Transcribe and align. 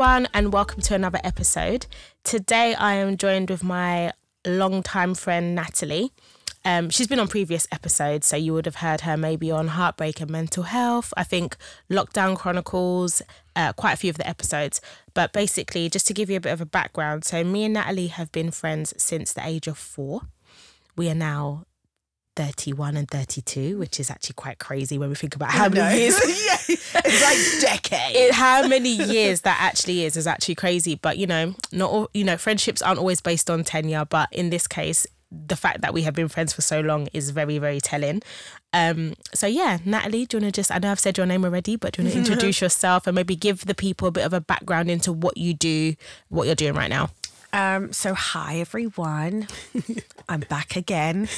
Everyone, 0.00 0.28
and 0.32 0.50
welcome 0.50 0.80
to 0.80 0.94
another 0.94 1.20
episode. 1.22 1.84
Today, 2.24 2.72
I 2.74 2.94
am 2.94 3.18
joined 3.18 3.50
with 3.50 3.62
my 3.62 4.14
longtime 4.46 5.14
friend, 5.14 5.54
Natalie. 5.54 6.10
Um, 6.64 6.88
she's 6.88 7.06
been 7.06 7.20
on 7.20 7.28
previous 7.28 7.68
episodes, 7.70 8.26
so 8.26 8.34
you 8.34 8.54
would 8.54 8.64
have 8.64 8.76
heard 8.76 9.02
her 9.02 9.18
maybe 9.18 9.50
on 9.50 9.68
Heartbreak 9.68 10.22
and 10.22 10.30
Mental 10.30 10.62
Health, 10.62 11.12
I 11.18 11.24
think 11.24 11.54
Lockdown 11.90 12.34
Chronicles, 12.34 13.20
uh, 13.54 13.74
quite 13.74 13.92
a 13.92 13.96
few 13.98 14.08
of 14.08 14.16
the 14.16 14.26
episodes. 14.26 14.80
But 15.12 15.34
basically, 15.34 15.90
just 15.90 16.06
to 16.06 16.14
give 16.14 16.30
you 16.30 16.38
a 16.38 16.40
bit 16.40 16.54
of 16.54 16.62
a 16.62 16.66
background, 16.66 17.26
so 17.26 17.44
me 17.44 17.64
and 17.64 17.74
Natalie 17.74 18.06
have 18.06 18.32
been 18.32 18.50
friends 18.50 18.94
since 18.96 19.34
the 19.34 19.46
age 19.46 19.66
of 19.66 19.76
four. 19.76 20.22
We 20.96 21.10
are 21.10 21.14
now 21.14 21.64
31 22.40 22.96
and 22.96 23.06
32, 23.10 23.76
which 23.76 24.00
is 24.00 24.10
actually 24.10 24.32
quite 24.32 24.58
crazy 24.58 24.96
when 24.96 25.10
we 25.10 25.14
think 25.14 25.36
about 25.36 25.50
how 25.50 25.68
many 25.68 26.00
years. 26.00 26.18
yeah, 26.26 26.76
it's 27.04 27.22
like 27.22 27.70
decades. 27.70 28.16
it, 28.16 28.32
how 28.32 28.66
many 28.66 28.88
years 28.88 29.42
that 29.42 29.58
actually 29.60 30.06
is 30.06 30.16
is 30.16 30.26
actually 30.26 30.54
crazy. 30.54 30.94
But 30.94 31.18
you 31.18 31.26
know, 31.26 31.54
not 31.70 31.90
all, 31.90 32.08
you 32.14 32.24
know, 32.24 32.38
friendships 32.38 32.80
aren't 32.80 32.98
always 32.98 33.20
based 33.20 33.50
on 33.50 33.62
tenure. 33.62 34.06
But 34.06 34.30
in 34.32 34.48
this 34.48 34.66
case, 34.66 35.06
the 35.30 35.54
fact 35.54 35.82
that 35.82 35.92
we 35.92 36.00
have 36.02 36.14
been 36.14 36.28
friends 36.28 36.54
for 36.54 36.62
so 36.62 36.80
long 36.80 37.08
is 37.12 37.28
very, 37.28 37.58
very 37.58 37.78
telling. 37.78 38.22
Um, 38.72 39.16
so 39.34 39.46
yeah, 39.46 39.76
Natalie, 39.84 40.24
do 40.24 40.38
you 40.38 40.42
want 40.42 40.54
to 40.54 40.58
just? 40.58 40.72
I 40.72 40.78
know 40.78 40.92
I've 40.92 40.98
said 40.98 41.18
your 41.18 41.26
name 41.26 41.44
already, 41.44 41.76
but 41.76 41.92
do 41.92 42.02
you 42.02 42.08
want 42.08 42.14
to 42.14 42.18
introduce 42.32 42.62
yourself 42.62 43.06
and 43.06 43.14
maybe 43.14 43.36
give 43.36 43.66
the 43.66 43.74
people 43.74 44.08
a 44.08 44.12
bit 44.12 44.24
of 44.24 44.32
a 44.32 44.40
background 44.40 44.90
into 44.90 45.12
what 45.12 45.36
you 45.36 45.52
do, 45.52 45.94
what 46.30 46.46
you're 46.46 46.54
doing 46.54 46.72
right 46.72 46.88
now? 46.88 47.10
Um, 47.52 47.92
so 47.92 48.14
hi 48.14 48.60
everyone, 48.60 49.48
I'm 50.28 50.40
back 50.40 50.76
again. 50.76 51.22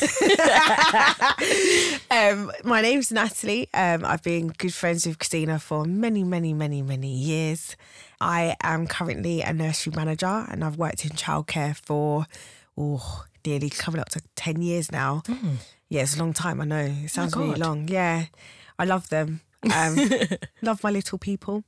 um, 2.10 2.52
my 2.64 2.82
name's 2.82 3.10
Natalie. 3.10 3.70
Um, 3.72 4.04
I've 4.04 4.22
been 4.22 4.48
good 4.48 4.74
friends 4.74 5.06
with 5.06 5.18
Christina 5.18 5.58
for 5.58 5.86
many, 5.86 6.22
many, 6.22 6.52
many, 6.52 6.82
many 6.82 7.14
years. 7.14 7.76
I 8.20 8.56
am 8.62 8.86
currently 8.86 9.40
a 9.40 9.54
nursery 9.54 9.94
manager, 9.96 10.46
and 10.50 10.62
I've 10.62 10.76
worked 10.76 11.06
in 11.06 11.12
childcare 11.12 11.74
for 11.74 12.26
oh 12.76 13.24
nearly 13.46 13.70
coming 13.70 14.00
up 14.00 14.10
to 14.10 14.20
ten 14.36 14.60
years 14.60 14.92
now. 14.92 15.22
Yeah, 15.88 16.02
it's 16.02 16.16
a 16.16 16.18
long 16.18 16.34
time. 16.34 16.60
I 16.60 16.64
know 16.64 16.94
it 17.04 17.08
sounds 17.08 17.34
really 17.34 17.58
long. 17.58 17.88
Yeah, 17.88 18.26
I 18.78 18.84
love 18.84 19.08
them. 19.08 19.40
Um, 19.74 19.96
love 20.62 20.84
my 20.84 20.90
little 20.90 21.18
people. 21.18 21.64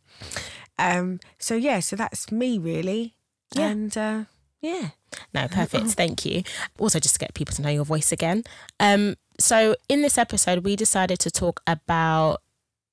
Um, 0.78 1.20
so 1.38 1.54
yeah, 1.54 1.80
so 1.80 1.96
that's 1.96 2.30
me 2.30 2.58
really. 2.58 3.14
Yeah. 3.54 3.68
And 3.68 3.96
uh, 3.96 4.24
yeah. 4.64 4.88
No, 5.34 5.46
perfect. 5.50 5.88
Thank 5.88 6.24
you. 6.24 6.42
Also, 6.78 6.98
just 6.98 7.16
to 7.16 7.18
get 7.18 7.34
people 7.34 7.54
to 7.54 7.62
know 7.62 7.68
your 7.68 7.84
voice 7.84 8.12
again. 8.12 8.44
Um, 8.80 9.16
so 9.38 9.76
in 9.88 10.02
this 10.02 10.16
episode, 10.16 10.64
we 10.64 10.74
decided 10.74 11.18
to 11.20 11.30
talk 11.30 11.60
about 11.66 12.40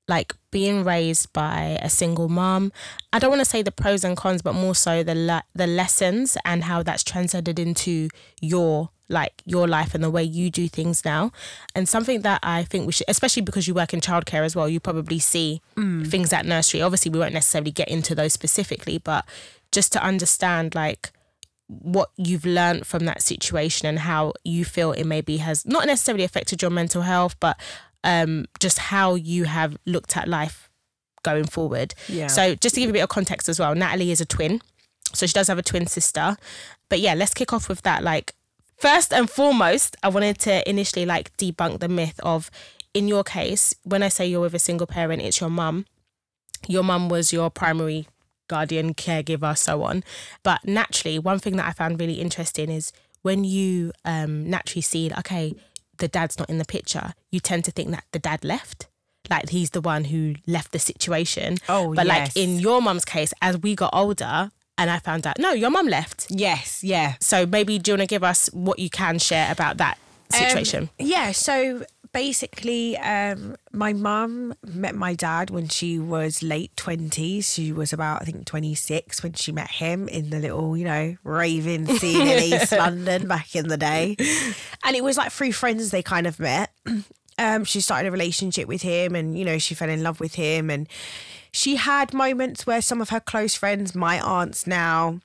like 0.08 0.34
being 0.52 0.84
raised 0.84 1.32
by 1.32 1.80
a 1.82 1.90
single 1.90 2.28
mom. 2.28 2.74
I 3.14 3.20
don't 3.20 3.30
want 3.30 3.40
to 3.40 3.46
say 3.46 3.62
the 3.62 3.72
pros 3.72 4.04
and 4.04 4.18
cons, 4.18 4.42
but 4.42 4.54
more 4.54 4.76
so 4.76 5.04
the 5.04 5.16
le- 5.16 5.44
the 5.56 5.68
lessons 5.68 6.38
and 6.44 6.66
how 6.66 6.84
that's 6.84 7.04
transcended 7.04 7.58
into 7.58 8.10
your 8.42 8.90
like 9.08 9.42
your 9.46 9.68
life 9.68 9.94
and 9.94 10.04
the 10.04 10.10
way 10.10 10.24
you 10.24 10.50
do 10.50 10.68
things 10.68 11.06
now. 11.06 11.32
And 11.74 11.88
something 11.88 12.22
that 12.22 12.40
I 12.44 12.64
think 12.64 12.86
we 12.86 12.92
should, 12.92 13.06
especially 13.08 13.44
because 13.44 13.68
you 13.68 13.74
work 13.74 13.94
in 13.94 14.02
childcare 14.02 14.44
as 14.44 14.56
well, 14.56 14.68
you 14.68 14.82
probably 14.82 15.20
see 15.20 15.62
things 16.04 16.34
at 16.34 16.46
nursery. 16.46 16.82
Obviously, 16.82 17.12
we 17.12 17.20
won't 17.20 17.34
necessarily 17.34 17.72
get 17.72 17.88
into 17.88 18.14
those 18.14 18.34
specifically, 18.34 18.98
but 18.98 19.26
just 19.72 19.94
to 19.94 20.04
understand 20.04 20.76
like 20.76 21.12
what 21.80 22.12
you've 22.18 22.46
learned 22.46 22.86
from 22.86 23.06
that 23.06 23.22
situation 23.22 23.88
and 23.88 24.00
how 24.00 24.34
you 24.44 24.66
feel 24.66 24.92
it 24.92 25.06
maybe 25.06 25.38
has 25.38 25.66
not 25.66 25.86
necessarily 25.86 26.26
affected 26.26 26.62
your 26.62 26.72
mental 26.72 27.04
health, 27.04 27.36
but 27.40 27.60
um, 28.04 28.46
just 28.60 28.78
how 28.78 29.16
you 29.16 29.46
have 29.46 29.78
looked 29.86 30.18
at 30.18 30.28
life 30.28 30.70
going 31.24 31.46
forward. 31.46 31.94
Yeah. 32.10 32.28
So 32.28 32.56
just 32.56 32.76
to 32.76 32.82
give 32.82 32.88
you 32.88 32.92
a 32.92 32.94
bit 32.94 33.04
of 33.04 33.10
context 33.10 33.48
as 33.48 33.60
well, 33.60 33.74
Natalie 33.74 34.12
is 34.12 34.20
a 34.20 34.26
twin. 34.26 34.62
So 35.14 35.26
she 35.26 35.34
does 35.34 35.48
have 35.48 35.58
a 35.58 35.64
twin 35.64 35.88
sister. 35.88 36.36
But 36.90 37.00
yeah, 37.00 37.14
let's 37.14 37.34
kick 37.34 37.54
off 37.54 37.70
with 37.70 37.84
that. 37.84 38.04
Like, 38.04 38.34
first 38.78 39.14
and 39.14 39.30
foremost, 39.30 39.96
I 40.04 40.10
wanted 40.10 40.40
to 40.40 40.68
initially 40.70 41.06
like 41.06 41.36
debunk 41.38 41.80
the 41.80 41.88
myth 41.88 42.20
of, 42.24 42.52
in 42.94 43.08
your 43.08 43.24
case, 43.24 43.74
when 43.84 44.04
I 44.04 44.10
say 44.10 44.28
you're 44.28 44.42
with 44.42 44.56
a 44.56 44.60
single 44.60 44.88
parent, 44.88 45.22
it's 45.22 45.40
your 45.40 45.50
mum. 45.50 45.86
Your 46.68 46.84
mum 46.84 47.08
was 47.08 47.32
your 47.32 47.50
primary 47.50 48.08
guardian, 48.48 48.94
caregiver, 48.94 49.58
so 49.58 49.84
on. 49.84 50.04
But 50.44 50.66
naturally, 50.66 51.20
one 51.20 51.40
thing 51.40 51.56
that 51.58 51.68
I 51.68 51.72
found 51.72 52.00
really 52.00 52.22
interesting 52.22 52.70
is 52.70 52.92
when 53.22 53.44
you 53.44 53.92
um, 54.06 54.50
naturally 54.50 54.82
see, 54.82 55.12
okay, 55.20 55.56
the 55.98 56.08
dad's 56.08 56.38
not 56.40 56.50
in 56.50 56.58
the 56.58 56.66
picture, 56.66 57.14
you 57.30 57.40
tend 57.40 57.64
to 57.66 57.72
think 57.72 57.92
that 57.92 58.04
the 58.12 58.20
dad 58.20 58.44
left. 58.44 58.88
Like 59.30 59.50
he's 59.50 59.70
the 59.70 59.82
one 59.82 60.06
who 60.06 60.36
left 60.48 60.72
the 60.72 60.80
situation. 60.80 61.58
Oh, 61.70 61.94
but 61.94 62.08
yes. 62.08 62.36
like 62.36 62.44
in 62.44 62.60
your 62.60 62.82
mum's 62.82 63.06
case, 63.06 63.34
as 63.42 63.58
we 63.58 63.76
got 63.76 63.92
older, 63.94 64.52
and 64.78 64.90
I 64.90 64.98
found 64.98 65.28
out, 65.28 65.38
no, 65.38 65.52
your 65.52 65.70
mum 65.70 65.88
left. 65.88 66.28
Yes, 66.30 66.84
yeah. 66.84 67.14
So 67.20 67.46
maybe 67.46 67.78
do 67.78 67.92
you 67.92 67.94
want 67.94 68.02
to 68.02 68.08
give 68.08 68.24
us 68.24 68.48
what 68.52 68.80
you 68.80 68.90
can 68.90 69.20
share 69.20 69.52
about 69.52 69.78
that 69.78 70.00
situation? 70.32 70.84
Um, 70.84 70.90
yeah, 70.98 71.32
so 71.34 71.86
basically, 72.14 72.98
um, 72.98 73.56
my 73.72 73.94
mum 73.94 74.54
met 74.66 74.96
my 74.96 75.14
dad 75.14 75.50
when 75.50 75.68
she 75.68 76.00
was 76.00 76.44
late 76.44 76.76
20s. 76.76 77.46
She 77.54 77.72
was 77.72 77.94
about, 77.94 78.22
I 78.22 78.26
think, 78.26 78.46
26 78.46 79.24
when 79.24 79.34
she 79.34 79.52
met 79.52 79.72
him 79.72 80.08
in 80.08 80.30
the 80.30 80.40
little, 80.40 80.76
you 80.76 80.86
know, 80.86 81.16
raving 81.24 81.88
scene 81.98 82.28
in 82.28 82.44
East 82.44 82.72
London 82.72 83.28
back 83.28 83.56
in 83.56 83.68
the 83.68 83.78
day. 83.78 84.16
And 84.84 84.96
it 84.96 85.04
was 85.04 85.18
like 85.18 85.32
through 85.32 85.54
friends 85.54 85.92
they 85.92 86.04
kind 86.04 86.28
of 86.28 86.40
met. 86.40 86.72
Um, 87.38 87.64
she 87.64 87.82
started 87.82 88.10
a 88.10 88.12
relationship 88.12 88.68
with 88.68 88.84
him 88.84 89.16
and, 89.16 89.36
you 89.36 89.44
know, 89.46 89.58
she 89.58 89.74
fell 89.74 89.90
in 89.90 90.04
love 90.04 90.20
with 90.20 90.36
him. 90.36 90.70
And 90.70 90.88
she 91.52 91.76
had 91.78 92.14
moments 92.14 92.68
where 92.68 92.82
some 92.82 93.02
of 93.02 93.10
her 93.10 93.20
close 93.20 93.56
friends, 93.56 93.96
my 93.96 94.20
aunts 94.20 94.68
now, 94.68 95.22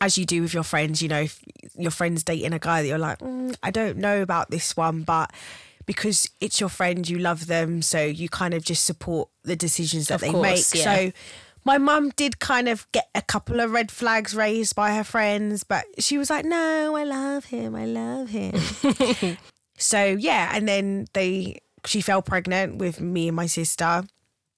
as 0.00 0.16
you 0.16 0.24
do 0.24 0.42
with 0.42 0.54
your 0.54 0.62
friends, 0.62 1.02
you 1.02 1.08
know, 1.08 1.22
if 1.22 1.42
your 1.76 1.90
friend's 1.90 2.24
dating 2.24 2.52
a 2.54 2.58
guy 2.58 2.82
that 2.82 2.88
you're 2.88 2.98
like, 2.98 3.18
mm, 3.18 3.54
I 3.62 3.70
don't 3.70 3.98
know 3.98 4.22
about 4.22 4.50
this 4.50 4.76
one, 4.76 5.02
but 5.02 5.32
because 5.86 6.28
it's 6.40 6.60
your 6.60 6.68
friend, 6.68 7.08
you 7.08 7.18
love 7.18 7.46
them, 7.46 7.82
so 7.82 8.02
you 8.04 8.28
kind 8.28 8.54
of 8.54 8.64
just 8.64 8.84
support 8.84 9.28
the 9.42 9.56
decisions 9.56 10.08
that 10.08 10.16
Of 10.16 10.20
they 10.22 10.30
course, 10.30 10.74
make. 10.74 10.84
yeah. 10.84 10.96
So 10.96 11.12
my 11.64 11.78
mum 11.78 12.10
did 12.16 12.38
kind 12.40 12.68
of 12.68 12.90
get 12.92 13.08
a 13.14 13.22
couple 13.22 13.60
of 13.60 13.70
red 13.72 13.90
flags 13.90 14.34
raised 14.34 14.74
by 14.76 14.94
her 14.94 15.04
friends, 15.04 15.64
but 15.64 15.84
she 15.98 16.18
was 16.18 16.30
like, 16.30 16.44
No, 16.44 16.94
I 16.96 17.04
love 17.04 17.46
him, 17.46 17.74
I 17.74 17.86
love 17.86 18.28
him. 18.30 18.54
so 19.78 20.04
yeah, 20.04 20.50
and 20.54 20.68
then 20.68 21.06
they 21.14 21.60
she 21.86 22.00
fell 22.00 22.22
pregnant 22.22 22.76
with 22.76 23.00
me 23.00 23.28
and 23.28 23.36
my 23.36 23.46
sister. 23.46 24.04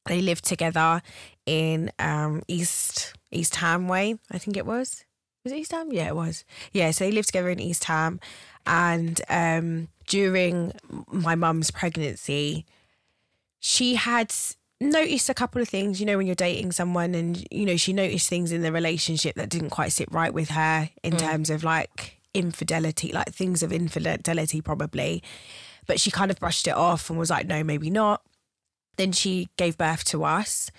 They 0.06 0.20
lived 0.20 0.44
together 0.44 1.02
in 1.46 1.90
um, 1.98 2.42
East 2.48 3.14
East 3.32 3.56
Ham 3.56 3.88
Way, 3.88 4.16
I 4.30 4.38
think 4.38 4.56
it 4.56 4.66
was. 4.66 5.04
Was 5.44 5.52
it 5.52 5.58
East 5.58 5.72
Ham? 5.72 5.92
Yeah, 5.92 6.08
it 6.08 6.16
was. 6.16 6.44
Yeah, 6.72 6.90
so 6.90 7.04
they 7.04 7.12
lived 7.12 7.28
together 7.28 7.50
in 7.50 7.60
East 7.60 7.84
Ham. 7.84 8.18
And 8.66 9.20
um, 9.28 9.88
during 10.06 10.72
my 11.10 11.34
mum's 11.34 11.70
pregnancy, 11.70 12.66
she 13.60 13.94
had 13.94 14.34
noticed 14.80 15.28
a 15.28 15.34
couple 15.34 15.62
of 15.62 15.68
things, 15.68 16.00
you 16.00 16.06
know, 16.06 16.16
when 16.16 16.26
you're 16.26 16.34
dating 16.34 16.72
someone 16.72 17.14
and, 17.14 17.46
you 17.50 17.64
know, 17.64 17.76
she 17.76 17.92
noticed 17.92 18.28
things 18.28 18.52
in 18.52 18.62
the 18.62 18.72
relationship 18.72 19.34
that 19.36 19.48
didn't 19.48 19.70
quite 19.70 19.92
sit 19.92 20.10
right 20.12 20.34
with 20.34 20.50
her 20.50 20.90
in 21.02 21.16
terms 21.16 21.48
of 21.48 21.64
like 21.64 22.20
infidelity, 22.34 23.12
like 23.12 23.32
things 23.32 23.62
of 23.62 23.72
infidelity, 23.72 24.60
probably. 24.60 25.22
But 25.86 26.00
she 26.00 26.10
kind 26.10 26.30
of 26.30 26.38
brushed 26.38 26.66
it 26.66 26.74
off 26.74 27.08
and 27.08 27.18
was 27.18 27.30
like, 27.30 27.46
no, 27.46 27.64
maybe 27.64 27.90
not. 27.90 28.22
Then 28.96 29.12
she 29.12 29.48
gave 29.56 29.78
birth 29.78 30.04
to 30.04 30.24
us. 30.24 30.70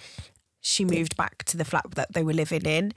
She 0.61 0.83
moved 0.83 1.16
back 1.16 1.43
to 1.45 1.57
the 1.57 1.66
flat 1.66 1.85
that 1.91 2.13
they 2.13 2.23
were 2.23 2.33
living 2.33 2.66
in. 2.66 2.93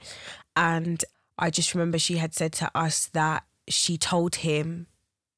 And 0.55 1.03
I 1.37 1.49
just 1.49 1.73
remember 1.73 1.97
she 1.97 2.17
had 2.17 2.33
said 2.33 2.53
to 2.53 2.69
us 2.75 3.07
that 3.07 3.43
she 3.73 3.97
told 3.97 4.35
him, 4.35 4.87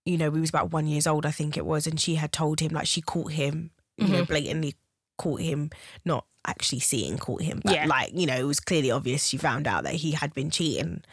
you 0.06 0.18
know, 0.18 0.30
we 0.30 0.42
was 0.42 0.50
about 0.50 0.72
one 0.72 0.88
years 0.88 1.08
old, 1.08 1.26
I 1.26 1.32
think 1.32 1.58
it 1.58 1.66
was, 1.66 1.88
and 1.88 2.00
she 2.00 2.16
had 2.16 2.32
told 2.32 2.60
him 2.60 2.74
like 2.74 2.88
she 2.88 3.02
caught 3.02 3.32
him, 3.32 3.72
you 3.98 4.08
know, 4.08 4.18
mm-hmm. 4.18 4.26
blatantly 4.26 4.76
caught 5.18 5.42
him, 5.42 5.70
not 6.04 6.26
actually 6.46 6.80
seeing 6.80 7.18
caught 7.18 7.42
him, 7.42 7.62
but 7.64 7.74
Yeah. 7.74 7.86
like, 7.86 8.12
you 8.14 8.26
know, 8.26 8.36
it 8.36 8.44
was 8.44 8.60
clearly 8.60 8.92
obvious 8.92 9.26
she 9.26 9.38
found 9.38 9.66
out 9.66 9.84
that 9.84 9.94
he 9.96 10.12
had 10.12 10.34
been 10.34 10.50
cheating 10.50 11.04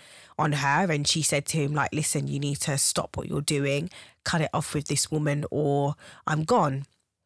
on 0.40 0.52
her 0.52 0.90
and 0.90 1.06
she 1.06 1.22
said 1.22 1.44
to 1.44 1.58
him 1.58 1.74
like 1.74 1.94
listen 1.94 2.26
you 2.26 2.40
need 2.40 2.56
to 2.56 2.78
stop 2.78 3.16
what 3.16 3.28
you're 3.28 3.42
doing 3.42 3.90
cut 4.24 4.40
it 4.40 4.48
off 4.54 4.72
with 4.74 4.86
this 4.88 5.10
woman 5.10 5.44
or 5.50 5.94
i'm 6.26 6.44
gone 6.44 6.84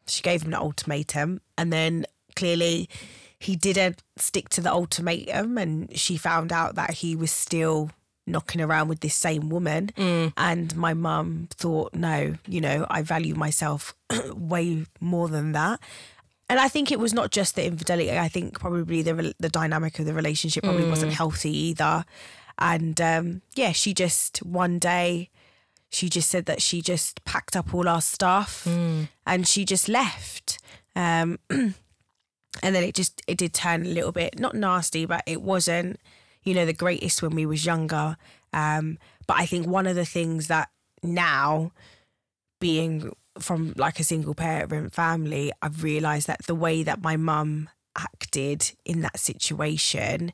she 0.09 0.21
gave 0.21 0.43
him 0.43 0.53
an 0.53 0.59
ultimatum 0.59 1.41
and 1.57 1.73
then 1.73 2.05
clearly 2.35 2.89
he 3.39 3.55
didn't 3.55 4.03
stick 4.17 4.49
to 4.49 4.61
the 4.61 4.71
ultimatum 4.71 5.57
and 5.57 5.97
she 5.97 6.17
found 6.17 6.53
out 6.53 6.75
that 6.75 6.91
he 6.95 7.15
was 7.15 7.31
still 7.31 7.91
knocking 8.27 8.61
around 8.61 8.89
with 8.89 9.01
this 9.01 9.15
same 9.15 9.49
woman 9.51 9.91
and 10.37 10.75
my 10.77 10.95
mum 10.95 11.49
thought 11.51 11.95
no 11.95 12.35
you 12.47 12.61
know 12.61 12.87
i 12.89 13.03
value 13.03 13.35
myself 13.35 13.95
way 14.35 14.87
more 15.01 15.29
than 15.29 15.53
that 15.53 15.79
and 16.49 16.61
I 16.61 16.69
think 16.69 16.93
it 16.93 16.99
was 16.99 17.15
not 17.15 17.31
just 17.31 17.57
the 17.57 17.65
infidelity. 17.65 18.11
I 18.11 18.29
think 18.29 18.61
probably 18.61 19.01
the 19.03 19.35
the 19.41 19.49
dynamic 19.49 19.99
of 19.99 20.05
the 20.05 20.13
relationship 20.13 20.63
probably 20.63 20.87
wasn't 20.89 21.15
healthy 21.15 21.57
either. 21.69 22.05
And 22.59 23.01
um, 23.01 23.41
yeah, 23.55 23.73
she 23.73 23.95
just 23.95 24.39
one 24.45 24.79
day, 24.79 25.31
she 25.89 26.09
just 26.11 26.29
said 26.31 26.45
that 26.45 26.61
she 26.61 26.83
just 26.83 27.25
packed 27.25 27.57
up 27.57 27.73
all 27.73 27.89
our 27.89 28.03
stuff 28.03 28.67
and 29.27 29.49
she 29.49 29.65
just 29.65 29.89
left. 29.89 30.59
Um, 30.95 31.39
and 31.51 31.75
then 32.63 32.85
it 32.85 32.95
just 32.95 33.23
it 33.27 33.39
did 33.39 33.55
turn 33.55 33.87
a 33.87 33.89
little 33.89 34.13
bit 34.13 34.39
not 34.39 34.55
nasty, 34.55 35.07
but 35.07 35.23
it 35.27 35.41
wasn't 35.41 35.99
you 36.45 36.55
know 36.55 36.67
the 36.67 36.73
greatest 36.73 37.23
when 37.23 37.35
we 37.35 37.47
was 37.47 37.65
younger. 37.67 38.17
Um, 38.53 38.99
but 39.27 39.37
I 39.39 39.47
think 39.47 39.67
one 39.67 39.87
of 39.87 39.97
the 39.97 40.05
things 40.05 40.47
that 40.49 40.69
now 41.03 41.73
being 42.61 43.13
from 43.39 43.73
like 43.77 43.99
a 44.01 44.05
single 44.05 44.35
parent 44.35 44.93
family, 44.95 45.51
I've 45.61 45.83
realised 45.83 46.27
that 46.29 46.47
the 46.47 46.55
way 46.55 46.83
that 46.83 47.03
my 47.03 47.17
mum 47.17 47.69
acted 47.97 48.73
in 48.85 49.01
that 49.03 49.19
situation 49.19 50.33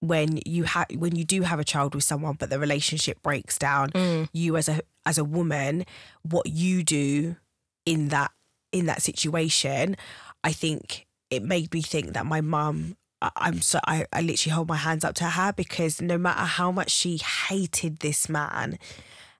when 0.00 0.38
you 0.46 0.62
have 0.64 0.86
when 0.94 1.16
you 1.16 1.24
do 1.24 1.42
have 1.42 1.58
a 1.58 1.64
child 1.64 1.94
with 1.94 2.04
someone 2.04 2.36
but 2.38 2.48
the 2.50 2.58
relationship 2.58 3.20
breaks 3.20 3.58
down 3.58 3.90
Mm. 3.90 4.28
you 4.32 4.56
as 4.56 4.68
a 4.68 4.80
as 5.04 5.18
a 5.18 5.24
woman 5.24 5.84
what 6.22 6.46
you 6.46 6.82
do 6.84 7.36
in 7.84 8.08
that 8.08 8.30
in 8.72 8.86
that 8.86 9.02
situation 9.02 9.96
i 10.44 10.52
think 10.52 11.04
it 11.30 11.42
made 11.42 11.74
me 11.74 11.82
think 11.82 12.12
that 12.14 12.24
my 12.24 12.40
mum 12.40 12.96
I'm 13.20 13.60
so 13.60 13.80
I, 13.86 14.06
I 14.12 14.20
literally 14.20 14.54
hold 14.54 14.68
my 14.68 14.76
hands 14.76 15.04
up 15.04 15.14
to 15.16 15.24
her 15.24 15.52
because 15.52 16.00
no 16.00 16.18
matter 16.18 16.40
how 16.40 16.70
much 16.70 16.90
she 16.90 17.18
hated 17.18 17.98
this 17.98 18.28
man 18.28 18.78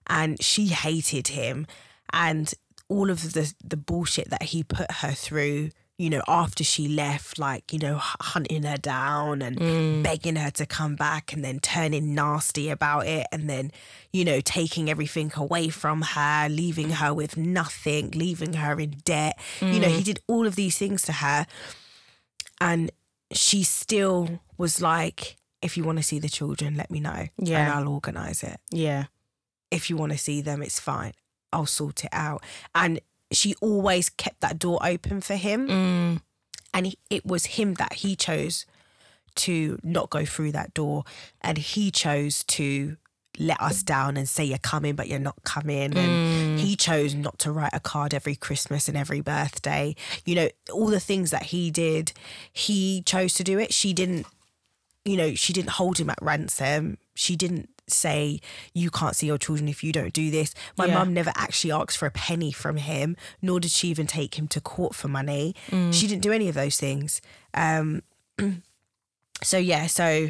and 0.07 0.41
she 0.41 0.67
hated 0.67 1.29
him 1.29 1.65
and 2.11 2.53
all 2.89 3.09
of 3.09 3.33
the 3.33 3.53
the 3.63 3.77
bullshit 3.77 4.29
that 4.29 4.43
he 4.43 4.63
put 4.63 4.91
her 4.91 5.11
through 5.11 5.69
you 5.97 6.09
know 6.09 6.21
after 6.27 6.63
she 6.63 6.87
left 6.87 7.37
like 7.37 7.71
you 7.71 7.77
know 7.77 7.97
hunting 7.99 8.63
her 8.63 8.77
down 8.77 9.41
and 9.41 9.57
mm. 9.57 10.01
begging 10.01 10.37
her 10.37 10.49
to 10.49 10.65
come 10.65 10.95
back 10.95 11.31
and 11.33 11.43
then 11.43 11.59
turning 11.59 12.15
nasty 12.15 12.69
about 12.69 13.05
it 13.05 13.27
and 13.31 13.49
then 13.49 13.71
you 14.11 14.25
know 14.25 14.41
taking 14.41 14.89
everything 14.89 15.31
away 15.35 15.69
from 15.69 16.01
her 16.01 16.47
leaving 16.49 16.89
her 16.91 17.13
with 17.13 17.37
nothing 17.37 18.09
leaving 18.11 18.53
her 18.53 18.79
in 18.79 18.91
debt. 19.03 19.37
You 19.61 19.79
know 19.79 19.89
he 19.89 20.01
mm. 20.01 20.05
did 20.05 20.19
all 20.27 20.47
of 20.47 20.55
these 20.55 20.77
things 20.77 21.01
to 21.03 21.11
her 21.11 21.45
and 22.61 22.91
she 23.31 23.63
still 23.63 24.39
was 24.57 24.81
like 24.81 25.37
if 25.61 25.75
you 25.77 25.83
want 25.83 25.97
to 25.97 26.03
see 26.03 26.19
the 26.19 26.29
children 26.29 26.75
let 26.75 26.89
me 26.89 26.99
know 26.99 27.27
and 27.37 27.47
Yeah. 27.47 27.77
i'll 27.77 27.87
organize 27.89 28.43
it 28.43 28.59
Yeah. 28.71 29.05
if 29.71 29.89
you 29.89 29.97
want 29.97 30.11
to 30.13 30.17
see 30.17 30.41
them, 30.41 30.61
it's 30.63 30.79
fine. 30.79 31.13
I'll 31.53 31.65
sort 31.67 32.03
it 32.03 32.09
out. 32.13 32.43
And 32.73 32.99
she 33.31 33.53
always 33.61 34.09
kept 34.09 34.39
that 34.41 34.57
door 34.57 34.79
open 34.81 35.21
for 35.21 35.35
him. 35.35 35.67
Mm. 35.67 36.21
And 36.73 36.85
he, 36.87 36.97
it 37.09 37.23
was 37.25 37.45
him 37.57 37.75
that 37.75 37.93
he 37.93 38.15
chose 38.15 38.65
to 39.35 39.79
not 39.83 40.09
go 40.09 40.25
through 40.25 40.53
that 40.53 40.73
door. 40.73 41.03
And 41.41 41.57
he 41.59 41.91
chose 41.91 42.43
to 42.45 42.97
let 43.39 43.59
us 43.61 43.81
down 43.81 44.17
and 44.17 44.27
say 44.29 44.43
you're 44.43 44.57
coming, 44.59 44.95
but 44.95 45.07
you're 45.07 45.17
not 45.17 45.43
coming. 45.43 45.97
And 45.97 46.21
he 46.53 46.75
chose 46.75 47.15
not 47.15 47.39
to 47.39 47.51
write 47.51 47.71
a 47.73 47.79
card 47.79 48.13
every 48.13 48.35
Christmas 48.35 48.87
and 48.87 48.97
every 48.97 49.21
birthday. 49.21 49.95
You 50.25 50.35
know, 50.35 50.49
all 50.71 50.87
the 50.87 50.99
things 50.99 51.31
that 51.31 51.43
he 51.43 51.71
did, 51.71 52.11
he 52.51 53.01
chose 53.05 53.33
to 53.35 53.43
do 53.43 53.57
it. 53.57 53.73
She 53.73 53.93
didn't 53.93 54.27
you 55.05 55.15
know, 55.15 55.33
she 55.33 55.53
didn't 55.53 55.71
hold 55.71 55.97
him 55.97 56.09
at 56.09 56.19
ransom. 56.21 56.97
She 57.15 57.35
didn't 57.37 57.69
say, 57.87 58.41
you 58.73 58.91
can't 58.91 59.15
see 59.15 59.25
your 59.25 59.37
children 59.39 59.67
if 59.69 59.83
you 59.83 59.91
don't 59.91 60.13
do 60.13 60.29
this. 60.29 60.53
My 60.77 60.85
Yeah. 60.85 60.95
mum 60.95 61.13
never 61.13 61.31
actually 61.35 61.71
asked 61.71 61.97
for 61.97 62.05
a 62.05 62.11
penny 62.11 62.51
from 62.51 62.75
him, 62.77 63.15
nor 63.41 63.59
did 63.59 63.71
she 63.71 63.87
even 63.87 64.05
take 64.05 64.37
him 64.37 64.47
to 64.49 64.61
court 64.61 64.93
for 64.93 65.07
money. 65.07 65.55
She 65.89 66.05
didn't 66.05 66.21
do 66.21 66.31
any 66.33 66.49
of 66.49 66.53
those 66.53 66.77
things. 66.77 67.21
Um, 67.55 68.03
so, 69.41 69.57
yeah, 69.57 69.87
so 69.87 70.29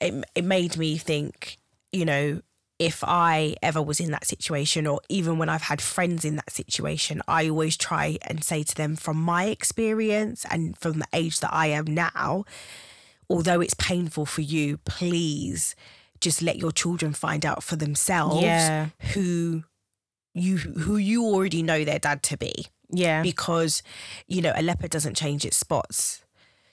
it, 0.00 0.24
it 0.34 0.44
made 0.44 0.76
me 0.76 0.96
think, 0.98 1.58
you 1.94 2.04
know, 2.04 2.40
if 2.78 3.04
I 3.06 3.54
ever 3.62 3.80
was 3.80 4.00
in 4.00 4.10
that 4.10 4.26
situation, 4.26 4.86
or 4.86 5.00
even 5.08 5.38
when 5.38 5.48
I've 5.48 5.62
had 5.62 5.80
friends 5.80 6.24
in 6.24 6.36
that 6.36 6.50
situation, 6.50 7.22
I 7.28 7.48
always 7.48 7.76
try 7.76 8.18
and 8.22 8.42
say 8.42 8.62
to 8.64 8.74
them 8.74 8.96
from 8.96 9.16
my 9.16 9.44
experience 9.46 10.44
and 10.50 10.76
from 10.76 10.98
the 10.98 11.06
age 11.12 11.38
that 11.40 11.52
I 11.54 11.68
am 11.68 11.86
now, 11.86 12.44
although 13.30 13.60
it's 13.60 13.74
painful 13.74 14.26
for 14.26 14.40
you, 14.40 14.78
please 14.78 15.76
just 16.20 16.42
let 16.42 16.56
your 16.56 16.72
children 16.72 17.12
find 17.12 17.46
out 17.46 17.62
for 17.62 17.76
themselves 17.76 18.42
Yeah. 18.42 18.88
who 19.12 19.64
you 20.34 20.56
who 20.56 20.96
you 20.96 21.24
already 21.24 21.62
know 21.62 21.84
their 21.84 21.98
dad 22.00 22.22
to 22.24 22.36
be 22.36 22.66
Yeah. 22.90 23.22
because 23.22 23.82
you 24.26 24.42
know 24.42 24.52
a 24.56 24.62
leopard 24.62 24.90
doesn't 24.90 25.16
change 25.16 25.44
its 25.44 25.56
spots 25.56 26.24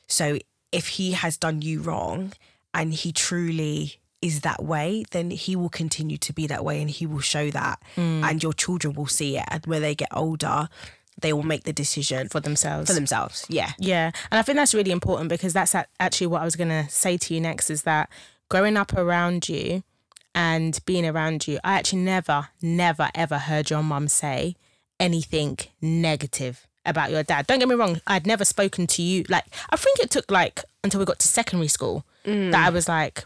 so 0.08 0.40
if 0.72 0.88
he 0.98 1.12
has 1.12 1.38
done 1.38 1.62
you 1.62 1.80
wrong 1.82 2.34
and 2.74 2.94
he 2.94 3.12
truly 3.12 4.01
is 4.22 4.42
that 4.42 4.64
way 4.64 5.04
then 5.12 5.32
he 5.32 5.56
will 5.56 5.70
continue 5.70 6.18
to 6.18 6.32
be 6.34 6.48
that 6.48 6.64
way 6.64 6.80
and 6.80 6.90
he 6.90 7.06
will 7.06 7.20
show 7.20 7.50
that 7.50 7.82
mm. 7.96 8.24
and 8.24 8.44
your 8.44 8.54
children 8.54 8.94
will 8.94 9.08
see 9.08 9.38
it 9.38 9.46
and 9.48 9.66
when 9.66 9.82
they 9.82 9.96
get 9.96 10.10
older 10.14 10.70
they 11.20 11.34
will 11.34 11.44
make 11.44 11.64
the 11.64 11.74
decision 11.74 12.30
for 12.30 12.40
themselves. 12.40 12.88
for 12.88 12.94
themselves 12.94 13.46
yeah 13.50 13.72
Yeah. 13.78 14.12
And 14.32 14.40
I 14.40 14.42
think 14.42 14.56
that's 14.58 14.74
really 14.74 14.92
important 14.92 15.30
because 15.30 15.54
that's 15.54 15.76
actually 16.00 16.28
what 16.28 16.42
I 16.42 16.46
was 16.46 16.56
going 16.56 16.70
to 16.70 16.90
say 16.90 17.18
to 17.18 17.34
you 17.34 17.42
next 17.42 17.70
is 17.70 17.84
that 17.84 18.10
growing 18.50 18.78
up 18.78 18.94
around 18.94 19.50
you 19.50 19.84
and 20.34 20.80
being 20.86 21.06
around 21.06 21.48
you, 21.48 21.60
I 21.64 21.74
actually 21.74 22.02
never, 22.02 22.50
never, 22.62 23.10
ever 23.16 23.38
heard 23.38 23.70
your 23.70 23.84
mum 23.84 24.08
say 24.08 24.56
anything 25.00 25.58
negative 25.82 26.68
about 26.86 27.12
your 27.12 27.24
dad. 27.24 27.48
Don't 27.48 27.60
get 27.60 27.68
me 27.68 27.76
wrong, 27.76 28.02
I'd 28.08 28.26
never 28.26 28.46
spoken 28.46 28.88
to 28.88 29.02
you. 29.02 29.26
Like, 29.30 29.46
I 29.70 29.76
think 29.76 30.00
it 30.00 30.10
took 30.10 30.32
like 30.32 30.64
until 30.84 31.00
we 31.00 31.06
got 31.06 31.20
to 31.20 31.28
secondary 31.28 31.68
school 31.68 32.06
mm. 32.26 32.52
that 32.52 32.68
I 32.68 32.70
was 32.70 32.88
like, 32.88 33.24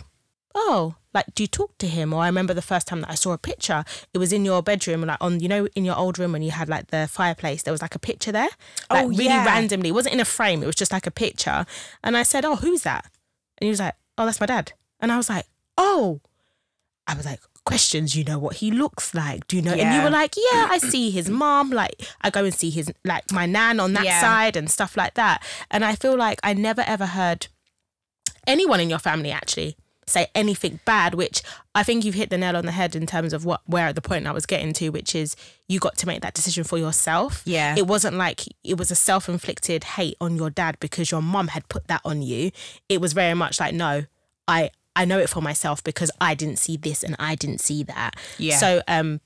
oh, 0.58 0.96
like, 1.14 1.26
do 1.36 1.44
you 1.44 1.48
talk 1.48 1.78
to 1.80 1.88
him? 1.88 2.14
Or 2.14 2.24
I 2.24 2.28
remember 2.28 2.54
the 2.54 2.62
first 2.62 2.88
time 2.88 3.02
that 3.02 3.10
I 3.12 3.16
saw 3.16 3.34
a 3.34 3.38
picture, 3.38 3.84
it 4.14 4.18
was 4.18 4.32
in 4.34 4.46
your 4.46 4.64
bedroom, 4.64 5.02
like 5.02 5.18
on, 5.22 5.40
you 5.42 5.48
know, 5.50 5.68
in 5.76 5.84
your 5.86 5.96
old 5.98 6.18
room 6.18 6.32
when 6.32 6.42
you 6.44 6.52
had 6.52 6.70
like 6.70 6.88
the 6.88 7.08
fireplace, 7.12 7.64
there 7.64 7.72
was 7.74 7.82
like 7.82 7.96
a 7.96 8.00
picture 8.00 8.32
there. 8.32 8.48
Oh, 8.90 8.96
like, 8.96 9.04
Oh, 9.06 9.08
really 9.10 9.26
yeah. 9.26 9.46
randomly. 9.46 9.90
It 9.90 9.94
wasn't 9.94 10.16
in 10.16 10.22
a 10.22 10.26
frame, 10.26 10.64
it 10.64 10.66
was 10.66 10.76
just 10.76 10.92
like 10.94 11.06
a 11.08 11.12
picture. 11.12 11.66
And 12.04 12.16
I 12.18 12.24
said, 12.24 12.46
oh, 12.46 12.56
who's 12.56 12.84
that? 12.84 13.06
And 13.58 13.66
he 13.66 13.70
was 13.70 13.80
like, 13.80 13.96
oh, 14.18 14.26
that's 14.26 14.40
my 14.40 14.46
dad. 14.46 14.72
And 15.00 15.12
I 15.12 15.18
was 15.18 15.30
like, 15.30 15.46
oh. 15.78 16.22
I 17.08 17.16
was 17.16 17.26
like, 17.26 17.40
questions, 17.66 18.16
you 18.16 18.24
know 18.24 18.40
what 18.40 18.56
he 18.58 18.72
looks 18.72 19.14
like? 19.14 19.48
Do 19.48 19.56
you 19.58 19.62
know? 19.62 19.74
And 19.74 19.94
you 19.96 20.02
were 20.02 20.10
like, 20.10 20.36
yeah, 20.36 20.68
I 20.70 20.78
see 20.80 21.12
his 21.12 21.30
mom. 21.44 21.70
Like, 21.70 21.96
I 22.22 22.30
go 22.30 22.44
and 22.46 22.54
see 22.54 22.70
his, 22.70 22.92
like, 23.04 23.32
my 23.32 23.46
nan 23.46 23.80
on 23.80 23.94
that 23.94 24.04
Yeah. 24.06 24.22
side 24.22 24.56
and 24.56 24.70
stuff 24.72 24.96
like 24.98 25.14
that. 25.16 25.44
And 25.70 25.84
I 25.86 25.96
feel 25.96 26.16
like 26.18 26.40
I 26.44 26.54
never 26.54 26.82
ever 26.88 27.06
heard 27.08 27.48
anyone 28.48 28.80
in 28.80 28.90
your 28.90 29.00
family 29.00 29.32
actually 29.32 29.76
say 30.08 30.28
anything 30.36 30.80
bad, 30.86 31.16
which 31.16 31.42
I 31.74 31.84
think 31.84 32.06
you've 32.06 32.16
hit 32.16 32.30
the 32.30 32.38
nail 32.38 32.56
on 32.56 32.66
the 32.66 32.72
head 32.72 32.96
in 32.96 33.06
terms 33.06 33.34
of 33.34 33.46
what 33.46 33.62
where 33.66 33.88
at 33.88 33.96
the 33.96 34.02
point 34.02 34.28
I 34.28 34.32
was 34.32 34.46
getting 34.46 34.74
to, 34.74 34.90
which 34.90 35.16
is 35.16 35.36
you 35.68 35.80
got 35.80 35.98
to 35.98 36.08
make 36.08 36.22
that 36.22 36.34
decision 36.34 36.64
for 36.64 36.78
yourself. 36.78 37.42
Yeah. 37.46 37.76
It 37.78 37.88
wasn't 37.88 38.16
like 38.16 38.44
it 38.64 38.78
was 38.78 38.92
a 38.92 38.96
self 38.96 39.28
inflicted 39.28 39.84
hate 39.84 40.16
on 40.22 40.36
your 40.36 40.50
dad 40.50 40.78
because 40.80 41.12
your 41.12 41.22
mum 41.22 41.50
had 41.50 41.68
put 41.70 41.88
that 41.88 42.02
on 42.06 42.22
you. 42.22 42.52
It 42.88 43.02
was 43.02 43.14
very 43.14 43.34
much 43.34 43.60
like, 43.60 43.74
no, 43.74 44.06
I 44.48 44.70
I 44.96 45.06
know 45.06 45.20
it 45.20 45.30
for 45.30 45.42
myself 45.42 45.84
because 45.84 46.12
I 46.22 46.36
didn't 46.36 46.60
see 46.60 46.78
this 46.78 47.04
and 47.04 47.16
I 47.20 47.36
didn't 47.36 47.60
see 47.60 47.84
that. 47.84 48.16
Yeah. 48.38 48.58
So 48.58 48.82
um 48.88 49.22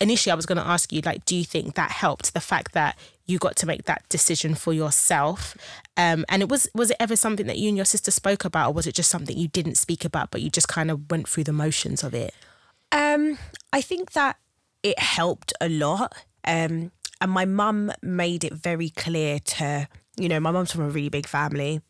initially 0.00 0.32
I 0.32 0.36
was 0.36 0.46
gonna 0.46 0.62
ask 0.62 0.92
you, 0.92 1.00
like, 1.04 1.24
do 1.24 1.36
you 1.36 1.44
think 1.44 1.74
that 1.76 1.90
helped 1.90 2.34
the 2.34 2.40
fact 2.40 2.72
that 2.72 2.98
you 3.26 3.38
got 3.38 3.56
to 3.56 3.66
make 3.66 3.84
that 3.84 4.08
decision 4.08 4.54
for 4.54 4.72
yourself? 4.72 5.56
Um 5.96 6.24
and 6.28 6.42
it 6.42 6.48
was 6.48 6.68
was 6.74 6.90
it 6.90 6.96
ever 7.00 7.16
something 7.16 7.46
that 7.46 7.58
you 7.58 7.68
and 7.68 7.76
your 7.76 7.86
sister 7.86 8.10
spoke 8.10 8.44
about 8.44 8.70
or 8.70 8.72
was 8.74 8.86
it 8.86 8.94
just 8.94 9.10
something 9.10 9.36
you 9.36 9.48
didn't 9.48 9.76
speak 9.76 10.04
about 10.04 10.30
but 10.30 10.42
you 10.42 10.50
just 10.50 10.68
kind 10.68 10.90
of 10.90 11.10
went 11.10 11.28
through 11.28 11.44
the 11.44 11.52
motions 11.52 12.02
of 12.02 12.14
it? 12.14 12.34
Um, 12.92 13.38
I 13.72 13.80
think 13.80 14.12
that 14.12 14.36
it 14.82 14.98
helped 14.98 15.52
a 15.60 15.68
lot. 15.68 16.14
Um, 16.46 16.92
and 17.20 17.30
my 17.30 17.44
mum 17.44 17.90
made 18.02 18.44
it 18.44 18.52
very 18.52 18.90
clear 18.90 19.38
to, 19.38 19.88
you 20.16 20.28
know, 20.28 20.38
my 20.38 20.50
mum's 20.50 20.72
from 20.72 20.82
a 20.82 20.90
really 20.90 21.08
big 21.08 21.26
family 21.26 21.80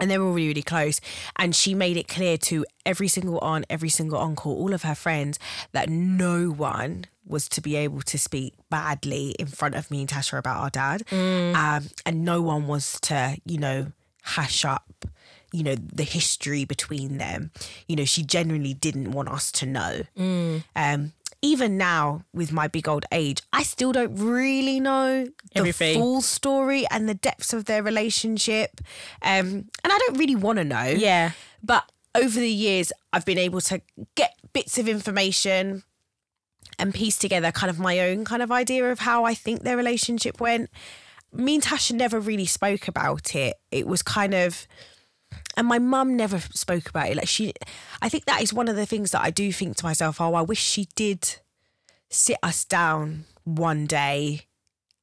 and 0.00 0.10
they 0.10 0.18
were 0.18 0.26
all 0.26 0.32
really, 0.32 0.48
really 0.48 0.62
close. 0.62 1.00
And 1.36 1.54
she 1.54 1.74
made 1.74 1.96
it 1.96 2.08
clear 2.08 2.36
to 2.38 2.66
every 2.84 3.08
single 3.08 3.38
aunt, 3.38 3.66
every 3.70 3.88
single 3.88 4.18
uncle, 4.18 4.52
all 4.52 4.74
of 4.74 4.82
her 4.82 4.94
friends 4.94 5.38
that 5.72 5.88
no 5.88 6.50
one 6.50 7.06
was 7.26 7.48
to 7.50 7.60
be 7.60 7.76
able 7.76 8.02
to 8.02 8.18
speak 8.18 8.54
badly 8.70 9.30
in 9.38 9.46
front 9.46 9.74
of 9.74 9.90
me 9.90 10.00
and 10.00 10.08
Tasha 10.08 10.38
about 10.38 10.58
our 10.60 10.70
dad. 10.70 11.04
Um, 11.12 11.88
and 12.04 12.24
no 12.24 12.42
one 12.42 12.66
was 12.66 12.98
to, 13.02 13.36
you 13.46 13.58
know, 13.58 13.92
hash 14.22 14.64
up, 14.64 15.04
you 15.52 15.62
know, 15.62 15.74
the 15.74 16.04
history 16.04 16.64
between 16.64 17.18
them. 17.18 17.50
You 17.86 17.96
know, 17.96 18.04
she 18.04 18.22
genuinely 18.22 18.74
didn't 18.74 19.12
want 19.12 19.28
us 19.28 19.52
to 19.52 19.66
know. 19.66 20.02
Um, 20.76 21.12
even 21.44 21.76
now, 21.76 22.24
with 22.32 22.52
my 22.52 22.68
big 22.68 22.88
old 22.88 23.04
age, 23.10 23.42
I 23.52 23.64
still 23.64 23.90
don't 23.92 24.14
really 24.16 24.78
know 24.78 25.24
the 25.24 25.32
Everything. 25.58 25.98
full 25.98 26.20
story 26.22 26.86
and 26.90 27.08
the 27.08 27.14
depths 27.14 27.52
of 27.52 27.64
their 27.64 27.82
relationship. 27.82 28.80
Um, 29.22 29.68
and 29.82 29.92
I 29.92 29.98
don't 29.98 30.18
really 30.18 30.36
want 30.36 30.58
to 30.58 30.64
know. 30.64 30.84
Yeah. 30.84 31.32
But 31.62 31.90
over 32.14 32.38
the 32.38 32.48
years, 32.50 32.92
I've 33.12 33.24
been 33.24 33.38
able 33.38 33.60
to 33.62 33.80
get 34.14 34.36
bits 34.52 34.78
of 34.78 34.86
information 34.88 35.82
and 36.78 36.94
piece 36.94 37.16
together 37.18 37.52
kind 37.52 37.70
of 37.70 37.78
my 37.78 38.00
own 38.00 38.24
kind 38.24 38.42
of 38.42 38.50
idea 38.50 38.90
of 38.90 39.00
how 39.00 39.24
I 39.24 39.34
think 39.34 39.62
their 39.62 39.76
relationship 39.76 40.40
went. 40.40 40.70
Me 41.32 41.54
and 41.54 41.62
Tasha 41.62 41.92
never 41.92 42.20
really 42.20 42.46
spoke 42.46 42.88
about 42.88 43.34
it. 43.34 43.54
It 43.70 43.86
was 43.86 44.02
kind 44.02 44.34
of, 44.34 44.66
and 45.56 45.66
my 45.66 45.78
mum 45.78 46.16
never 46.16 46.40
spoke 46.40 46.88
about 46.88 47.08
it. 47.08 47.16
Like 47.16 47.28
she, 47.28 47.54
I 48.00 48.08
think 48.08 48.24
that 48.26 48.42
is 48.42 48.52
one 48.52 48.68
of 48.68 48.76
the 48.76 48.86
things 48.86 49.12
that 49.12 49.22
I 49.22 49.30
do 49.30 49.52
think 49.52 49.76
to 49.76 49.84
myself, 49.84 50.20
oh, 50.20 50.34
I 50.34 50.42
wish 50.42 50.62
she 50.62 50.88
did 50.94 51.36
sit 52.10 52.36
us 52.42 52.64
down 52.64 53.24
one 53.44 53.86
day 53.86 54.42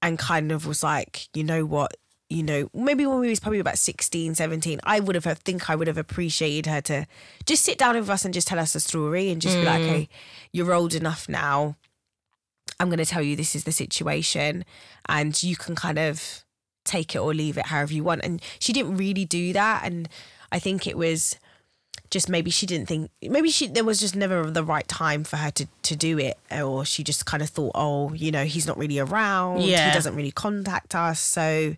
and 0.02 0.20
kind 0.20 0.52
of 0.52 0.66
was 0.66 0.84
like, 0.84 1.28
you 1.34 1.44
know 1.44 1.66
what, 1.66 1.96
you 2.30 2.44
know, 2.44 2.70
maybe 2.74 3.06
when 3.08 3.20
we 3.20 3.30
was 3.30 3.40
probably 3.40 3.60
about 3.60 3.80
16, 3.80 4.36
17, 4.36 4.80
I 4.84 5.00
would 5.00 5.16
have, 5.16 5.26
I 5.26 5.34
think 5.34 5.70
I 5.70 5.76
would 5.76 5.88
have 5.88 5.98
appreciated 5.98 6.70
her 6.70 6.80
to 6.82 7.08
just 7.46 7.66
sit 7.66 7.80
down 7.80 7.96
with 7.96 8.10
us 8.10 8.24
and 8.24 8.34
just 8.34 8.48
tell 8.48 8.60
us 8.60 8.76
a 8.76 8.80
story 8.80 9.32
and 9.32 9.42
just 9.42 9.56
be 9.56 9.64
like, 9.64 9.82
mm. 9.82 9.86
okay, 9.86 10.10
you're 10.52 10.74
old 10.74 10.94
enough 10.94 11.28
now. 11.28 11.76
I'm 12.80 12.88
going 12.88 13.00
to 13.00 13.06
tell 13.06 13.24
you 13.24 13.36
this 13.36 13.56
is 13.56 13.64
the 13.64 13.72
situation 13.72 14.64
and 15.08 15.42
you 15.42 15.56
can 15.56 15.76
kind 15.76 15.98
of 15.98 16.46
take 16.86 17.16
it 17.16 17.20
or 17.20 17.34
leave 17.34 17.58
it 17.58 17.66
however 17.66 17.94
you 17.94 18.04
want. 18.04 18.24
And 18.24 18.42
she 18.60 18.74
didn't 18.74 18.96
really 18.96 19.26
do 19.26 19.52
that. 19.54 19.82
And 19.84 20.08
I 20.52 20.60
think 20.60 20.86
it 20.86 20.98
was 20.98 21.36
just 22.12 22.30
maybe 22.30 22.50
she 22.50 22.66
didn't 22.66 22.88
think 22.88 23.12
maybe 23.22 23.50
she 23.50 23.68
there 23.68 23.84
was 23.84 24.00
just 24.00 24.16
never 24.16 24.50
the 24.50 24.64
right 24.64 24.88
time 24.88 25.24
for 25.24 25.38
her 25.38 25.52
to 25.52 25.68
to 25.84 25.96
do 25.96 26.18
it 26.18 26.38
or 26.52 26.84
she 26.84 27.04
just 27.04 27.26
kind 27.26 27.44
of 27.44 27.50
thought 27.50 27.72
oh 27.76 28.12
you 28.14 28.32
know 28.32 28.46
he's 28.46 28.66
not 28.66 28.78
really 28.78 28.98
around 28.98 29.62
Yeah. 29.62 29.90
he 29.90 29.94
doesn't 29.94 30.16
really 30.16 30.32
contact 30.32 30.96
us 30.96 31.20
so 31.20 31.76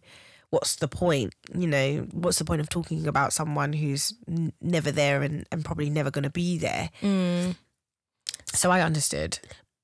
what's 0.52 0.76
the 0.76 0.88
point 0.88 1.34
you 1.58 1.66
know 1.68 2.06
what's 2.12 2.38
the 2.38 2.46
point 2.46 2.62
of 2.62 2.70
talking 2.70 3.08
about 3.08 3.34
someone 3.34 3.74
who's 3.74 4.14
n- 4.28 4.54
never 4.62 4.92
there 4.92 5.24
and, 5.24 5.46
and 5.52 5.66
probably 5.66 5.90
never 5.90 6.12
going 6.12 6.24
to 6.24 6.30
be 6.30 6.58
there 6.58 6.90
so 8.54 8.70
i 8.72 8.82
understood 8.82 9.40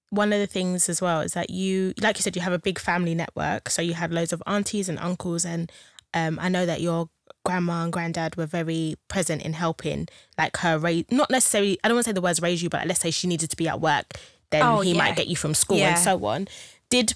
one 0.09 0.31
of 0.31 0.39
the 0.39 0.47
things 0.47 0.87
as 0.87 1.01
well 1.01 1.19
is 1.19 1.33
that 1.33 1.49
you, 1.49 1.93
like 1.99 2.17
you 2.17 2.21
said, 2.21 2.33
you 2.37 2.41
have 2.41 2.53
a 2.53 2.57
big 2.59 2.79
family 2.79 3.13
network. 3.13 3.69
So 3.69 3.81
you 3.81 3.93
had 3.93 4.09
loads 4.13 4.31
of 4.31 4.41
aunties 4.47 4.87
and 4.87 4.97
uncles, 4.99 5.43
and 5.43 5.69
um, 6.13 6.39
I 6.41 6.47
know 6.47 6.65
that 6.65 6.79
your 6.79 7.09
grandma 7.43 7.83
and 7.83 7.91
granddad 7.91 8.37
were 8.37 8.45
very 8.45 8.95
present 9.09 9.41
in 9.41 9.51
helping, 9.51 10.07
like 10.37 10.55
her 10.59 10.77
raise. 10.79 11.03
Not 11.11 11.29
necessarily, 11.29 11.77
I 11.83 11.89
don't 11.89 11.95
want 11.97 12.05
to 12.05 12.09
say 12.11 12.13
the 12.13 12.21
words 12.21 12.41
raise 12.41 12.63
you, 12.63 12.69
but 12.69 12.87
let's 12.87 13.01
say 13.01 13.11
she 13.11 13.27
needed 13.27 13.49
to 13.49 13.57
be 13.57 13.67
at 13.67 13.81
work, 13.81 14.05
then 14.49 14.61
Oh, 14.63 14.79
he 14.79 14.93
yeah. 14.93 14.97
might 14.97 15.17
get 15.17 15.27
you 15.27 15.35
from 15.35 15.53
school 15.53 15.75
Yeah. 15.77 15.89
and 15.89 15.99
so 15.99 16.23
on. 16.25 16.47
Did 16.89 17.13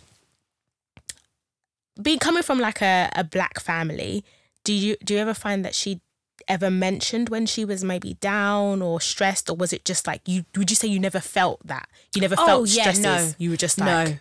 being 2.02 2.20
coming 2.20 2.44
from 2.44 2.60
like 2.60 2.82
a, 2.82 3.10
a 3.16 3.24
black 3.24 3.60
family, 3.60 4.24
do 4.64 4.74
you 4.74 4.96
do 5.04 5.14
you 5.16 5.20
ever 5.20 5.34
find 5.34 5.66
that 5.66 5.74
she 5.76 6.02
ever 6.48 6.72
mentioned 6.72 7.30
when 7.30 7.46
she 7.46 7.64
was 7.66 7.84
maybe 7.84 8.16
down 8.16 8.82
or 8.82 9.00
stressed, 9.02 9.50
or 9.50 9.56
was 9.56 9.74
it 9.74 9.86
just 9.86 10.06
like 10.08 10.22
you? 10.28 10.46
Would 10.58 10.70
you 10.70 10.76
say 10.76 10.88
you 10.88 11.00
never 11.00 11.20
felt 11.20 11.66
that? 11.66 11.88
You 12.16 12.22
never 12.22 12.36
Oh, 12.38 12.46
felt 12.46 12.70
yeah, 12.70 12.92
stresses. 12.92 13.04
no. 13.04 13.36
You 13.38 13.50
were 13.52 13.58
just 13.58 13.78
like, 13.78 14.08
no 14.10 14.18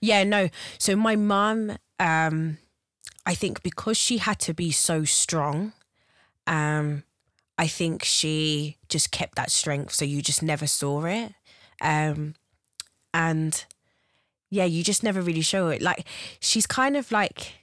yeah 0.00 0.22
no 0.22 0.48
so 0.78 0.94
my 0.94 1.16
mum 1.16 1.76
um 1.98 2.56
i 3.26 3.34
think 3.34 3.64
because 3.64 3.96
she 3.96 4.18
had 4.18 4.38
to 4.38 4.54
be 4.54 4.70
so 4.70 5.02
strong 5.02 5.72
um 6.46 7.02
i 7.58 7.66
think 7.66 8.04
she 8.04 8.76
just 8.88 9.10
kept 9.10 9.34
that 9.34 9.50
strength 9.50 9.92
so 9.92 10.04
you 10.04 10.22
just 10.22 10.40
never 10.40 10.68
saw 10.68 11.04
it 11.04 11.32
um 11.82 12.32
and 13.12 13.64
yeah 14.50 14.64
you 14.64 14.82
just 14.82 15.02
never 15.02 15.20
really 15.20 15.40
show 15.40 15.68
it. 15.68 15.82
Like 15.82 16.06
she's 16.40 16.66
kind 16.66 16.96
of 16.96 17.10
like 17.12 17.54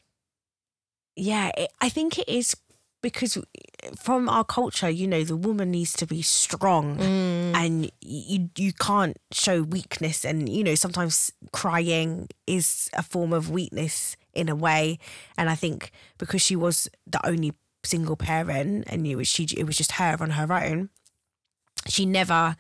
yeah 1.16 1.52
it, 1.58 1.72
i 1.82 1.90
think 1.90 2.20
it 2.20 2.28
is 2.28 2.56
because 3.02 3.38
from 3.96 4.28
our 4.28 4.44
culture 4.44 4.90
you 4.90 5.08
know 5.08 5.24
the 5.24 5.36
woman 5.36 5.72
needs 5.72 5.94
to 5.94 6.08
be 6.08 6.22
strong 6.22 6.98
mm. 6.98 7.56
and 7.56 7.92
you 8.02 8.50
you 8.58 8.74
can't 8.74 9.18
show 9.32 9.62
weakness 9.62 10.26
and 10.26 10.50
you 10.50 10.64
know 10.64 10.76
sometimes 10.76 11.32
crying 11.52 12.28
is 12.48 12.90
a 12.94 13.04
form 13.04 13.32
of 13.32 13.50
weakness 13.50 14.18
in 14.34 14.50
a 14.50 14.56
way. 14.56 15.00
And 15.38 15.50
i 15.50 15.56
think 15.56 15.92
because 16.18 16.42
she 16.42 16.56
was 16.56 16.90
the 17.06 17.26
only 17.26 17.54
single 17.84 18.16
parent 18.16 18.86
and 18.88 19.06
it 19.06 19.16
was 19.16 19.28
she 19.28 19.48
it 19.56 19.66
was 19.66 19.78
just 19.78 19.94
her 19.94 20.18
on 20.20 20.32
her 20.32 20.52
own 20.52 20.90
she 21.88 22.06
never 22.06 22.56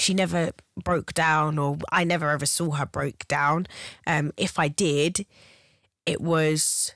she 0.00 0.14
never 0.14 0.50
broke 0.82 1.12
down 1.14 1.58
or 1.58 1.76
i 1.92 2.02
never 2.04 2.30
ever 2.30 2.46
saw 2.46 2.70
her 2.72 2.86
break 2.86 3.28
down. 3.28 3.66
Um 4.06 4.32
if 4.36 4.58
i 4.58 4.68
did 4.68 5.26
it 6.06 6.20
was 6.20 6.94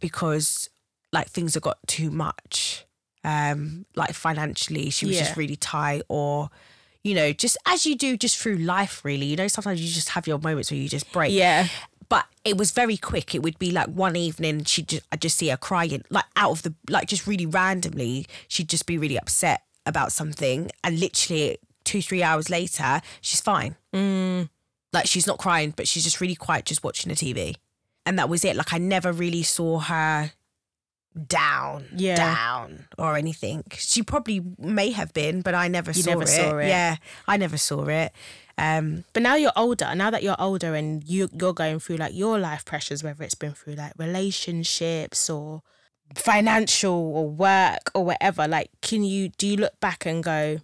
because 0.00 0.70
like 1.12 1.28
things 1.28 1.54
had 1.54 1.62
got 1.62 1.78
too 1.86 2.10
much. 2.10 2.84
Um 3.24 3.84
like 3.96 4.12
financially 4.12 4.90
she 4.90 5.06
was 5.06 5.16
Yeah. 5.16 5.24
just 5.24 5.36
really 5.36 5.56
tight 5.56 6.02
or 6.08 6.50
you 7.02 7.14
know 7.14 7.32
just 7.32 7.56
as 7.66 7.86
you 7.86 7.96
do 7.96 8.16
just 8.16 8.38
through 8.38 8.56
life 8.56 9.04
really. 9.04 9.26
You 9.26 9.36
know 9.36 9.48
sometimes 9.48 9.80
you 9.80 9.92
just 9.92 10.10
have 10.10 10.26
your 10.26 10.38
moments 10.38 10.70
where 10.70 10.78
you 10.80 10.88
just 10.88 11.10
break. 11.12 11.32
Yeah, 11.32 11.66
but 12.08 12.26
it 12.44 12.56
was 12.56 12.70
very 12.70 12.96
quick. 12.96 13.34
It 13.34 13.42
would 13.42 13.58
be 13.58 13.70
like 13.72 13.88
one 13.88 14.16
evening 14.16 14.64
she'd 14.64 14.88
just 14.88 15.02
i 15.10 15.16
just 15.16 15.36
see 15.38 15.48
her 15.48 15.56
crying. 15.56 16.04
Like 16.10 16.26
out 16.36 16.52
of 16.52 16.62
the 16.62 16.74
like 16.88 17.08
just 17.08 17.26
really 17.26 17.46
randomly 17.46 18.26
she'd 18.46 18.68
just 18.68 18.86
be 18.86 18.96
really 18.98 19.18
upset 19.18 19.62
about 19.86 20.12
something. 20.12 20.70
And 20.84 21.00
literally 21.00 21.58
two 21.88 22.00
three 22.08 22.22
hours 22.28 22.46
later 22.58 23.00
she's 23.26 23.40
fine 23.52 23.72
like 24.96 25.06
she's 25.12 25.26
not 25.30 25.38
crying 25.38 25.70
but 25.76 25.86
she's 25.90 26.04
just 26.08 26.20
really 26.20 26.34
quiet 26.46 26.64
just 26.64 26.82
watching 26.84 27.08
the 27.12 27.16
tv 27.24 27.54
and 28.06 28.18
that 28.18 28.28
was 28.28 28.44
it 28.44 28.54
like 28.56 28.72
i 28.72 28.78
never 28.78 29.10
really 29.24 29.42
saw 29.42 29.78
her 29.92 30.32
down 31.26 31.84
Yeah. 31.96 32.16
down 32.16 32.86
or 32.96 33.16
anything 33.16 33.64
she 33.76 34.02
probably 34.02 34.40
may 34.58 34.90
have 34.90 35.12
been 35.12 35.40
but 35.42 35.54
i 35.54 35.66
never, 35.68 35.90
You 35.90 36.02
saw, 36.02 36.10
never 36.10 36.22
it. 36.22 36.28
saw 36.28 36.58
it. 36.58 36.68
yeah 36.68 36.96
i 37.26 37.36
never 37.36 37.56
saw 37.56 37.84
it 37.86 38.12
um 38.58 39.04
But 39.14 39.22
now 39.22 39.36
you're 39.36 39.52
older. 39.64 39.88
Now 39.94 40.10
that 40.10 40.22
you're 40.24 40.40
older 40.48 40.74
and 40.74 41.02
you 41.08 41.28
you're 41.40 41.52
going 41.64 41.78
through 41.78 41.98
like 42.04 42.12
your 42.22 42.40
life 42.40 42.64
pressures, 42.64 43.04
whether 43.04 43.22
it's 43.22 43.36
been 43.36 43.52
through 43.52 43.74
like 43.84 43.92
relationships 43.96 45.30
or 45.30 45.62
financial 46.16 46.92
or 47.18 47.28
work 47.30 47.84
or 47.94 48.04
whatever. 48.04 48.48
Like, 48.48 48.70
can 48.82 49.04
you 49.04 49.28
do 49.28 49.46
you 49.46 49.56
look 49.58 49.78
back 49.78 50.06
and 50.06 50.24
go? 50.24 50.58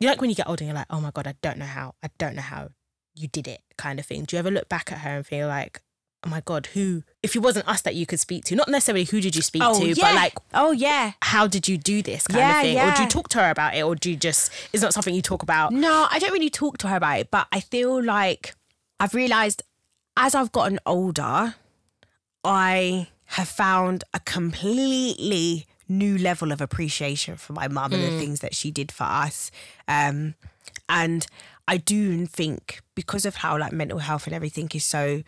You 0.00 0.06
know, 0.06 0.12
like 0.12 0.20
when 0.20 0.30
you 0.30 0.36
get 0.36 0.48
older, 0.48 0.62
and 0.64 0.68
you're 0.68 0.76
like, 0.76 0.86
oh 0.90 1.00
my 1.00 1.10
god, 1.12 1.26
I 1.26 1.34
don't 1.42 1.58
know 1.58 1.66
how, 1.66 1.94
I 2.02 2.08
don't 2.18 2.34
know 2.34 2.42
how 2.42 2.70
you 3.14 3.28
did 3.28 3.46
it, 3.46 3.60
kind 3.76 3.98
of 4.00 4.06
thing. 4.06 4.24
Do 4.24 4.34
you 4.36 4.38
ever 4.38 4.50
look 4.50 4.68
back 4.68 4.90
at 4.90 4.98
her 4.98 5.10
and 5.10 5.26
feel 5.26 5.46
like, 5.46 5.82
oh 6.24 6.30
my 6.30 6.40
god, 6.44 6.66
who? 6.74 7.02
If 7.22 7.36
it 7.36 7.40
wasn't 7.40 7.68
us 7.68 7.82
that 7.82 7.94
you 7.94 8.06
could 8.06 8.18
speak 8.20 8.44
to, 8.46 8.54
not 8.56 8.68
necessarily 8.68 9.04
who 9.04 9.20
did 9.20 9.36
you 9.36 9.42
speak 9.42 9.62
oh 9.64 9.78
to, 9.78 9.88
yeah 9.88 9.94
but 10.06 10.14
like 10.14 10.34
oh 10.54 10.72
yeah 10.72 11.12
how 11.22 11.46
did 11.46 11.68
you 11.68 11.76
do 11.76 12.00
this 12.02 12.26
kind 12.26 12.40
Yeah, 12.40 12.60
of 12.60 12.62
thing? 12.62 12.78
Or 12.78 12.94
do 12.96 13.02
you 13.02 13.08
talk 13.08 13.28
to 13.30 13.38
her 13.38 13.50
about 13.50 13.74
it? 13.74 13.82
Or 13.82 13.94
do 13.94 14.10
you 14.10 14.16
just, 14.16 14.50
it's 14.72 14.82
not 14.82 14.94
something 14.94 15.14
you 15.14 15.22
talk 15.22 15.42
about? 15.42 15.72
No, 15.72 16.06
I 16.10 16.18
don't 16.18 16.32
really 16.32 16.50
talk 16.50 16.78
to 16.78 16.88
her 16.88 16.96
about 16.96 17.20
it, 17.20 17.30
but 17.30 17.46
I 17.52 17.60
feel 17.60 18.02
like 18.02 18.54
I've 18.98 19.14
realized 19.14 19.62
as 20.16 20.34
I've 20.34 20.52
gotten 20.52 20.78
older, 20.86 21.54
I 22.44 23.08
have 23.26 23.48
found 23.48 24.04
a 24.14 24.20
completely 24.20 25.66
new 25.90 26.16
level 26.16 26.52
of 26.52 26.60
appreciation 26.60 27.36
for 27.36 27.52
my 27.52 27.68
mum 27.68 27.92
and 27.92 28.02
the 28.02 28.18
things 28.18 28.40
that 28.40 28.54
she 28.54 28.70
did 28.70 28.92
for 28.92 29.04
us. 29.04 29.50
Um, 29.88 30.34
and 30.88 31.26
I 31.68 31.76
do 31.76 32.26
think 32.26 32.80
because 32.94 33.26
of 33.26 33.36
how 33.36 33.58
like 33.58 33.72
mental 33.72 33.98
health 33.98 34.26
and 34.26 34.34
everything 34.34 34.70
is 34.74 34.84
so 34.84 35.22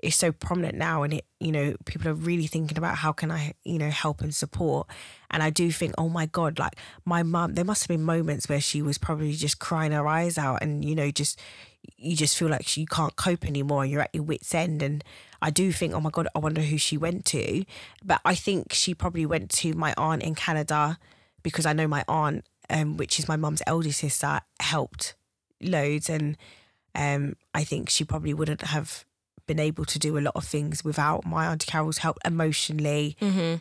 is 0.00 0.14
so 0.14 0.32
prominent 0.32 0.76
now 0.76 1.02
and 1.02 1.14
it 1.14 1.24
you 1.40 1.50
know 1.50 1.74
people 1.86 2.06
are 2.08 2.14
really 2.14 2.46
thinking 2.46 2.76
about 2.76 2.96
how 2.96 3.10
can 3.10 3.30
I 3.30 3.54
you 3.64 3.78
know 3.78 3.90
help 3.90 4.20
and 4.20 4.34
support. 4.34 4.86
And 5.30 5.42
I 5.42 5.50
do 5.50 5.70
think 5.70 5.94
oh 5.98 6.08
my 6.08 6.26
god 6.26 6.58
like 6.58 6.76
my 7.04 7.22
mum 7.22 7.54
there 7.54 7.64
must 7.64 7.82
have 7.82 7.88
been 7.88 8.02
moments 8.02 8.48
where 8.48 8.60
she 8.60 8.82
was 8.82 8.98
probably 8.98 9.32
just 9.32 9.58
crying 9.58 9.92
her 9.92 10.06
eyes 10.06 10.36
out 10.38 10.62
and 10.62 10.84
you 10.84 10.94
know 10.94 11.10
just 11.10 11.40
you 11.96 12.16
just 12.16 12.36
feel 12.36 12.48
like 12.48 12.76
you 12.76 12.86
can't 12.86 13.16
cope 13.16 13.44
anymore 13.46 13.82
and 13.82 13.92
you're 13.92 14.02
at 14.02 14.14
your 14.14 14.24
wits 14.24 14.54
end. 14.54 14.82
And 14.82 15.04
I 15.44 15.50
do 15.50 15.70
think 15.72 15.92
oh 15.94 16.00
my 16.00 16.10
god 16.10 16.26
I 16.34 16.38
wonder 16.40 16.62
who 16.62 16.78
she 16.78 16.96
went 16.96 17.24
to. 17.26 17.64
But 18.04 18.20
I 18.24 18.34
think 18.34 18.72
she 18.72 18.94
probably 18.94 19.26
went 19.26 19.50
to 19.60 19.74
my 19.74 19.92
aunt 19.96 20.22
in 20.22 20.34
Canada 20.34 20.98
because 21.42 21.66
I 21.66 21.74
know 21.74 21.86
my 21.86 22.04
aunt 22.08 22.44
um 22.70 22.96
which 22.96 23.18
is 23.18 23.28
my 23.28 23.36
mum's 23.36 23.62
eldest 23.66 24.00
sister 24.00 24.40
helped 24.58 25.14
loads. 25.60 26.08
And 26.08 26.36
um 26.94 27.36
I 27.54 27.62
think 27.64 27.90
she 27.90 28.04
probably 28.04 28.34
wouldn't 28.34 28.62
have 28.62 29.04
been 29.46 29.60
able 29.60 29.84
to 29.84 29.98
do 29.98 30.16
a 30.16 30.24
lot 30.26 30.34
of 30.34 30.44
things 30.44 30.82
without 30.82 31.26
my 31.26 31.46
auntie 31.46 31.70
Carol's 31.70 31.98
help 31.98 32.16
emotionally 32.24 33.14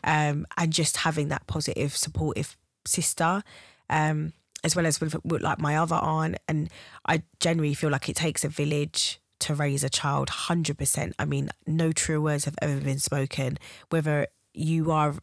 um 0.05 0.45
and 0.57 0.71
just 0.71 0.95
having 0.97 1.27
that 1.27 1.45
positive 1.45 1.91
supportive 1.97 2.55
sister 2.85 3.43
um 3.89 4.31
as 4.63 4.77
well 4.77 4.85
as 4.85 5.01
with, 5.01 5.15
with 5.25 5.41
like 5.41 5.59
my 5.59 5.75
other 5.75 5.95
aunt. 5.95 6.37
And 6.47 6.69
I 7.05 7.23
generally 7.41 7.73
feel 7.73 7.89
like 7.89 8.07
it 8.07 8.15
takes 8.15 8.45
a 8.45 8.47
village 8.47 9.19
to 9.43 9.53
raise 9.53 9.83
a 9.83 9.89
child 9.89 10.29
100% 10.29 11.13
I 11.19 11.25
mean 11.25 11.49
no 11.67 11.91
true 11.91 12.21
words 12.21 12.45
have 12.45 12.55
ever 12.61 12.79
been 12.79 12.99
spoken. 12.99 13.57
Whether 13.89 14.27
you 14.53 14.91
are 14.91 15.15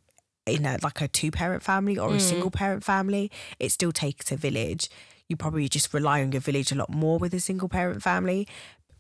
in 0.47 0.65
a 0.65 0.79
like 0.83 1.01
a 1.01 1.09
two 1.09 1.31
parent 1.31 1.63
family 1.63 1.99
or 1.99 2.11
a 2.11 2.13
hmm. 2.13 2.19
single 2.19 2.51
parent 2.51 2.83
family 2.83 3.31
it 3.59 3.71
still 3.71 3.93
takes 3.93 4.31
a 4.33 4.37
village. 4.37 4.89
You 5.29 5.37
probably 5.37 5.69
just 5.69 5.95
rely 5.95 6.23
on 6.23 6.33
your 6.33 6.41
village 6.41 6.73
a 6.73 6.75
lot 6.75 6.91
more 6.91 7.19
with 7.19 7.33
a 7.35 7.41
single 7.41 7.69
parent 7.69 8.03
family. 8.03 8.49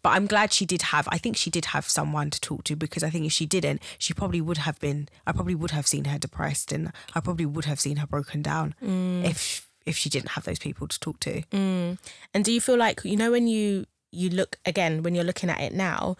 But 0.02 0.10
I'm 0.10 0.26
glad 0.26 0.52
she 0.52 0.64
did 0.64 0.82
have 0.82 1.06
I 1.10 1.18
think 1.18 1.36
she 1.36 1.50
did 1.50 1.66
have 1.66 1.86
someone 1.86 2.30
to 2.30 2.40
talk 2.40 2.64
to 2.64 2.76
because 2.76 3.02
I 3.02 3.10
think 3.10 3.26
if 3.26 3.32
she 3.32 3.46
didn't 3.46 3.82
she 3.98 4.14
probably 4.14 4.40
would 4.40 4.58
have 4.58 4.78
been 4.80 5.08
I 5.26 5.32
probably 5.32 5.54
would 5.54 5.72
have 5.72 5.86
seen 5.86 6.06
her 6.06 6.18
depressed 6.18 6.72
and 6.72 6.92
I 7.14 7.20
probably 7.20 7.46
would 7.46 7.66
have 7.66 7.80
seen 7.80 7.98
her 7.98 8.06
broken 8.06 8.40
down 8.40 8.74
hmm. 8.80 9.22
if 9.24 9.66
if 9.86 9.96
she 9.96 10.08
didn't 10.08 10.30
have 10.30 10.44
those 10.44 10.58
people 10.58 10.86
to 10.88 11.00
talk 11.00 11.20
to. 11.20 11.42
Hmm. 11.52 11.92
And 12.32 12.44
do 12.44 12.52
you 12.52 12.60
feel 12.60 12.76
like 12.76 13.04
you 13.04 13.16
know 13.16 13.32
when 13.32 13.48
you 13.48 13.86
you 14.12 14.30
look 14.30 14.56
again 14.64 15.02
when 15.02 15.14
you're 15.14 15.24
looking 15.24 15.50
at 15.50 15.60
it 15.60 15.72
now, 15.74 16.16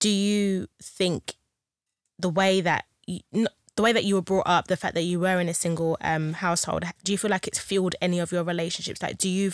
do 0.00 0.08
you 0.08 0.68
think 0.82 1.34
the 2.18 2.28
way 2.28 2.60
that 2.60 2.84
you, 3.06 3.20
the 3.76 3.82
way 3.82 3.92
that 3.92 4.04
you 4.04 4.14
were 4.14 4.22
brought 4.22 4.46
up, 4.46 4.68
the 4.68 4.76
fact 4.76 4.94
that 4.94 5.02
you 5.02 5.18
were 5.20 5.40
in 5.40 5.48
a 5.48 5.54
single 5.54 5.96
um, 6.00 6.34
household, 6.34 6.84
do 7.02 7.12
you 7.12 7.18
feel 7.18 7.30
like 7.30 7.46
it's 7.48 7.58
fueled 7.58 7.94
any 8.00 8.18
of 8.20 8.30
your 8.32 8.44
relationships? 8.44 9.02
Like, 9.02 9.18
do 9.18 9.28
you 9.28 9.52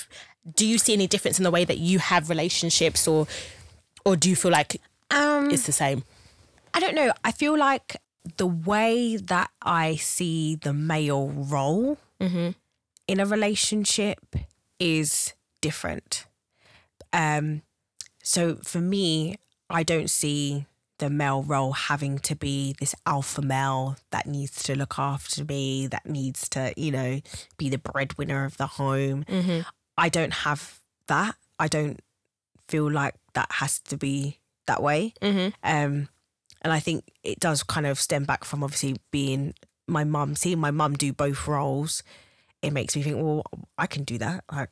do 0.54 0.66
you 0.66 0.78
see 0.78 0.92
any 0.92 1.07
difference 1.07 1.38
in 1.38 1.45
the 1.45 1.50
way 1.50 1.64
that 1.64 1.78
you 1.78 1.99
have 1.99 2.28
relationships, 2.30 3.07
or 3.09 3.26
or 4.04 4.16
do 4.16 4.28
you 4.30 4.37
feel 4.37 4.50
like 4.50 4.80
um 5.11 5.50
it's 5.50 5.66
the 5.66 5.73
same? 5.73 6.04
I 6.75 6.80
don't 6.80 6.95
know. 6.95 7.12
I 7.25 7.33
feel 7.33 7.57
like 7.59 7.97
the 8.37 8.47
way 8.47 9.16
that 9.16 9.50
I 9.62 9.97
see 9.97 10.57
the 10.57 10.73
male 10.73 11.28
role 11.30 11.99
Mm-hmm. 12.21 12.50
in 13.09 13.21
a 13.21 13.25
relationship 13.26 14.37
is 14.78 15.33
different. 15.62 16.26
Um, 17.12 17.62
so 18.22 18.56
for 18.56 18.80
me, 18.80 19.36
I 19.68 19.82
don't 19.82 20.10
see 20.10 20.66
the 20.98 21.10
male 21.10 21.42
role 21.42 21.72
having 21.72 22.18
to 22.18 22.36
be 22.36 22.74
this 22.78 22.94
alpha 23.06 23.40
male 23.40 23.96
that 24.10 24.26
needs 24.26 24.62
to 24.64 24.76
look 24.76 24.98
after 24.98 25.44
me, 25.44 25.86
that 25.86 26.06
needs 26.06 26.48
to, 26.50 26.74
you 26.76 26.90
know, 26.90 27.20
be 27.56 27.70
the 27.70 27.78
breadwinner 27.78 28.44
of 28.44 28.58
the 28.58 28.66
home. 28.66 29.24
Mm-hmm. 29.24 29.60
I 29.96 30.08
don't 30.10 30.32
have 30.32 30.78
that. 31.06 31.36
I 31.58 31.68
don't 31.68 32.00
feel 32.68 32.90
like 32.90 33.14
that 33.32 33.50
has 33.52 33.80
to 33.80 33.96
be 33.96 34.38
that 34.66 34.82
way. 34.82 35.14
Mm-hmm. 35.22 35.48
Um, 35.64 36.08
and 36.62 36.72
I 36.72 36.80
think 36.80 37.04
it 37.24 37.40
does 37.40 37.62
kind 37.62 37.86
of 37.86 37.98
stem 37.98 38.24
back 38.24 38.44
from 38.44 38.62
obviously 38.62 38.96
being 39.10 39.54
my 39.86 40.04
mum, 40.04 40.36
seeing 40.36 40.58
my 40.58 40.70
mum 40.70 40.94
do 40.94 41.12
both 41.12 41.48
roles. 41.48 42.02
It 42.60 42.72
makes 42.72 42.94
me 42.94 43.02
think, 43.02 43.16
well, 43.16 43.42
I 43.78 43.86
can 43.86 44.04
do 44.04 44.18
that. 44.18 44.44
Like, 44.52 44.68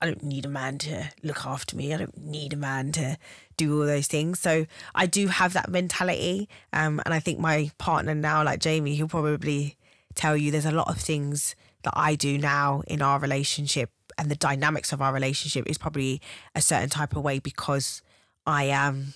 I 0.00 0.06
don't 0.06 0.22
need 0.22 0.44
a 0.44 0.48
man 0.48 0.78
to 0.78 1.10
look 1.22 1.46
after 1.46 1.76
me. 1.76 1.94
I 1.94 1.96
don't 1.96 2.18
need 2.18 2.52
a 2.52 2.56
man 2.56 2.92
to 2.92 3.16
do 3.56 3.80
all 3.80 3.86
those 3.86 4.06
things. 4.06 4.40
So 4.40 4.66
I 4.94 5.06
do 5.06 5.28
have 5.28 5.52
that 5.54 5.70
mentality. 5.70 6.48
Um, 6.72 7.00
and 7.04 7.14
I 7.14 7.20
think 7.20 7.38
my 7.38 7.70
partner 7.78 8.14
now, 8.14 8.44
like 8.44 8.60
Jamie, 8.60 8.96
he'll 8.96 9.08
probably 9.08 9.76
tell 10.14 10.36
you 10.36 10.50
there's 10.50 10.66
a 10.66 10.72
lot 10.72 10.88
of 10.88 10.98
things 10.98 11.56
that 11.84 11.94
I 11.96 12.14
do 12.16 12.36
now 12.38 12.82
in 12.86 13.02
our 13.02 13.18
relationship 13.18 13.90
and 14.18 14.30
the 14.30 14.36
dynamics 14.36 14.92
of 14.92 15.02
our 15.02 15.12
relationship 15.12 15.66
is 15.66 15.78
probably 15.78 16.20
a 16.54 16.60
certain 16.60 16.88
type 16.88 17.16
of 17.16 17.22
way 17.22 17.38
because 17.38 18.02
I 18.46 18.64
am 18.64 19.14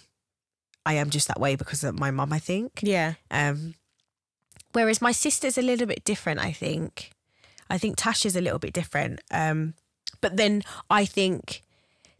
I 0.86 0.94
am 0.94 1.10
just 1.10 1.28
that 1.28 1.40
way 1.40 1.54
because 1.54 1.84
of 1.84 1.98
my 1.98 2.10
mum, 2.10 2.32
I 2.32 2.38
think. 2.38 2.80
Yeah. 2.82 3.14
Um, 3.30 3.74
whereas 4.72 5.02
my 5.02 5.12
sister's 5.12 5.58
a 5.58 5.62
little 5.62 5.86
bit 5.86 6.02
different, 6.02 6.40
I 6.40 6.52
think. 6.52 7.10
I 7.68 7.76
think 7.76 7.98
Tasha's 7.98 8.36
a 8.36 8.40
little 8.40 8.58
bit 8.58 8.72
different. 8.72 9.20
Um, 9.30 9.74
but 10.20 10.36
then 10.36 10.62
I 10.90 11.04
think 11.04 11.62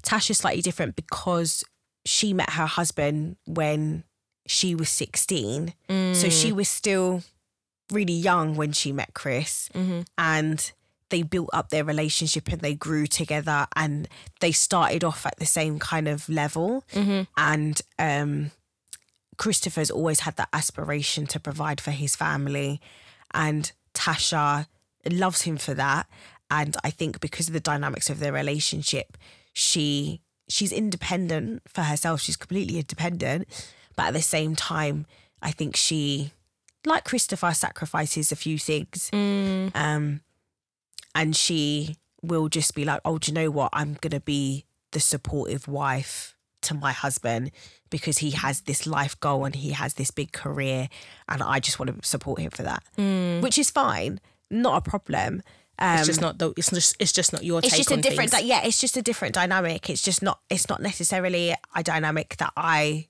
Tasha's 0.02 0.38
slightly 0.38 0.62
different 0.62 0.96
because 0.96 1.64
she 2.04 2.32
met 2.32 2.50
her 2.50 2.66
husband 2.66 3.36
when 3.46 4.04
she 4.46 4.74
was 4.74 4.88
16. 4.88 5.74
So 6.14 6.28
she 6.30 6.52
was 6.52 6.68
still 6.68 7.22
really 7.92 8.14
young 8.14 8.56
when 8.56 8.72
she 8.72 8.92
met 8.92 9.14
Chris. 9.14 9.68
Mm-hmm. 9.74 10.00
And 10.16 10.72
they 11.10 11.22
built 11.22 11.50
up 11.52 11.70
their 11.70 11.84
relationship 11.84 12.48
and 12.48 12.60
they 12.60 12.74
grew 12.74 13.06
together 13.06 13.66
and 13.74 14.08
they 14.40 14.52
started 14.52 15.04
off 15.04 15.24
at 15.26 15.38
the 15.38 15.46
same 15.46 15.78
kind 15.78 16.08
of 16.08 16.28
level. 16.28 16.84
Mm-hmm. 16.92 17.22
And 17.36 17.80
um, 17.98 18.50
Christopher's 19.36 19.90
always 19.90 20.20
had 20.20 20.36
that 20.36 20.48
aspiration 20.52 21.26
to 21.28 21.40
provide 21.40 21.80
for 21.80 21.90
his 21.90 22.14
family. 22.16 22.80
And 23.32 23.70
Tasha 23.94 24.66
loves 25.10 25.42
him 25.42 25.56
for 25.56 25.74
that. 25.74 26.06
And 26.50 26.76
I 26.82 26.90
think 26.90 27.20
because 27.20 27.48
of 27.48 27.52
the 27.52 27.60
dynamics 27.60 28.08
of 28.10 28.20
their 28.20 28.32
relationship, 28.32 29.16
she 29.52 30.20
she's 30.48 30.72
independent 30.72 31.62
for 31.66 31.82
herself. 31.82 32.20
She's 32.20 32.36
completely 32.36 32.78
independent. 32.78 33.48
But 33.96 34.08
at 34.08 34.14
the 34.14 34.22
same 34.22 34.56
time, 34.56 35.06
I 35.42 35.50
think 35.50 35.76
she, 35.76 36.32
like 36.86 37.04
Christopher, 37.04 37.52
sacrifices 37.52 38.32
a 38.32 38.36
few 38.36 38.58
things. 38.58 39.10
Mm. 39.12 39.74
Um, 39.74 40.20
and 41.14 41.36
she 41.36 41.96
will 42.22 42.48
just 42.48 42.74
be 42.74 42.84
like, 42.84 43.00
oh, 43.04 43.18
do 43.18 43.30
you 43.30 43.34
know 43.34 43.50
what? 43.50 43.70
I'm 43.72 43.94
going 44.00 44.12
to 44.12 44.20
be 44.20 44.64
the 44.92 45.00
supportive 45.00 45.68
wife 45.68 46.36
to 46.62 46.74
my 46.74 46.92
husband 46.92 47.50
because 47.90 48.18
he 48.18 48.30
has 48.32 48.62
this 48.62 48.86
life 48.86 49.18
goal 49.20 49.44
and 49.44 49.54
he 49.54 49.70
has 49.72 49.94
this 49.94 50.10
big 50.10 50.32
career. 50.32 50.88
And 51.28 51.42
I 51.42 51.60
just 51.60 51.78
want 51.78 52.00
to 52.00 52.08
support 52.08 52.40
him 52.40 52.50
for 52.50 52.62
that, 52.62 52.82
which 53.42 53.58
is 53.58 53.70
fine. 53.70 54.20
Not 54.50 54.86
a 54.86 54.90
problem. 54.90 55.42
Um, 55.80 55.98
It's 55.98 56.06
just 56.08 56.20
not 56.20 56.38
the. 56.38 56.52
It's 56.56 56.70
just. 56.70 56.96
It's 56.98 57.12
just 57.12 57.32
not 57.32 57.44
your 57.44 57.60
it's 57.62 57.76
just 57.76 57.90
a 57.92 57.96
different 57.96 58.32
di- 58.32 58.40
yeah 58.40 58.62
it's 58.64 58.80
just 58.80 58.96
a 58.96 59.02
different 59.02 59.34
dynamic 59.34 59.88
it's 59.90 60.02
just 60.02 60.22
not 60.22 60.40
it's 60.50 60.68
not 60.68 60.82
necessarily 60.82 61.54
a 61.74 61.82
dynamic 61.82 62.36
that 62.38 62.52
i 62.56 63.06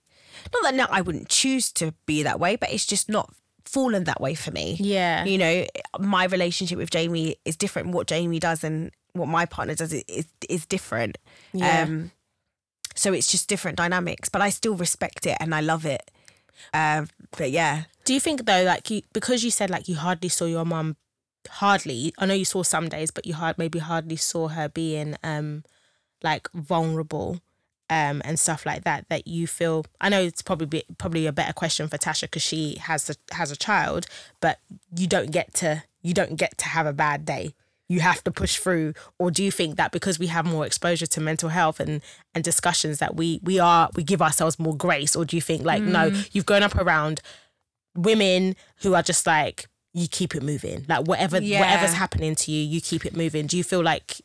not 0.52 0.62
that 0.62 0.74
now 0.74 0.86
i 0.90 1.00
wouldn't 1.00 1.28
choose 1.28 1.72
to 1.72 1.94
be 2.06 2.22
that 2.22 2.38
way 2.38 2.56
but 2.56 2.70
it's 2.70 2.84
just 2.86 3.08
not 3.08 3.32
fallen 3.64 4.04
that 4.04 4.20
way 4.20 4.34
for 4.34 4.50
me 4.50 4.76
Yeah. 4.80 5.24
you 5.24 5.38
know 5.38 5.64
my 5.98 6.24
relationship 6.24 6.78
with 6.78 6.90
jamie 6.90 7.36
is 7.44 7.56
different 7.56 7.88
what 7.88 8.06
jamie 8.06 8.38
does 8.38 8.62
and 8.64 8.90
what 9.14 9.28
my 9.28 9.46
partner 9.46 9.74
does 9.74 9.92
is 9.92 10.04
is, 10.08 10.26
is 10.48 10.66
different 10.66 11.16
Yeah. 11.52 11.82
um 11.84 12.10
so 12.94 13.12
it's 13.12 13.30
just 13.30 13.48
different 13.48 13.76
dynamics 13.78 14.28
but 14.28 14.40
i 14.42 14.50
still 14.50 14.74
respect 14.74 15.26
it 15.26 15.36
and 15.40 15.54
i 15.54 15.60
love 15.60 15.84
it 15.86 16.10
um 16.74 17.08
but 17.36 17.50
yeah 17.50 17.84
Do 18.04 18.12
you 18.14 18.20
think 18.20 18.44
though, 18.46 18.62
like 18.64 18.90
you, 18.90 19.02
because 19.12 19.42
you 19.44 19.50
said 19.50 19.70
like 19.70 19.88
you 19.88 19.96
hardly 19.96 20.28
saw 20.30 20.44
your 20.46 20.64
mum, 20.64 20.96
hardly. 21.48 22.12
I 22.18 22.26
know 22.26 22.34
you 22.34 22.44
saw 22.44 22.62
some 22.62 22.88
days, 22.88 23.10
but 23.10 23.26
you 23.26 23.34
hard 23.34 23.58
maybe 23.58 23.78
hardly 23.78 24.16
saw 24.16 24.48
her 24.48 24.68
being 24.68 25.16
um 25.22 25.64
like 26.22 26.48
vulnerable. 26.52 27.40
Um, 27.90 28.20
and 28.22 28.38
stuff 28.38 28.66
like 28.66 28.84
that 28.84 29.08
that 29.08 29.26
you 29.26 29.46
feel 29.46 29.86
I 29.98 30.10
know 30.10 30.20
it's 30.20 30.42
probably 30.42 30.66
be, 30.66 30.84
probably 30.98 31.26
a 31.26 31.32
better 31.32 31.54
question 31.54 31.88
for 31.88 31.96
Tasha 31.96 32.24
because 32.24 32.42
she 32.42 32.76
has 32.82 33.08
a, 33.08 33.34
has 33.34 33.50
a 33.50 33.56
child 33.56 34.04
but 34.42 34.58
you 34.94 35.06
don't 35.06 35.30
get 35.30 35.54
to 35.54 35.84
you 36.02 36.12
don't 36.12 36.36
get 36.36 36.58
to 36.58 36.66
have 36.66 36.84
a 36.84 36.92
bad 36.92 37.24
day 37.24 37.54
you 37.88 38.00
have 38.00 38.22
to 38.24 38.30
push 38.30 38.58
through 38.58 38.92
or 39.18 39.30
do 39.30 39.42
you 39.42 39.50
think 39.50 39.76
that 39.76 39.90
because 39.90 40.18
we 40.18 40.26
have 40.26 40.44
more 40.44 40.66
exposure 40.66 41.06
to 41.06 41.18
mental 41.22 41.48
health 41.48 41.80
and 41.80 42.02
and 42.34 42.44
discussions 42.44 42.98
that 42.98 43.16
we 43.16 43.40
we 43.42 43.58
are 43.58 43.88
we 43.96 44.02
give 44.02 44.20
ourselves 44.20 44.58
more 44.58 44.76
grace 44.76 45.16
or 45.16 45.24
do 45.24 45.34
you 45.34 45.40
think 45.40 45.64
like 45.64 45.82
no 45.82 46.10
Mm. 46.10 46.28
you've 46.32 46.44
grown 46.44 46.62
up 46.62 46.74
around 46.76 47.22
women 47.94 48.54
who 48.82 48.92
are 48.94 49.02
just 49.02 49.26
like 49.26 49.66
you 50.00 50.08
keep 50.08 50.34
it 50.34 50.42
moving 50.42 50.84
like 50.88 51.06
whatever 51.06 51.40
Yeah. 51.40 51.60
whatever's 51.60 51.94
happening 51.94 52.34
to 52.36 52.50
you 52.52 52.64
you 52.64 52.80
keep 52.80 53.04
it 53.06 53.16
moving 53.16 53.46
do 53.46 53.56
you 53.56 53.64
feel 53.64 53.82
like 53.82 54.20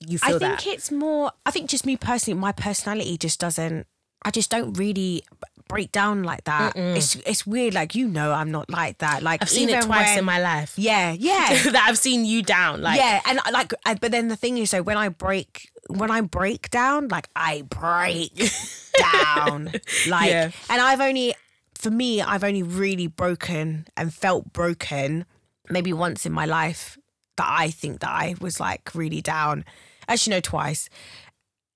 you 0.00 0.18
feel 0.18 0.36
I 0.36 0.38
think 0.38 0.60
that 0.60 0.66
it's 0.68 0.92
more. 0.92 1.32
I 1.44 1.50
think 1.50 1.68
just 1.68 1.84
me 1.84 1.96
personally, 1.96 2.38
my 2.38 2.52
personality 2.52 3.18
just 3.18 3.40
doesn't. 3.40 3.84
I 4.22 4.30
just 4.30 4.48
don't 4.48 4.72
really 4.78 5.24
break 5.66 5.90
down 5.90 6.22
like 6.22 6.44
that. 6.44 6.74
It's 6.76 7.16
it's 7.26 7.44
weird. 7.44 7.74
Like 7.74 7.96
you 7.96 8.06
know, 8.06 8.32
I'm 8.32 8.52
not 8.52 8.70
like 8.70 8.98
that. 8.98 9.24
Like 9.24 9.42
I've 9.42 9.50
seen 9.50 9.68
it 9.68 9.82
twice 9.82 10.10
when- 10.10 10.18
in 10.20 10.24
my 10.24 10.38
life 10.38 10.74
Yeah, 10.76 11.10
yeah, 11.10 11.48
that 11.72 11.86
I've 11.88 11.98
seen 11.98 12.24
you 12.24 12.42
down 12.44 12.80
like 12.80 12.96
yeah. 12.98 13.20
And 13.26 13.40
I- 13.44 13.50
like, 13.50 13.72
I- 13.84 13.94
but 13.96 14.12
then 14.12 14.28
the 14.28 14.36
thing 14.36 14.56
is, 14.58 14.70
though, 14.70 14.82
when 14.82 14.96
I 14.96 15.08
break, 15.08 15.68
when 15.88 16.12
I 16.12 16.20
break 16.20 16.70
down, 16.70 17.08
like 17.08 17.28
I 17.34 17.62
break 17.62 18.32
down, 19.12 19.72
like, 20.08 20.30
Yeah. 20.30 20.50
and 20.70 20.80
I've 20.80 21.00
only, 21.00 21.34
for 21.78 21.90
me, 21.90 22.20
I've 22.20 22.42
only 22.42 22.64
really 22.64 23.06
broken 23.06 23.86
and 23.96 24.12
felt 24.12 24.52
broken 24.52 25.24
maybe 25.70 25.92
once 25.92 26.26
in 26.26 26.32
my 26.32 26.44
life 26.44 26.98
that 27.36 27.46
I 27.48 27.70
think 27.70 28.00
that 28.00 28.10
I 28.10 28.34
was 28.40 28.58
like 28.58 28.94
really 28.94 29.20
down. 29.20 29.64
Actually, 30.08 30.36
no, 30.36 30.40
twice. 30.40 30.88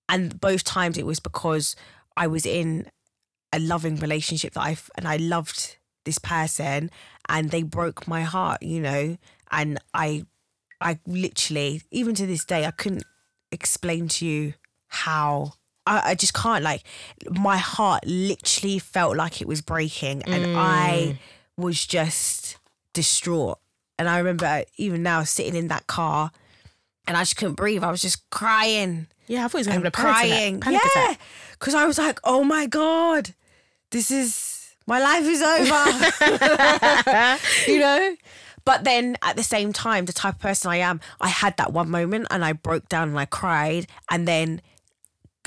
And 0.09 0.41
both 0.41 0.65
times 0.65 0.99
it 0.99 1.07
was 1.07 1.21
because 1.21 1.77
I 2.17 2.27
was 2.27 2.45
in 2.45 2.89
a 3.53 3.61
loving 3.61 3.97
relationship 3.97 4.55
that 4.55 4.63
I 4.63 4.77
and 4.97 5.07
I 5.07 5.17
loved 5.17 5.77
this 6.05 6.19
person 6.19 6.91
and 7.29 7.51
they 7.51 7.63
broke 7.63 8.09
my 8.09 8.23
heart, 8.23 8.63
you 8.63 8.81
know, 8.81 9.17
and 9.53 9.79
I 9.95 10.25
I 10.81 10.99
literally 11.07 11.83
even 11.93 12.17
to 12.17 12.27
this 12.27 12.45
day 12.45 12.67
I 12.67 12.73
couldn't 12.73 13.05
explain 13.53 14.09
to 14.09 14.27
you 14.27 14.55
how 14.89 15.53
I, 15.87 16.11
I 16.11 16.15
just 16.15 16.35
can't 16.35 16.63
like 16.63 16.85
my 17.31 17.57
heart 17.57 18.05
literally 18.07 18.79
felt 18.79 19.17
like 19.17 19.41
it 19.41 19.49
was 19.49 19.61
breaking 19.61 20.23
and 20.25 20.57
I 20.57 21.17
mm. 21.17 21.63
was 21.63 21.85
just 21.85 22.57
distraught. 22.93 23.59
And 23.99 24.09
I 24.09 24.19
remember 24.19 24.65
even 24.77 25.03
now 25.03 25.23
sitting 25.25 25.55
in 25.55 25.69
that 25.69 25.87
car 25.87 26.31
and 27.07 27.17
I 27.17 27.23
just 27.23 27.37
couldn't 27.37 27.55
breathe. 27.55 27.85
I 27.85 27.91
was 27.91 28.03
just 28.03 28.29
crying 28.31 29.09
yeah 29.27 29.45
I 29.45 29.49
thought 29.49 29.59
you 29.59 29.61
was 29.61 29.67
having 29.69 29.87
a 29.87 29.91
panic 29.91 30.15
crying. 30.15 30.57
attack, 30.57 30.65
panic 30.65 30.81
yeah, 30.95 31.15
because 31.53 31.75
I 31.75 31.87
was 31.87 31.99
like, 31.99 32.21
oh 32.25 32.45
my 32.45 32.67
god, 32.67 33.35
this 33.91 34.11
is 34.11 34.75
my 34.87 35.01
life 35.01 35.25
is 35.25 35.43
over. 35.43 37.39
you 37.71 37.79
know. 37.79 38.17
But 38.65 38.85
then 38.85 39.17
at 39.23 39.35
the 39.35 39.43
same 39.43 39.73
time, 39.73 40.05
the 40.05 40.13
type 40.13 40.37
of 40.37 40.41
person 40.41 40.71
I 40.71 40.77
am, 40.77 41.01
I 41.21 41.29
had 41.29 41.57
that 41.57 41.73
one 41.73 41.91
moment 41.91 42.29
and 42.31 42.45
I 42.45 42.53
broke 42.53 42.89
down 42.89 43.09
and 43.09 43.19
I 43.19 43.25
cried, 43.25 43.87
and 44.11 44.29
then 44.29 44.63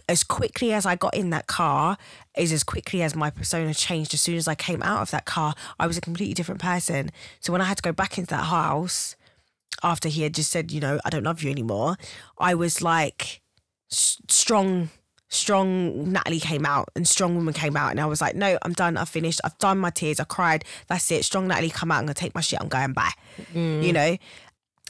as 0.08 0.24
quickly 0.24 0.72
as 0.74 0.86
I 0.86 0.96
got 0.96 1.16
in 1.16 1.32
that 1.32 1.48
car 1.48 1.98
is 2.38 2.52
as 2.52 2.64
quickly 2.64 3.02
as 3.02 3.16
my 3.16 3.30
persona 3.30 3.74
changed. 3.74 4.14
As 4.14 4.22
soon 4.22 4.36
as 4.36 4.48
I 4.48 4.56
came 4.56 4.84
out 4.84 5.02
of 5.02 5.12
that 5.12 5.26
car, 5.26 5.56
I 5.80 5.88
was 5.88 5.98
a 5.98 6.02
completely 6.02 6.34
different 6.34 6.62
person. 6.62 7.12
So 7.40 7.52
when 7.52 7.62
I 7.62 7.66
had 7.66 7.78
to 7.78 7.84
go 7.84 7.92
back 7.92 8.18
into 8.18 8.30
that 8.30 8.46
house 8.46 9.16
after 9.84 10.08
he 10.10 10.24
had 10.24 10.34
just 10.34 10.52
said, 10.52 10.72
you 10.72 10.80
know, 10.80 11.00
I 11.06 11.10
don't 11.10 11.24
love 11.24 11.42
you 11.44 11.50
anymore, 11.50 11.96
I 12.38 12.54
was 12.56 12.82
like 12.82 13.42
s- 13.92 14.22
strong 14.28 14.90
strong 15.28 16.12
Natalie 16.12 16.40
came 16.40 16.66
out 16.66 16.90
and 16.96 17.08
strong 17.08 17.36
woman 17.36 17.54
came 17.54 17.76
out 17.76 17.92
and 17.92 18.00
I 18.00 18.06
was 18.06 18.22
like, 18.22 18.36
no, 18.36 18.58
I'm 18.62 18.74
done. 18.74 18.96
I've 18.96 19.10
finished. 19.10 19.42
I've 19.44 19.58
done 19.58 19.80
my 19.80 19.90
tears. 19.90 20.20
I 20.20 20.24
cried. 20.24 20.64
That's 20.88 21.10
it. 21.12 21.26
Strong 21.26 21.48
Natalie 21.48 21.70
come 21.72 21.92
out. 21.92 21.98
I'm 21.98 22.06
gonna 22.06 22.14
take 22.14 22.36
my 22.36 22.42
shit. 22.42 22.62
I'm 22.62 22.70
going 22.70 22.94
bye. 22.94 23.12
Mm. 23.54 23.84
You 23.84 23.92
know? 23.92 24.18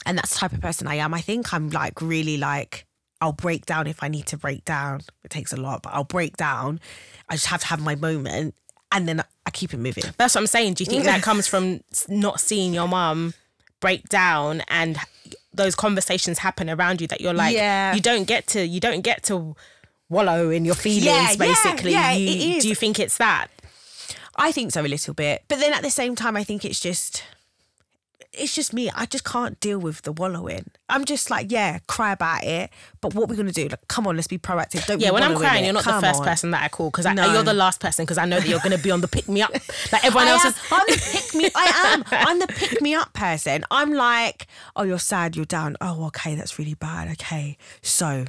And 0.04 0.18
that's 0.18 0.34
the 0.34 0.38
type 0.40 0.52
of 0.52 0.60
person 0.60 0.86
I 0.86 0.96
am. 0.96 1.14
I 1.14 1.20
think 1.20 1.52
I'm 1.52 1.70
like 1.70 2.00
really 2.00 2.36
like 2.36 2.86
I'll 3.26 3.32
break 3.32 3.66
down 3.66 3.88
if 3.88 4.04
I 4.04 4.08
need 4.08 4.26
to 4.26 4.36
break 4.36 4.64
down. 4.64 5.00
It 5.24 5.30
takes 5.30 5.52
a 5.52 5.56
lot, 5.56 5.82
but 5.82 5.92
I'll 5.92 6.04
break 6.04 6.36
down. 6.36 6.78
I 7.28 7.34
just 7.34 7.46
have 7.46 7.60
to 7.62 7.66
have 7.66 7.80
my 7.80 7.96
moment 7.96 8.54
and 8.92 9.08
then 9.08 9.20
I 9.44 9.50
keep 9.50 9.74
it 9.74 9.78
moving. 9.78 10.04
That's 10.16 10.36
what 10.36 10.42
I'm 10.42 10.46
saying. 10.46 10.74
Do 10.74 10.84
you 10.84 10.88
think 10.88 11.02
that 11.04 11.22
comes 11.22 11.48
from 11.48 11.80
not 12.08 12.38
seeing 12.38 12.72
your 12.72 12.86
mum 12.86 13.34
break 13.80 14.08
down 14.08 14.62
and 14.68 14.96
those 15.52 15.74
conversations 15.74 16.38
happen 16.38 16.70
around 16.70 17.00
you 17.00 17.08
that 17.08 17.20
you're 17.20 17.34
like, 17.34 17.52
Yeah. 17.56 17.94
you 17.94 18.00
don't 18.00 18.28
get 18.28 18.46
to, 18.48 18.64
you 18.64 18.78
don't 18.78 19.00
get 19.00 19.24
to 19.24 19.56
wallow 20.08 20.50
in 20.50 20.64
your 20.64 20.76
feelings. 20.76 21.06
Yeah, 21.06 21.34
basically, 21.36 21.92
yeah, 21.92 22.12
you, 22.12 22.60
do 22.60 22.68
you 22.68 22.76
think 22.76 23.00
it's 23.00 23.16
that? 23.16 23.48
I 24.36 24.52
think 24.52 24.70
so 24.70 24.82
a 24.82 24.86
little 24.86 25.14
bit, 25.14 25.42
but 25.48 25.58
then 25.58 25.72
at 25.72 25.82
the 25.82 25.90
same 25.90 26.14
time, 26.14 26.36
I 26.36 26.44
think 26.44 26.64
it's 26.64 26.78
just, 26.78 27.24
it's 28.38 28.54
just 28.54 28.72
me. 28.72 28.90
I 28.94 29.06
just 29.06 29.24
can't 29.24 29.58
deal 29.60 29.78
with 29.78 30.02
the 30.02 30.12
wallowing. 30.12 30.70
I'm 30.88 31.04
just 31.04 31.30
like, 31.30 31.50
yeah, 31.50 31.78
cry 31.88 32.12
about 32.12 32.44
it, 32.44 32.70
but 33.00 33.14
what 33.14 33.28
we're 33.28 33.36
gonna 33.36 33.52
do? 33.52 33.68
Like, 33.68 33.86
come 33.88 34.06
on, 34.06 34.14
let's 34.16 34.28
be 34.28 34.38
proactive. 34.38 34.86
Don't 34.86 35.00
Yeah, 35.00 35.10
when 35.10 35.22
I'm 35.22 35.36
crying, 35.36 35.64
you're 35.64 35.72
not 35.72 35.82
Come 35.84 36.00
the 36.00 36.06
first 36.06 36.20
on. 36.20 36.26
person 36.26 36.50
that 36.52 36.62
I 36.62 36.68
call 36.68 36.90
because 36.90 37.06
No. 37.06 37.32
you're 37.32 37.42
the 37.42 37.54
last 37.54 37.80
person 37.80 38.04
because 38.04 38.18
I 38.18 38.24
know 38.26 38.38
that 38.38 38.48
you're 38.48 38.58
going 38.60 38.76
to 38.76 38.82
be 38.82 38.90
on 38.90 39.00
the 39.00 39.08
pick 39.08 39.28
me 39.28 39.42
up. 39.42 39.50
Like 39.92 40.04
everyone 40.04 40.28
I 40.28 40.30
else 40.32 40.44
am, 40.44 40.50
is. 40.50 40.58
I'm 40.70 40.86
the 40.86 41.10
pick 41.12 41.34
me. 41.34 41.50
I 41.54 41.94
am. 41.94 42.04
I'm 42.10 42.38
the 42.40 42.46
pick 42.48 42.80
me 42.82 42.94
up 42.94 43.12
person. 43.12 43.64
I'm 43.70 43.92
like, 43.92 44.46
oh, 44.74 44.82
you're 44.82 44.98
sad, 44.98 45.36
you're 45.36 45.44
down. 45.44 45.76
Oh, 45.80 46.06
okay, 46.06 46.34
that's 46.34 46.58
really 46.58 46.74
bad. 46.74 47.08
Okay, 47.12 47.56
so 47.82 48.24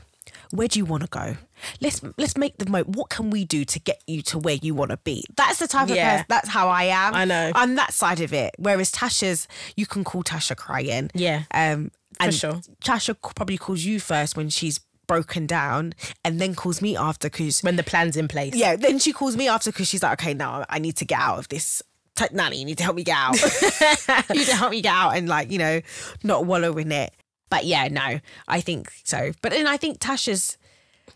where 0.51 0.67
do 0.67 0.79
you 0.79 0.85
want 0.85 1.03
to 1.03 1.09
go? 1.09 1.37
Let's 1.81 2.01
let's 2.17 2.37
make 2.37 2.57
the 2.57 2.69
mo. 2.69 2.83
What 2.83 3.09
can 3.09 3.29
we 3.29 3.45
do 3.45 3.65
to 3.65 3.79
get 3.79 4.01
you 4.07 4.21
to 4.23 4.37
where 4.37 4.55
you 4.61 4.73
want 4.73 4.91
to 4.91 4.97
be? 4.97 5.23
That's 5.35 5.59
the 5.59 5.67
type 5.67 5.89
of 5.89 5.95
person. 5.97 6.25
That's 6.27 6.49
how 6.49 6.69
I 6.69 6.83
am. 6.85 7.13
I 7.13 7.25
know. 7.25 7.51
I'm 7.55 7.75
that 7.75 7.93
side 7.93 8.21
of 8.21 8.33
it. 8.33 8.55
Whereas 8.57 8.91
Tasha's, 8.91 9.47
you 9.75 9.85
can 9.85 10.03
call 10.03 10.23
Tasha 10.23 10.55
crying. 10.55 11.09
Yeah. 11.13 11.43
Um, 11.53 11.91
and 12.19 12.33
sure. 12.33 12.61
Tasha 12.83 13.15
probably 13.35 13.57
calls 13.57 13.83
you 13.83 13.99
first 13.99 14.35
when 14.35 14.49
she's 14.49 14.79
broken 15.07 15.47
down, 15.47 15.93
and 16.25 16.39
then 16.41 16.53
calls 16.53 16.81
me 16.81 16.95
after 16.97 17.29
because 17.29 17.61
When 17.61 17.75
the 17.77 17.83
plan's 17.83 18.17
in 18.17 18.27
place. 18.27 18.53
yeah, 18.55 18.75
then 18.75 18.99
she 18.99 19.13
calls 19.13 19.37
me 19.37 19.47
after 19.47 19.71
because 19.71 19.87
she's 19.87 20.03
like, 20.03 20.21
okay, 20.21 20.33
now 20.33 20.65
I 20.69 20.79
need 20.79 20.97
to 20.97 21.05
get 21.05 21.19
out 21.19 21.39
of 21.39 21.47
this. 21.47 21.81
T- 22.15 22.25
Nanny, 22.33 22.57
you 22.57 22.65
need 22.65 22.77
to 22.79 22.83
help 22.83 22.95
me 22.95 23.03
get 23.03 23.15
out. 23.15 23.35
you 24.29 24.35
need 24.35 24.47
to 24.47 24.55
help 24.55 24.71
me 24.71 24.81
get 24.81 24.93
out 24.93 25.11
and 25.15 25.29
like, 25.29 25.51
you 25.51 25.59
know, 25.59 25.81
not 26.23 26.45
wallow 26.45 26.73
in 26.77 26.91
it. 26.91 27.13
But 27.49 27.65
yeah, 27.65 27.87
no, 27.87 28.19
I 28.47 28.59
think 28.59 28.91
so. 29.03 29.31
But 29.41 29.51
then 29.53 29.67
I 29.67 29.77
think 29.77 29.99
Tasha's 29.99 30.57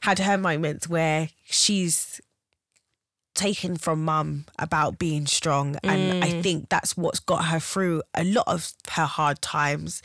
had 0.01 0.19
her 0.19 0.38
moments 0.38 0.88
where 0.88 1.30
she's 1.43 2.19
taken 3.34 3.77
from 3.77 4.04
mum 4.04 4.45
about 4.60 4.97
being 4.99 5.25
strong. 5.25 5.77
And 5.84 6.13
I 6.23 6.32
think 6.32 6.69
that's 6.69 6.97
what's 6.97 7.19
got 7.19 7.45
her 7.45 7.60
through 7.60 8.04
a 8.13 8.23
lot 8.23 8.43
of 8.47 8.73
her 8.91 9.06
hard 9.06 9.41
times 9.41 10.01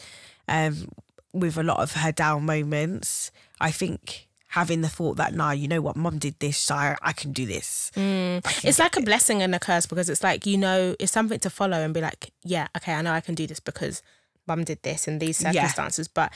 um, 0.48 0.88
with 1.32 1.56
a 1.56 1.62
lot 1.62 1.80
of 1.80 1.92
her 1.92 2.12
down 2.12 2.46
moments. 2.46 3.30
I 3.60 3.70
think 3.72 4.28
having 4.50 4.80
the 4.80 4.88
thought 4.88 5.16
that, 5.16 5.34
nah, 5.34 5.50
you 5.50 5.66
know 5.66 5.80
what, 5.80 5.96
mum 5.96 6.18
did 6.18 6.38
this, 6.38 6.56
so 6.56 6.74
I, 6.76 6.96
I 7.02 7.12
can 7.12 7.32
do 7.32 7.46
this. 7.46 7.90
It's 7.96 8.78
like 8.78 8.96
a 8.96 9.02
blessing 9.02 9.42
and 9.42 9.54
a 9.54 9.58
curse 9.58 9.86
because 9.86 10.08
it's 10.08 10.22
like, 10.22 10.46
you 10.46 10.56
know, 10.56 10.94
it's 11.00 11.12
something 11.12 11.40
to 11.40 11.50
follow 11.50 11.78
and 11.78 11.92
be 11.92 12.00
like, 12.00 12.30
yeah, 12.44 12.68
okay, 12.76 12.94
I 12.94 13.02
know 13.02 13.12
I 13.12 13.20
can 13.20 13.34
do 13.34 13.46
this 13.46 13.60
because 13.60 14.02
mum 14.46 14.64
did 14.64 14.82
this 14.82 15.08
in 15.08 15.18
these 15.18 15.42
Yeah. 15.42 15.50
circumstances. 15.52 16.06
But 16.08 16.32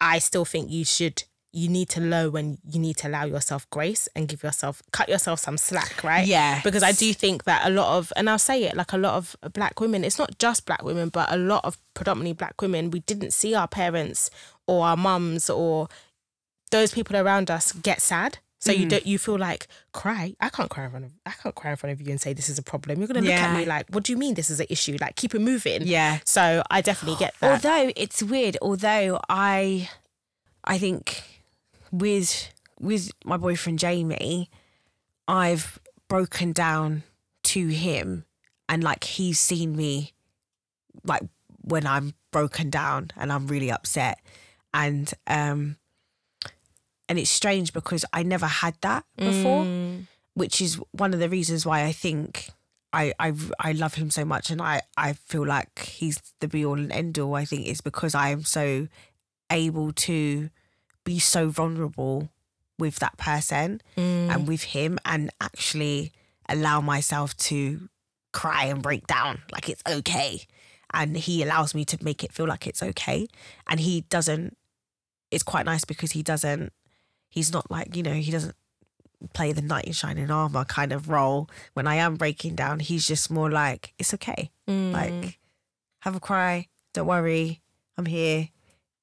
I 0.00 0.18
still 0.18 0.44
think 0.44 0.70
you 0.70 0.84
should, 0.84 1.22
you 1.54 1.68
need 1.68 1.88
to 1.90 2.00
know 2.00 2.30
when 2.30 2.58
you 2.68 2.80
need 2.80 2.96
to 2.98 3.08
allow 3.08 3.24
yourself 3.24 3.68
grace 3.70 4.08
and 4.16 4.26
give 4.26 4.42
yourself, 4.42 4.82
cut 4.92 5.08
yourself 5.08 5.38
some 5.38 5.56
slack, 5.56 6.02
right? 6.02 6.26
Yeah. 6.26 6.60
Because 6.64 6.82
I 6.82 6.90
do 6.92 7.12
think 7.14 7.44
that 7.44 7.64
a 7.64 7.70
lot 7.70 7.96
of, 7.96 8.12
and 8.16 8.28
I'll 8.28 8.38
say 8.40 8.64
it, 8.64 8.74
like 8.74 8.92
a 8.92 8.96
lot 8.96 9.14
of 9.14 9.36
black 9.52 9.80
women, 9.80 10.02
it's 10.02 10.18
not 10.18 10.36
just 10.38 10.66
black 10.66 10.82
women, 10.82 11.10
but 11.10 11.32
a 11.32 11.36
lot 11.36 11.64
of 11.64 11.78
predominantly 11.94 12.32
black 12.32 12.60
women, 12.60 12.90
we 12.90 13.00
didn't 13.00 13.32
see 13.32 13.54
our 13.54 13.68
parents 13.68 14.30
or 14.66 14.84
our 14.84 14.96
mums 14.96 15.48
or 15.48 15.88
those 16.72 16.92
people 16.92 17.16
around 17.16 17.50
us 17.50 17.70
get 17.72 18.02
sad. 18.02 18.38
So 18.58 18.72
Mm. 18.72 18.78
you 18.78 18.88
don't 18.88 19.06
you 19.06 19.18
feel 19.18 19.36
like 19.38 19.66
cry. 19.92 20.34
I 20.40 20.48
can't 20.48 20.70
cry 20.70 20.84
in 20.86 20.90
front 20.90 21.04
of 21.04 21.12
I 21.26 21.32
can't 21.32 21.54
cry 21.54 21.70
in 21.72 21.76
front 21.76 21.92
of 21.92 22.00
you 22.00 22.10
and 22.10 22.18
say 22.20 22.32
this 22.32 22.48
is 22.48 22.58
a 22.58 22.62
problem. 22.62 22.98
You're 22.98 23.08
gonna 23.08 23.20
look 23.20 23.30
at 23.30 23.56
me 23.58 23.66
like, 23.66 23.86
what 23.90 24.04
do 24.04 24.12
you 24.12 24.16
mean 24.18 24.34
this 24.34 24.48
is 24.50 24.58
an 24.58 24.66
issue? 24.70 24.96
Like 25.00 25.16
keep 25.16 25.34
it 25.34 25.40
moving. 25.40 25.82
Yeah. 25.86 26.18
So 26.24 26.62
I 26.70 26.80
definitely 26.80 27.18
get 27.18 27.34
that. 27.40 27.52
Although 27.64 27.92
it's 27.94 28.22
weird, 28.22 28.56
although 28.62 29.20
I, 29.28 29.90
I 30.64 30.78
think 30.78 31.22
with 31.98 32.50
with 32.80 33.10
my 33.24 33.36
boyfriend 33.36 33.78
Jamie, 33.78 34.50
I've 35.28 35.78
broken 36.08 36.52
down 36.52 37.02
to 37.44 37.68
him, 37.68 38.24
and 38.68 38.82
like 38.82 39.04
he's 39.04 39.38
seen 39.38 39.76
me, 39.76 40.12
like 41.04 41.22
when 41.62 41.86
I'm 41.86 42.14
broken 42.32 42.68
down 42.70 43.10
and 43.16 43.32
I'm 43.32 43.46
really 43.46 43.70
upset, 43.70 44.18
and 44.72 45.12
um, 45.26 45.76
and 47.08 47.18
it's 47.18 47.30
strange 47.30 47.72
because 47.72 48.04
I 48.12 48.22
never 48.22 48.46
had 48.46 48.74
that 48.80 49.04
before 49.16 49.64
Mm. 49.64 50.06
which 50.34 50.60
is 50.60 50.80
one 50.90 51.14
of 51.14 51.20
the 51.20 51.28
reasons 51.28 51.64
why 51.64 51.84
I 51.84 51.92
think 51.92 52.50
I 52.92 53.12
I, 53.18 53.32
I 53.60 53.72
love 53.72 53.94
him 53.94 54.10
so 54.10 54.24
much 54.24 54.50
and 54.50 54.60
I, 54.60 54.82
I 54.96 55.12
feel 55.12 55.46
like 55.46 55.78
he's 55.78 56.18
the 56.40 56.48
be 56.48 56.64
all 56.64 56.78
and 56.78 56.92
end 56.92 57.18
all. 57.18 57.34
I 57.34 57.44
think 57.44 57.66
is 57.66 57.80
because 57.80 58.14
I 58.14 58.30
am 58.30 58.42
so 58.44 58.88
able 59.50 59.92
to 59.92 60.50
be 61.04 61.18
so 61.18 61.48
vulnerable 61.48 62.30
with 62.78 62.96
that 62.96 63.16
person 63.16 63.80
and 63.96 64.48
with 64.48 64.64
him 64.64 64.98
and 65.04 65.30
actually 65.40 66.12
allow 66.48 66.80
myself 66.80 67.36
to 67.36 67.88
cry 68.32 68.64
and 68.64 68.82
break 68.82 69.06
down 69.06 69.40
like 69.52 69.68
it's 69.68 69.82
okay. 69.88 70.42
And 70.92 71.16
he 71.16 71.42
allows 71.42 71.74
me 71.74 71.84
to 71.86 71.98
make 72.02 72.22
it 72.24 72.32
feel 72.32 72.46
like 72.46 72.66
it's 72.66 72.82
okay. 72.82 73.26
And 73.68 73.80
he 73.80 74.02
doesn't 74.02 74.56
it's 75.30 75.42
quite 75.42 75.66
nice 75.66 75.84
because 75.84 76.12
he 76.12 76.22
doesn't 76.22 76.72
he's 77.28 77.52
not 77.52 77.70
like 77.70 77.96
you 77.96 78.02
know 78.02 78.12
he 78.12 78.30
doesn't 78.30 78.54
play 79.32 79.52
the 79.52 79.62
knight 79.62 79.84
in 79.84 79.92
shining 79.92 80.30
armor 80.30 80.64
kind 80.64 80.92
of 80.92 81.08
role. 81.08 81.48
When 81.74 81.86
i 81.86 81.96
am 81.96 82.16
breaking 82.16 82.56
down 82.56 82.80
he's 82.80 83.06
just 83.06 83.30
more 83.30 83.50
like 83.50 83.94
it's 83.98 84.14
okay. 84.14 84.50
Mm. 84.68 84.92
like 84.92 85.38
have 86.00 86.16
a 86.16 86.20
cry. 86.20 86.68
Don't 86.92 87.06
worry. 87.06 87.60
I'm 87.96 88.06
here. 88.06 88.48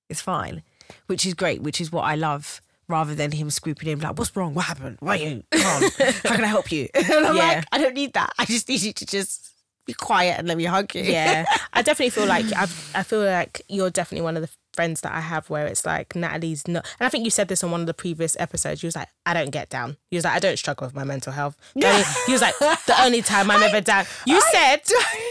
It's 0.09 0.21
fine 0.21 0.61
which 1.07 1.25
is 1.25 1.33
great 1.33 1.61
which 1.61 1.79
is 1.81 1.91
what 1.91 2.03
i 2.03 2.15
love 2.15 2.61
rather 2.87 3.15
than 3.15 3.31
him 3.31 3.49
scooping 3.49 3.87
in 3.89 3.99
like 3.99 4.17
what's 4.17 4.35
wrong 4.35 4.53
what 4.53 4.65
happened 4.65 4.97
why 4.99 5.13
are 5.17 5.21
you 5.21 5.43
come 5.51 5.83
on 5.83 5.89
how 6.23 6.35
can 6.35 6.43
i 6.43 6.47
help 6.47 6.71
you 6.71 6.87
and 6.95 7.25
i'm 7.25 7.35
Yeah. 7.37 7.47
like 7.55 7.65
i 7.71 7.77
don't 7.77 7.93
need 7.93 8.13
that 8.13 8.31
i 8.37 8.45
just 8.45 8.67
need 8.67 8.81
you 8.81 8.93
to 8.93 9.05
just 9.05 9.47
be 9.87 9.93
quiet 9.93 10.37
and 10.37 10.47
let 10.47 10.57
me 10.57 10.65
hug 10.65 10.93
you 10.93 11.01
yeah. 11.01 11.43
I 11.73 11.81
definitely 11.81 12.11
feel 12.11 12.27
like 12.27 12.45
I've, 12.55 12.91
I 12.93 13.01
feel 13.01 13.21
like 13.25 13.63
you're 13.67 13.89
definitely 13.89 14.21
one 14.23 14.35
of 14.37 14.43
the 14.43 14.49
friends 14.73 15.01
that 15.01 15.11
I 15.11 15.19
have 15.21 15.49
where 15.49 15.65
it's 15.65 15.87
like 15.87 16.15
Natalie's 16.15 16.67
not 16.67 16.85
and 16.99 17.07
I 17.07 17.09
think 17.09 17.23
you 17.25 17.31
said 17.31 17.47
this 17.47 17.63
on 17.63 17.71
one 17.71 17.81
of 17.81 17.87
the 17.87 17.93
previous 17.95 18.37
episodes. 18.39 18.83
You 18.83 18.87
was 18.87 18.95
like, 18.95 19.07
I 19.25 19.33
don't 19.33 19.49
get 19.49 19.69
down. 19.71 19.97
You 20.11 20.17
was 20.17 20.23
like, 20.25 20.35
I 20.35 20.39
don't 20.39 20.57
struggle 20.57 20.85
with 20.85 20.93
my 20.93 21.03
mental 21.03 21.33
health. 21.33 21.57
Only- 21.75 22.03
he 22.27 22.31
was 22.31 22.41
like, 22.43 22.53
the 22.59 22.95
only 22.99 23.23
time 23.23 23.49
I'm 23.49 23.63
ever 23.69 23.81
down. 23.81 24.05
You 24.27 24.39
said 24.51 24.81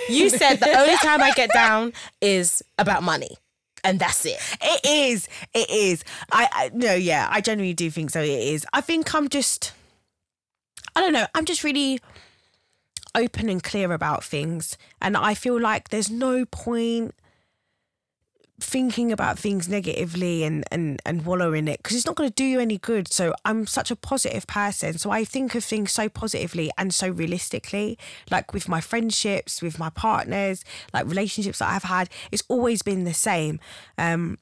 you 0.09 0.29
said 0.31 0.57
the 0.57 0.77
only 0.77 0.97
time 0.97 1.23
I 1.23 1.31
get 1.31 1.51
down 1.53 1.93
is 2.21 2.61
about 2.77 3.05
money. 3.05 3.37
And 3.85 3.99
that's 3.99 4.25
it. 4.27 4.39
It 4.61 4.81
is. 4.85 5.29
It 5.55 5.71
is. 5.71 6.05
I, 6.33 6.49
I 6.53 6.71
no, 6.75 6.95
yeah, 6.95 7.29
I 7.31 7.41
genuinely 7.41 7.75
do 7.75 7.91
think 7.91 8.11
so. 8.11 8.21
It 8.21 8.29
is. 8.29 8.67
I 8.73 8.81
think 8.81 9.15
I'm 9.15 9.29
just 9.29 9.73
I 10.95 11.01
don't 11.01 11.13
know, 11.13 11.27
I'm 11.35 11.45
just 11.45 11.65
really 11.65 12.01
open 13.15 13.49
and 13.49 13.63
clear 13.63 13.93
about 13.93 14.25
things. 14.25 14.77
And 15.01 15.17
I 15.17 15.35
feel 15.35 15.61
like 15.61 15.89
there's 15.89 16.11
no 16.11 16.45
point 16.45 17.15
thinking 18.63 19.13
about 19.13 19.39
things 19.39 19.69
negatively 19.69 20.45
and 20.45 20.65
and 20.71 21.01
and 21.05 21.25
wallowing 21.25 21.69
it 21.69 21.79
because 21.83 21.97
it's 21.97 22.07
not 22.07 22.17
going 22.17 22.29
to 22.29 22.35
do 22.35 22.45
you 22.45 22.61
any 22.61 22.79
good. 22.79 23.13
So 23.13 23.35
i'm 23.45 23.67
such 23.67 23.91
a 23.91 23.97
positive 23.97 24.47
person. 24.47 24.99
So 24.99 25.11
i 25.11 25.25
think 25.25 25.55
of 25.55 25.65
things 25.65 25.93
so 25.93 26.09
positively 26.09 26.71
and 26.79 26.93
so 26.95 27.09
realistically 27.09 27.99
like 28.31 28.53
with 28.53 28.69
my 28.69 28.81
friendships 28.81 29.63
with 29.63 29.79
my 29.79 29.91
partners 29.91 30.65
like 30.93 31.07
relationships 31.07 31.59
that 31.59 31.69
i've 31.69 31.85
had 31.85 32.09
it's 32.33 32.43
always 32.49 32.83
been 32.83 33.05
the 33.05 33.15
same. 33.15 33.61
Um 33.99 34.39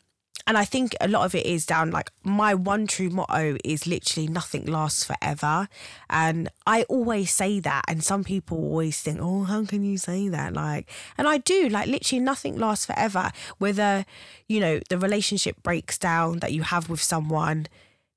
and 0.47 0.57
I 0.57 0.65
think 0.65 0.95
a 1.01 1.09
lot 1.09 1.25
of 1.25 1.35
it 1.35 1.45
is 1.45 1.67
down 1.67 1.91
like 1.91 2.11
my 2.23 2.55
one 2.55 2.87
true 2.87 3.11
motto 3.11 3.57
is 3.65 3.87
literally 3.87 4.29
nothing 4.29 4.65
lasts 4.67 5.05
forever. 5.05 5.69
And 6.09 6.49
I 6.67 6.85
always 6.85 7.31
say 7.31 7.61
that. 7.61 7.83
And 7.89 8.03
some 8.03 8.25
people 8.25 8.57
always 8.57 9.01
think, 9.01 9.19
oh, 9.21 9.45
how 9.45 9.65
can 9.65 9.85
you 9.85 9.99
say 9.99 10.29
that? 10.29 10.55
Like, 10.55 10.91
and 11.19 11.29
I 11.29 11.39
do, 11.39 11.69
like, 11.69 11.89
literally 11.89 12.21
nothing 12.21 12.59
lasts 12.59 12.87
forever. 12.87 13.31
Whether, 13.59 14.07
you 14.47 14.61
know, 14.61 14.81
the 14.89 14.99
relationship 14.99 15.63
breaks 15.63 15.99
down 15.99 16.39
that 16.39 16.53
you 16.53 16.63
have 16.63 16.89
with 16.89 17.03
someone 17.03 17.67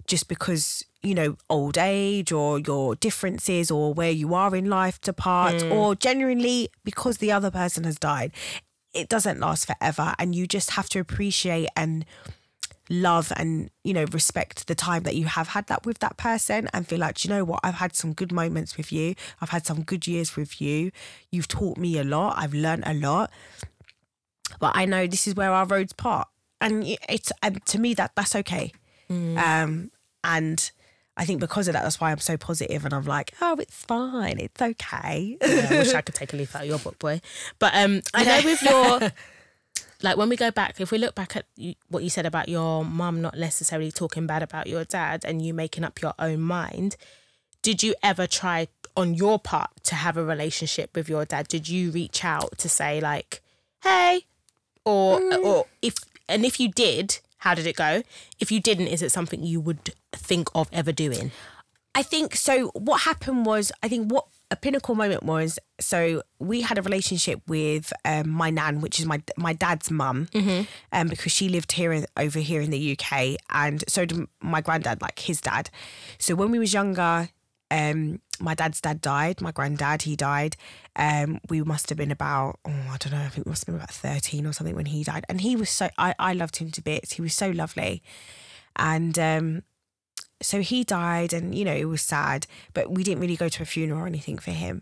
just 0.08 0.28
because, 0.28 0.86
you 1.04 1.14
know, 1.14 1.36
old 1.50 1.78
age 1.78 2.32
or 2.32 2.60
your 2.60 2.96
differences 2.96 3.70
or 3.70 3.94
where 3.94 4.12
you 4.12 4.34
are 4.34 4.56
in 4.56 4.70
life 4.70 5.02
to 5.02 5.12
depart 5.12 5.56
mm. 5.56 5.72
or 5.72 5.96
genuinely 5.96 6.70
because 6.84 7.18
the 7.18 7.32
other 7.32 7.52
person 7.52 7.84
has 7.84 7.98
died 7.98 8.32
it 8.94 9.10
doesn't 9.10 9.40
last 9.40 9.68
forever 9.68 10.14
and 10.20 10.36
you 10.36 10.48
just 10.48 10.72
have 10.72 10.90
to 10.90 11.00
appreciate 11.00 11.70
and 11.76 12.06
love 12.90 13.32
and 13.38 13.70
you 13.86 13.94
know 13.94 14.06
respect 14.12 14.68
the 14.68 14.76
time 14.76 15.04
that 15.04 15.16
you 15.16 15.26
have 15.26 15.50
had 15.50 15.66
that 15.68 15.86
with 15.86 16.00
that 16.00 16.18
person 16.18 16.68
and 16.74 16.88
feel 16.88 17.00
like 17.00 17.24
you 17.24 17.30
know 17.30 17.44
what? 17.44 17.60
I've 17.64 17.76
had 17.76 17.96
some 17.96 18.14
good 18.14 18.32
moments 18.32 18.78
with 18.78 18.92
you. 18.92 19.16
I've 19.40 19.50
had 19.50 19.66
some 19.66 19.84
good 19.84 20.08
years 20.08 20.36
with 20.36 20.62
you. 20.62 20.92
You've 21.32 21.48
taught 21.48 21.78
me 21.78 21.98
a 21.98 22.04
lot. 22.04 22.36
I've 22.38 22.54
learned 22.54 22.84
a 22.86 22.94
lot. 22.94 23.32
But 24.60 24.74
i 24.76 24.84
know 24.86 25.08
this 25.08 25.28
is 25.28 25.36
where 25.36 25.52
our 25.52 25.66
roads 25.66 25.94
part. 25.94 26.28
And 26.60 26.86
it's 27.08 27.32
and 27.42 27.66
to 27.68 27.80
me 27.80 27.94
that 27.94 28.12
that's 28.16 28.36
okay. 28.36 28.74
Um 29.38 29.92
and 30.24 30.72
I 31.18 31.26
think 31.26 31.40
because 31.40 31.68
of 31.68 31.74
that, 31.74 31.84
that's 31.84 32.00
why 32.00 32.12
I'm 32.12 32.20
so 32.20 32.38
positive 32.38 32.86
and 32.86 32.94
I'm 32.94 33.06
like, 33.06 33.34
oh, 33.42 33.58
it's 33.60 33.84
fine, 33.84 34.40
it's 34.40 34.62
okay. 34.62 35.38
Yeah, 35.42 35.68
I 35.70 35.78
wish 35.80 35.94
I 35.94 36.02
could 36.02 36.16
take 36.22 36.34
a 36.34 36.38
leaf 36.38 36.56
out 36.56 36.64
of 36.64 36.68
your 36.70 36.80
book, 36.80 36.98
boy. 37.00 37.22
But 37.60 37.74
um, 37.76 38.02
I 38.14 38.24
know 38.24 38.42
with 38.44 38.62
your 38.64 39.12
like 40.04 40.18
when 40.18 40.30
we 40.30 40.36
go 40.36 40.52
back, 40.52 40.80
if 40.80 40.92
we 40.92 40.98
look 40.98 41.16
back 41.16 41.36
at 41.36 41.46
you, 41.56 41.76
what 41.90 42.04
you 42.04 42.10
said 42.10 42.26
about 42.26 42.50
your 42.50 42.86
mum 42.86 43.22
not 43.22 43.38
necessarily 43.38 43.92
talking 43.92 44.26
bad 44.26 44.42
about 44.42 44.68
your 44.68 44.84
dad 44.84 45.24
and 45.26 45.46
you 45.46 45.54
making 45.54 45.84
up 45.84 46.02
your 46.02 46.14
own 46.18 46.42
mind, 46.42 46.96
did 47.62 47.84
you 47.84 47.94
ever 48.02 48.26
try 48.26 48.68
on 48.98 49.14
your 49.14 49.40
part 49.40 49.70
to 49.84 49.96
have 49.96 50.18
a 50.18 50.24
relationship 50.24 50.96
with 50.96 51.08
your 51.08 51.26
dad? 51.26 51.48
Did 51.48 51.70
you 51.70 51.92
reach 51.92 52.24
out 52.26 52.58
to 52.58 52.70
say 52.70 53.00
like, 53.00 53.42
"Hey," 53.84 54.26
or 54.86 55.22
or 55.36 55.66
if 55.82 55.96
and 56.28 56.46
if 56.46 56.60
you 56.60 56.70
did, 56.70 57.20
how 57.42 57.54
did 57.56 57.68
it 57.68 57.76
go? 57.76 58.04
If 58.40 58.52
you 58.52 58.60
didn't, 58.60 58.88
is 58.88 59.02
it 59.02 59.12
something 59.12 59.44
you 59.44 59.60
would 59.60 59.94
think 60.14 60.48
of 60.56 60.70
ever 60.72 60.92
doing? 60.92 61.32
I 61.96 62.04
think 62.04 62.36
so. 62.36 62.68
What 62.70 63.02
happened 63.02 63.46
was, 63.46 63.72
I 63.84 63.88
think 63.90 64.12
what 64.12 64.26
a 64.52 64.56
pinnacle 64.56 64.96
moment 64.96 65.24
was. 65.24 65.58
So 65.80 66.22
we 66.40 66.62
had 66.62 66.78
a 66.78 66.82
relationship 66.82 67.42
with 67.48 67.92
um, 68.06 68.30
my 68.30 68.50
nan, 68.52 68.80
which 68.80 69.00
is 69.00 69.06
my 69.06 69.22
my 69.38 69.54
dad's 69.54 69.90
mum, 69.90 70.28
um, 70.92 71.08
because 71.08 71.32
she 71.32 71.50
lived 71.50 71.72
here 71.72 71.92
in, 71.92 72.06
over 72.16 72.40
here 72.40 72.62
in 72.62 72.70
the 72.70 72.92
UK, 72.98 73.38
and 73.50 73.84
so 73.88 74.06
did 74.06 74.20
my 74.42 74.62
granddad, 74.62 75.02
like 75.02 75.20
his 75.20 75.42
dad. 75.42 75.70
So 76.20 76.36
when 76.36 76.52
we 76.52 76.60
was 76.60 76.74
younger, 76.74 77.30
um, 77.72 78.22
my 78.40 78.54
dad's 78.54 78.82
dad 78.82 79.02
died. 79.02 79.42
My 79.42 79.52
granddad, 79.52 80.04
he 80.04 80.16
died. 80.16 80.56
Um, 80.96 81.40
we 81.50 81.64
must 81.64 81.90
have 81.90 81.98
been 81.98 82.12
about, 82.12 82.60
oh, 82.66 82.72
I 82.92 82.98
don't 83.00 83.14
know, 83.14 83.20
I 83.26 83.30
think 83.30 83.46
we 83.48 83.50
must 83.52 83.66
have 83.66 83.74
been 83.74 83.82
about 83.82 83.92
thirteen 83.92 84.46
or 84.46 84.54
something 84.54 84.76
when 84.76 84.88
he 84.88 85.04
died. 85.04 85.26
And 85.30 85.42
he 85.42 85.56
was 85.56 85.70
so, 85.70 85.90
I, 85.98 86.14
I 86.20 86.34
loved 86.34 86.58
him 86.58 86.70
to 86.72 86.82
bits. 86.82 87.14
He 87.14 87.22
was 87.22 87.34
so 87.34 87.50
lovely, 87.50 88.04
and 88.76 89.18
um, 89.18 89.64
so 90.42 90.62
he 90.62 90.84
died 90.84 91.34
and 91.34 91.54
you 91.54 91.64
know 91.64 91.74
it 91.74 91.86
was 91.86 92.02
sad 92.02 92.48
but 92.74 92.90
we 92.90 93.04
didn't 93.04 93.22
really 93.22 93.36
go 93.36 93.48
to 93.48 93.62
a 93.62 93.66
funeral 93.66 94.02
or 94.02 94.08
anything 94.08 94.40
for 94.40 94.50
him 94.50 94.82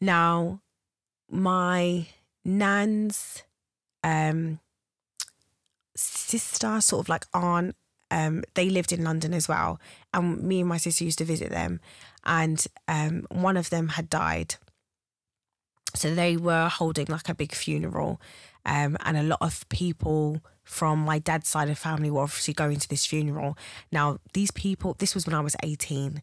now 0.00 0.62
my 1.30 2.06
nan's 2.42 3.42
um 4.02 4.60
sister 5.94 6.80
sort 6.80 7.04
of 7.04 7.08
like 7.10 7.26
aunt 7.34 7.76
um 8.10 8.42
they 8.54 8.70
lived 8.70 8.92
in 8.92 9.04
london 9.04 9.34
as 9.34 9.46
well 9.46 9.78
and 10.14 10.42
me 10.42 10.60
and 10.60 10.68
my 10.68 10.78
sister 10.78 11.04
used 11.04 11.18
to 11.18 11.24
visit 11.24 11.50
them 11.50 11.80
and 12.28 12.64
um 12.86 13.26
one 13.32 13.56
of 13.56 13.70
them 13.70 13.88
had 13.88 14.08
died. 14.08 14.54
So 15.94 16.14
they 16.14 16.36
were 16.36 16.68
holding 16.68 17.06
like 17.08 17.28
a 17.28 17.34
big 17.34 17.54
funeral 17.54 18.20
um 18.64 18.96
and 19.04 19.16
a 19.16 19.22
lot 19.22 19.38
of 19.40 19.68
people 19.68 20.40
from 20.62 20.98
my 20.98 21.18
dad's 21.18 21.48
side 21.48 21.70
of 21.70 21.78
family 21.78 22.10
were 22.10 22.20
obviously 22.22 22.54
going 22.54 22.78
to 22.78 22.88
this 22.88 23.06
funeral. 23.06 23.56
Now 23.90 24.18
these 24.34 24.52
people 24.52 24.94
this 24.98 25.14
was 25.14 25.26
when 25.26 25.34
i 25.34 25.40
was 25.40 25.56
18 25.62 26.22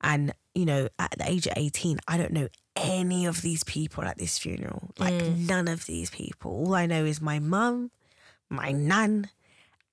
and 0.00 0.32
you 0.54 0.64
know 0.64 0.88
at 0.98 1.14
the 1.18 1.30
age 1.30 1.46
of 1.46 1.52
18 1.56 1.98
i 2.08 2.16
don't 2.16 2.32
know 2.32 2.48
any 2.76 3.24
of 3.26 3.42
these 3.42 3.62
people 3.62 4.02
at 4.04 4.18
this 4.18 4.38
funeral. 4.38 4.90
Like 4.98 5.14
none 5.36 5.68
of 5.68 5.86
these 5.86 6.10
people. 6.10 6.50
All 6.50 6.74
i 6.74 6.86
know 6.86 7.04
is 7.04 7.20
my 7.20 7.38
mum 7.38 7.90
my 8.48 8.72
nan 8.72 9.28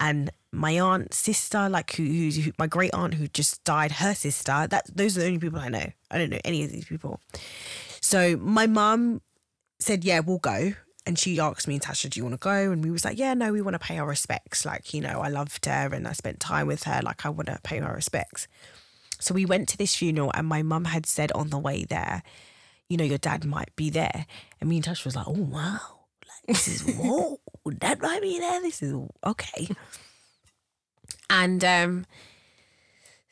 and 0.01 0.31
my 0.51 0.79
aunt 0.79 1.13
sister 1.13 1.69
like 1.69 1.95
who, 1.95 2.03
who's 2.03 2.43
who, 2.43 2.51
my 2.57 2.67
great 2.67 2.93
aunt 2.93 3.13
who 3.13 3.27
just 3.27 3.63
died 3.63 3.93
her 3.93 4.13
sister 4.13 4.67
that 4.67 4.83
those 4.93 5.15
are 5.15 5.21
the 5.21 5.27
only 5.27 5.39
people 5.39 5.59
i 5.59 5.69
know. 5.69 5.85
I 6.09 6.17
don't 6.17 6.29
know 6.29 6.39
any 6.43 6.65
of 6.65 6.71
these 6.71 6.83
people. 6.83 7.21
So 8.01 8.35
my 8.35 8.67
mum 8.67 9.21
said 9.79 10.03
yeah 10.03 10.19
we'll 10.19 10.39
go. 10.39 10.73
And 11.03 11.17
she 11.17 11.39
asked 11.39 11.67
me 11.67 11.75
and 11.75 11.83
tasha 11.83 12.09
do 12.09 12.19
you 12.19 12.23
want 12.25 12.33
to 12.33 12.43
go? 12.43 12.71
And 12.71 12.83
we 12.83 12.91
was 12.91 13.05
like 13.05 13.17
yeah 13.17 13.33
no 13.33 13.53
we 13.53 13.61
want 13.61 13.75
to 13.75 13.79
pay 13.79 13.97
our 13.99 14.07
respects. 14.07 14.65
Like 14.65 14.93
you 14.93 14.99
know 14.99 15.21
i 15.21 15.29
loved 15.29 15.65
her 15.65 15.89
and 15.93 16.07
i 16.07 16.11
spent 16.11 16.39
time 16.41 16.67
with 16.67 16.83
her. 16.83 16.99
Like 17.01 17.25
i 17.25 17.29
want 17.29 17.47
to 17.47 17.59
pay 17.63 17.79
my 17.79 17.91
respects. 17.91 18.47
So 19.19 19.33
we 19.33 19.45
went 19.45 19.69
to 19.69 19.77
this 19.77 19.95
funeral 19.95 20.31
and 20.33 20.47
my 20.47 20.63
mum 20.63 20.85
had 20.85 21.05
said 21.05 21.31
on 21.33 21.49
the 21.49 21.59
way 21.59 21.85
there 21.85 22.23
you 22.89 22.97
know 22.97 23.05
your 23.05 23.19
dad 23.19 23.45
might 23.45 23.73
be 23.77 23.89
there. 23.89 24.25
And 24.59 24.69
me 24.69 24.77
and 24.77 24.85
tasha 24.85 25.05
was 25.05 25.15
like 25.15 25.27
oh 25.27 25.31
wow. 25.31 25.79
Like 26.27 26.57
this 26.57 26.67
is 26.67 26.95
whoa 26.97 27.39
dad 27.69 28.01
might 28.01 28.21
be 28.21 28.39
there 28.39 28.61
this 28.61 28.81
is 28.81 28.95
okay. 29.25 29.67
And 31.29 31.63
um 31.63 32.05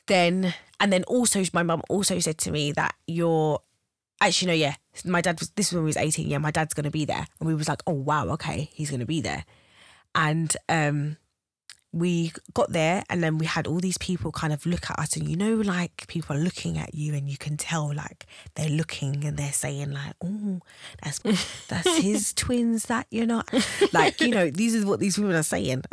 then 0.08 0.54
and 0.80 0.92
then 0.94 1.04
also 1.04 1.44
my 1.54 1.64
mum 1.64 1.82
also 1.90 2.20
said 2.20 2.38
to 2.40 2.52
me 2.52 2.72
that 2.74 2.96
your 3.08 3.60
actually 4.22 4.48
no 4.48 4.54
yeah 4.54 4.76
my 5.06 5.22
dad 5.22 5.40
was 5.40 5.50
this 5.52 5.74
when 5.74 5.84
we 5.84 5.88
was 5.88 5.98
18 5.98 6.28
yeah 6.28 6.38
my 6.38 6.52
dad's 6.52 6.74
gonna 6.74 6.92
be 6.92 7.06
there. 7.06 7.28
And 7.40 7.48
we 7.48 7.56
was 7.56 7.68
like 7.68 7.82
oh 7.88 7.94
wow 7.94 8.28
okay 8.30 8.70
he's 8.74 8.92
gonna 8.92 9.06
be 9.06 9.22
there. 9.22 9.46
And 10.16 10.56
um 10.70 11.18
we 11.92 12.32
got 12.54 12.72
there 12.72 13.04
and 13.10 13.24
then 13.24 13.38
we 13.38 13.46
had 13.46 13.66
all 13.66 13.80
these 13.80 13.98
people 13.98 14.32
kind 14.32 14.54
of 14.54 14.66
look 14.66 14.90
at 14.90 15.00
us 15.00 15.16
and 15.16 15.28
you 15.28 15.36
know 15.36 15.56
like 15.56 16.06
people 16.08 16.36
are 16.36 16.40
looking 16.40 16.78
at 16.78 16.94
you 16.94 17.16
and 17.16 17.30
you 17.30 17.38
can 17.38 17.58
tell 17.58 17.94
like 17.94 18.28
they're 18.56 18.70
looking 18.70 19.26
and 19.26 19.38
they're 19.38 19.52
saying 19.52 19.92
like 19.92 20.14
oh 20.24 20.60
that's 21.02 21.20
that's 21.68 21.98
his 22.02 22.34
twins 22.34 22.86
that 22.86 23.08
you're 23.10 23.26
not 23.26 23.52
like 23.92 24.22
you 24.22 24.28
know 24.28 24.50
these 24.52 24.76
is 24.76 24.86
what 24.86 25.00
these 25.00 25.18
women 25.18 25.36
are 25.36 25.44
saying 25.44 25.82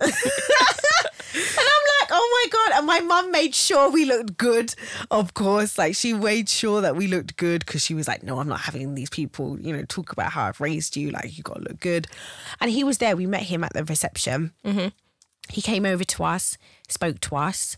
and 1.36 1.58
I'm 1.58 1.84
like, 2.00 2.10
oh 2.10 2.44
my 2.44 2.50
God. 2.50 2.78
And 2.78 2.86
my 2.86 3.00
mum 3.00 3.30
made 3.30 3.54
sure 3.54 3.90
we 3.90 4.04
looked 4.04 4.36
good, 4.36 4.74
of 5.10 5.34
course. 5.34 5.76
Like, 5.76 5.94
she 5.94 6.12
made 6.12 6.48
sure 6.48 6.80
that 6.80 6.96
we 6.96 7.06
looked 7.06 7.36
good 7.36 7.64
because 7.66 7.82
she 7.82 7.94
was 7.94 8.08
like, 8.08 8.22
no, 8.22 8.38
I'm 8.38 8.48
not 8.48 8.60
having 8.60 8.94
these 8.94 9.10
people, 9.10 9.60
you 9.60 9.76
know, 9.76 9.84
talk 9.84 10.12
about 10.12 10.32
how 10.32 10.44
I've 10.44 10.60
raised 10.60 10.96
you. 10.96 11.10
Like, 11.10 11.36
you 11.36 11.42
got 11.42 11.56
to 11.56 11.62
look 11.62 11.80
good. 11.80 12.06
And 12.60 12.70
he 12.70 12.84
was 12.84 12.98
there. 12.98 13.16
We 13.16 13.26
met 13.26 13.42
him 13.42 13.64
at 13.64 13.72
the 13.72 13.84
reception. 13.84 14.52
Mm-hmm. 14.64 14.88
He 15.50 15.62
came 15.62 15.86
over 15.86 16.04
to 16.04 16.24
us, 16.24 16.58
spoke 16.88 17.20
to 17.20 17.36
us, 17.36 17.76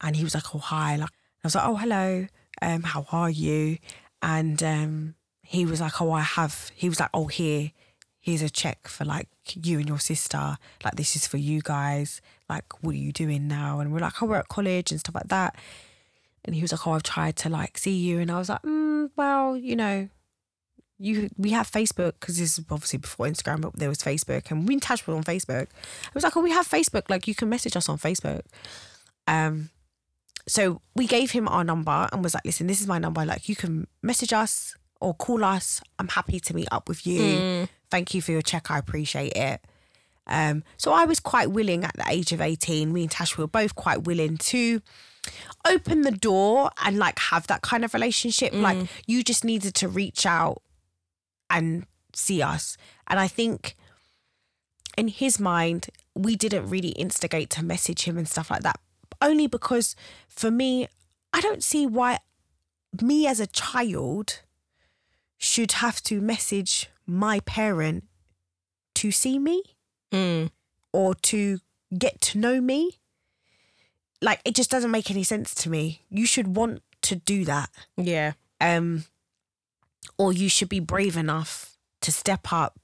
and 0.00 0.16
he 0.16 0.24
was 0.24 0.34
like, 0.34 0.54
oh, 0.54 0.58
hi. 0.58 0.96
Like, 0.96 1.10
I 1.10 1.46
was 1.46 1.54
like, 1.54 1.66
oh, 1.66 1.76
hello. 1.76 2.26
Um, 2.62 2.82
how 2.82 3.06
are 3.12 3.30
you? 3.30 3.78
And 4.22 4.62
um, 4.62 5.14
he 5.42 5.64
was 5.66 5.80
like, 5.80 6.00
oh, 6.00 6.12
I 6.12 6.20
have, 6.20 6.70
he 6.74 6.88
was 6.88 7.00
like, 7.00 7.10
oh, 7.14 7.26
here, 7.26 7.72
here's 8.20 8.42
a 8.42 8.50
check 8.50 8.86
for 8.86 9.04
like 9.04 9.28
you 9.54 9.78
and 9.78 9.88
your 9.88 9.98
sister. 9.98 10.56
Like, 10.84 10.96
this 10.96 11.16
is 11.16 11.26
for 11.26 11.38
you 11.38 11.60
guys. 11.62 12.20
Like, 12.48 12.82
what 12.82 12.94
are 12.94 12.98
you 12.98 13.12
doing 13.12 13.48
now? 13.48 13.80
And 13.80 13.92
we're 13.92 14.00
like, 14.00 14.22
oh, 14.22 14.26
we're 14.26 14.36
at 14.36 14.48
college 14.48 14.90
and 14.90 15.00
stuff 15.00 15.14
like 15.14 15.28
that. 15.28 15.56
And 16.44 16.54
he 16.54 16.62
was 16.62 16.72
like, 16.72 16.86
oh, 16.86 16.92
I've 16.92 17.02
tried 17.02 17.36
to 17.36 17.48
like 17.48 17.78
see 17.78 17.96
you. 17.96 18.18
And 18.18 18.30
I 18.30 18.38
was 18.38 18.48
like, 18.48 18.62
mm, 18.62 19.10
well, 19.16 19.56
you 19.56 19.76
know, 19.76 20.08
you 21.00 21.30
we 21.38 21.50
have 21.50 21.70
Facebook 21.70 22.12
because 22.20 22.38
this 22.38 22.58
is 22.58 22.64
obviously 22.70 22.98
before 22.98 23.26
Instagram, 23.26 23.62
but 23.62 23.74
there 23.74 23.88
was 23.88 23.98
Facebook 23.98 24.50
and 24.50 24.68
we 24.68 24.74
in 24.74 24.80
touch 24.80 25.06
with 25.06 25.16
on 25.16 25.24
Facebook. 25.24 25.66
I 25.66 26.10
was 26.14 26.22
like, 26.22 26.36
oh, 26.36 26.40
we 26.40 26.50
have 26.50 26.68
Facebook. 26.68 27.08
Like, 27.08 27.26
you 27.26 27.34
can 27.34 27.48
message 27.48 27.74
us 27.74 27.88
on 27.88 27.98
Facebook. 27.98 28.42
Um, 29.26 29.70
so 30.46 30.82
we 30.94 31.06
gave 31.06 31.30
him 31.30 31.48
our 31.48 31.64
number 31.64 32.08
and 32.12 32.22
was 32.22 32.34
like, 32.34 32.44
listen, 32.44 32.66
this 32.66 32.80
is 32.80 32.86
my 32.86 32.98
number. 32.98 33.24
Like, 33.24 33.48
you 33.48 33.56
can 33.56 33.86
message 34.02 34.32
us 34.32 34.76
or 35.00 35.14
call 35.14 35.42
us. 35.42 35.80
I'm 35.98 36.08
happy 36.08 36.38
to 36.38 36.54
meet 36.54 36.68
up 36.70 36.88
with 36.88 37.06
you. 37.06 37.66
Thank 37.90 38.14
you 38.14 38.20
for 38.20 38.32
your 38.32 38.42
check. 38.42 38.70
I 38.70 38.78
appreciate 38.78 39.32
it. 39.34 39.62
Um, 40.26 40.62
so 40.76 40.92
I 40.92 41.06
was 41.06 41.18
quite 41.18 41.50
willing 41.50 41.82
at 41.82 41.94
the 41.96 42.04
age 42.08 42.32
of 42.32 42.42
18. 42.42 42.92
Me 42.92 43.02
and 43.02 43.10
Tash 43.10 43.38
were 43.38 43.46
both 43.48 43.74
quite 43.74 44.04
willing 44.04 44.36
to 44.36 44.82
open 45.66 46.02
the 46.02 46.10
door 46.10 46.70
and 46.84 46.98
like 46.98 47.18
have 47.18 47.46
that 47.46 47.62
kind 47.62 47.84
of 47.84 47.94
relationship. 47.94 48.52
Like 48.52 48.86
you 49.06 49.24
just 49.24 49.44
needed 49.44 49.74
to 49.76 49.88
reach 49.88 50.26
out 50.26 50.62
and 51.50 51.86
see 52.14 52.40
us. 52.40 52.76
And 53.06 53.18
I 53.20 53.28
think 53.28 53.76
in 54.96 55.08
his 55.08 55.38
mind, 55.38 55.88
we 56.14 56.36
didn't 56.36 56.68
really 56.68 56.90
instigate 56.90 57.50
to 57.50 57.64
message 57.64 58.02
him 58.04 58.16
and 58.16 58.28
stuff 58.28 58.50
like 58.50 58.62
that. 58.62 58.80
Only 59.20 59.46
because 59.46 59.94
for 60.28 60.50
me, 60.50 60.88
I 61.32 61.40
don't 61.40 61.62
see 61.62 61.86
why 61.86 62.18
me 63.02 63.26
as 63.26 63.38
a 63.40 63.46
child 63.46 64.40
should 65.38 65.72
have 65.72 66.02
to 66.04 66.20
message 66.20 66.88
my 67.06 67.40
parent 67.40 68.04
to 68.94 69.10
see 69.10 69.38
me 69.38 69.62
Mm. 70.12 70.50
or 70.92 71.14
to 71.14 71.60
get 71.96 72.20
to 72.20 72.38
know 72.38 72.60
me. 72.60 72.98
Like 74.20 74.40
it 74.44 74.54
just 74.56 74.70
doesn't 74.70 74.90
make 74.90 75.10
any 75.10 75.22
sense 75.22 75.54
to 75.56 75.70
me. 75.70 76.02
You 76.10 76.26
should 76.26 76.56
want 76.56 76.82
to 77.02 77.14
do 77.16 77.44
that. 77.44 77.70
Yeah. 77.96 78.32
Um 78.60 79.04
or 80.20 80.34
you 80.34 80.50
should 80.50 80.68
be 80.68 80.80
brave 80.80 81.16
enough 81.16 81.78
to 82.02 82.12
step 82.12 82.52
up 82.52 82.78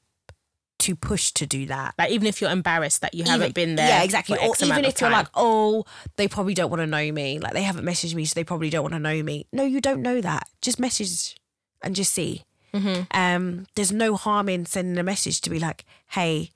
to 0.79 0.97
push 0.97 1.33
to 1.33 1.47
do 1.47 1.67
that. 1.67 1.95
Like 1.99 2.11
even 2.11 2.27
if 2.27 2.41
you're 2.41 2.51
embarrassed 2.51 3.03
that 3.03 3.13
you 3.13 3.25
haven't 3.25 3.55
been 3.55 3.77
there. 3.77 3.87
Yeah, 3.87 4.03
exactly. 4.03 4.39
Or 4.39 4.55
even 4.63 4.87
if 4.87 5.03
you're 5.03 5.11
like, 5.11 5.29
oh, 5.35 5.85
they 6.17 6.29
probably 6.29 6.55
don't 6.55 6.71
want 6.71 6.81
to 6.81 6.87
know 6.87 7.13
me. 7.13 7.39
Like 7.39 7.53
they 7.53 7.63
haven't 7.63 7.85
messaged 7.85 8.15
me, 8.15 8.25
so 8.25 8.33
they 8.35 8.45
probably 8.45 8.71
don't 8.71 8.83
want 8.83 8.95
to 8.95 8.99
know 8.99 9.23
me. 9.23 9.47
No, 9.53 9.65
you 9.65 9.83
don't 9.83 10.01
know 10.01 10.23
that. 10.23 10.49
Just 10.63 10.81
message 10.81 11.37
and 11.83 11.95
just 11.95 12.15
see. 12.15 12.45
Mm-hmm. 12.73 13.03
Um, 13.11 13.67
there's 13.75 13.93
no 13.93 14.17
harm 14.17 14.49
in 14.49 14.65
sending 14.65 14.97
a 14.97 15.03
message 15.03 15.43
to 15.43 15.51
be 15.51 15.59
like, 15.59 15.85
hey, 16.13 16.53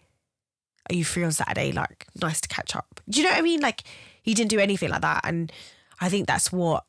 are 0.89 0.95
you 0.95 1.05
free 1.05 1.25
on 1.25 1.33
Saturday? 1.33 1.73
Like, 1.73 2.07
nice 2.23 2.41
to 2.41 2.49
catch 2.49 2.75
up. 2.75 3.01
Do 3.07 3.21
you 3.21 3.27
know 3.27 3.33
what 3.33 3.39
I 3.39 3.43
mean? 3.43 3.61
Like, 3.61 3.83
he 4.23 4.33
didn't 4.33 4.51
do 4.51 4.59
anything 4.59 4.89
like 4.89 5.03
that. 5.03 5.21
And 5.25 5.53
I 6.01 6.09
think 6.09 6.27
that's 6.27 6.51
what 6.51 6.85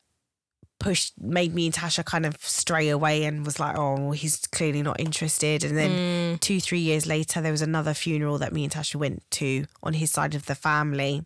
pushed 0.82 1.14
made 1.20 1.54
me 1.54 1.66
and 1.66 1.74
Tasha 1.74 2.04
kind 2.04 2.26
of 2.26 2.36
stray 2.38 2.88
away 2.88 3.24
and 3.24 3.46
was 3.46 3.58
like, 3.58 3.76
oh, 3.78 4.10
he's 4.10 4.36
clearly 4.52 4.82
not 4.82 5.00
interested. 5.00 5.64
And 5.64 5.76
then 5.76 6.38
two, 6.38 6.60
three 6.60 6.80
years 6.80 7.06
later, 7.06 7.40
there 7.40 7.52
was 7.52 7.62
another 7.62 7.94
funeral 7.94 8.38
that 8.38 8.52
me 8.52 8.64
and 8.64 8.72
Tasha 8.72 8.96
went 8.96 9.22
to 9.32 9.66
on 9.82 9.94
his 9.94 10.10
side 10.10 10.34
of 10.34 10.46
the 10.46 10.54
family. 10.54 11.24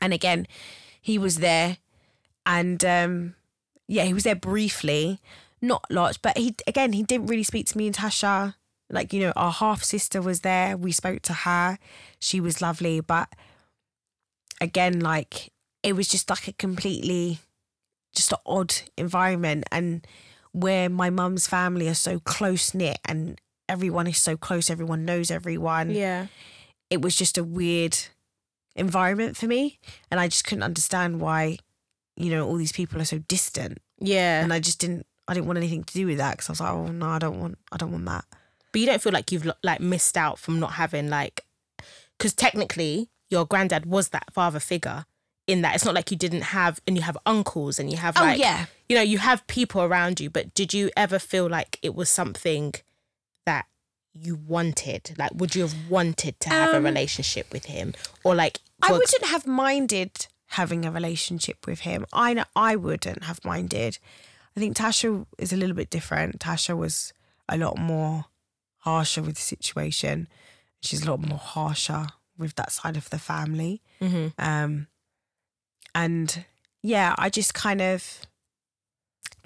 And 0.00 0.12
again, 0.12 0.46
he 1.00 1.18
was 1.18 1.38
there 1.38 1.76
and 2.46 2.84
um, 2.84 3.34
yeah, 3.86 4.04
he 4.04 4.14
was 4.14 4.24
there 4.24 4.34
briefly, 4.34 5.20
not 5.60 5.84
lots, 5.90 6.16
but 6.16 6.36
he 6.38 6.56
again 6.66 6.92
he 6.92 7.02
didn't 7.02 7.26
really 7.26 7.42
speak 7.42 7.66
to 7.68 7.78
me 7.78 7.86
and 7.86 7.96
Tasha. 7.96 8.54
Like 8.90 9.12
you 9.12 9.20
know, 9.20 9.32
our 9.36 9.52
half 9.52 9.82
sister 9.82 10.20
was 10.20 10.40
there. 10.40 10.76
We 10.76 10.92
spoke 10.92 11.22
to 11.22 11.32
her. 11.32 11.78
She 12.18 12.40
was 12.40 12.60
lovely, 12.60 13.00
but 13.00 13.28
again, 14.60 15.00
like 15.00 15.52
it 15.82 15.94
was 15.94 16.08
just 16.08 16.30
like 16.30 16.48
a 16.48 16.52
completely 16.52 17.38
just 18.14 18.32
an 18.32 18.38
odd 18.46 18.74
environment 18.96 19.64
and 19.72 20.06
where 20.52 20.88
my 20.88 21.10
mum's 21.10 21.46
family 21.46 21.88
are 21.88 21.94
so 21.94 22.18
close 22.20 22.74
knit 22.74 22.98
and 23.06 23.40
everyone 23.68 24.06
is 24.06 24.18
so 24.18 24.36
close, 24.36 24.68
everyone 24.70 25.04
knows 25.04 25.30
everyone. 25.30 25.90
Yeah. 25.90 26.26
It 26.90 27.00
was 27.00 27.16
just 27.16 27.38
a 27.38 27.44
weird 27.44 27.96
environment 28.76 29.36
for 29.36 29.46
me. 29.46 29.78
And 30.10 30.20
I 30.20 30.28
just 30.28 30.44
couldn't 30.44 30.62
understand 30.62 31.20
why, 31.20 31.58
you 32.16 32.30
know, 32.30 32.46
all 32.46 32.56
these 32.56 32.72
people 32.72 33.00
are 33.00 33.06
so 33.06 33.18
distant. 33.18 33.78
Yeah. 33.98 34.42
And 34.42 34.52
I 34.52 34.60
just 34.60 34.78
didn't 34.78 35.06
I 35.28 35.34
didn't 35.34 35.46
want 35.46 35.56
anything 35.56 35.84
to 35.84 35.94
do 35.94 36.06
with 36.06 36.18
that 36.18 36.32
because 36.32 36.48
I 36.48 36.52
was 36.52 36.60
like, 36.60 36.70
oh 36.72 36.86
no, 36.92 37.06
I 37.08 37.18
don't 37.18 37.40
want 37.40 37.58
I 37.70 37.76
don't 37.76 37.92
want 37.92 38.04
that. 38.06 38.24
but 38.72 38.80
you 38.80 38.86
don't 38.86 39.00
feel 39.00 39.12
like 39.12 39.32
you've 39.32 39.50
like 39.62 39.80
missed 39.80 40.16
out 40.16 40.38
from 40.38 40.60
not 40.60 40.72
having 40.72 41.08
like 41.08 41.44
because 42.18 42.34
technically 42.34 43.08
your 43.30 43.46
granddad 43.46 43.86
was 43.86 44.10
that 44.10 44.32
father 44.32 44.60
figure 44.60 45.06
in 45.52 45.58
that 45.62 45.72
it's 45.76 45.84
not 45.88 45.94
like 45.94 46.10
you 46.12 46.16
didn't 46.24 46.46
have 46.58 46.74
and 46.86 46.92
you 46.98 47.02
have 47.10 47.18
uncles 47.34 47.78
and 47.78 47.86
you 47.92 47.96
have 48.06 48.14
Oh, 48.18 48.30
yeah. 48.46 48.66
you 48.88 48.94
know 48.96 49.02
you 49.12 49.18
have 49.28 49.38
people 49.58 49.80
around 49.88 50.14
you 50.22 50.28
but 50.36 50.44
did 50.60 50.70
you 50.78 50.84
ever 51.04 51.18
feel 51.32 51.46
like 51.58 51.72
it 51.82 51.94
was 52.00 52.08
something 52.20 52.66
that 53.48 53.64
you 54.24 54.34
wanted 54.54 55.02
like 55.18 55.32
would 55.40 55.54
you 55.56 55.62
have 55.66 55.76
wanted 55.96 56.34
to 56.40 56.48
have 56.50 56.70
a 56.74 56.76
Um, 56.78 56.84
relationship 56.84 57.46
with 57.52 57.66
him 57.74 57.86
or 58.24 58.34
like 58.34 58.58
I 58.82 58.90
wouldn't 58.92 59.24
have 59.34 59.46
minded 59.46 60.12
having 60.58 60.84
a 60.84 60.90
relationship 60.90 61.58
with 61.68 61.80
him. 61.88 62.04
I 62.12 62.28
know 62.34 62.44
I 62.70 62.72
wouldn't 62.76 63.22
have 63.24 63.40
minded. 63.44 63.92
I 64.54 64.60
think 64.60 64.76
Tasha 64.76 65.24
is 65.38 65.50
a 65.52 65.56
little 65.56 65.74
bit 65.82 65.88
different. 65.88 66.40
Tasha 66.40 66.76
was 66.76 67.12
a 67.48 67.56
lot 67.56 67.78
more 67.78 68.26
harsher 68.78 69.22
with 69.22 69.36
the 69.36 69.46
situation. 69.54 70.28
She's 70.82 71.02
a 71.06 71.10
lot 71.10 71.20
more 71.20 71.38
harsher 71.38 72.04
with 72.36 72.54
that 72.56 72.70
side 72.72 72.96
of 72.98 73.08
the 73.10 73.18
family. 73.18 73.80
Mhm. 74.00 74.32
Um, 74.50 74.88
and 75.94 76.44
yeah, 76.82 77.14
I 77.18 77.28
just 77.30 77.54
kind 77.54 77.80
of 77.80 78.20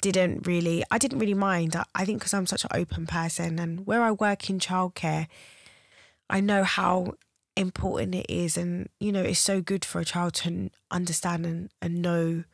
didn't 0.01 0.47
really, 0.47 0.85
I 0.91 0.99
didn't 0.99 1.19
really 1.19 1.35
mind. 1.35 1.75
I, 1.77 1.85
I 1.95 2.05
think 2.05 2.21
because 2.21 2.35
I'm 2.35 2.47
such 2.47 2.65
an 2.65 2.71
open 2.75 3.07
person 3.07 3.59
and 3.59 3.87
where 3.87 4.03
I 4.03 4.13
work 4.13 4.49
in 4.51 4.59
childcare, 4.59 5.27
I 6.29 6.41
know 6.41 6.65
how 6.65 7.15
important 7.57 8.15
it 8.15 8.27
is. 8.29 8.57
And, 8.57 8.89
you 9.01 9.13
know, 9.13 9.23
it's 9.23 9.39
so 9.41 9.61
good 9.61 9.85
for 9.85 10.01
a 10.01 10.05
child 10.05 10.35
to 10.35 10.71
understand 10.91 11.47
and, 11.47 11.71
and 11.81 12.03
know 12.03 12.45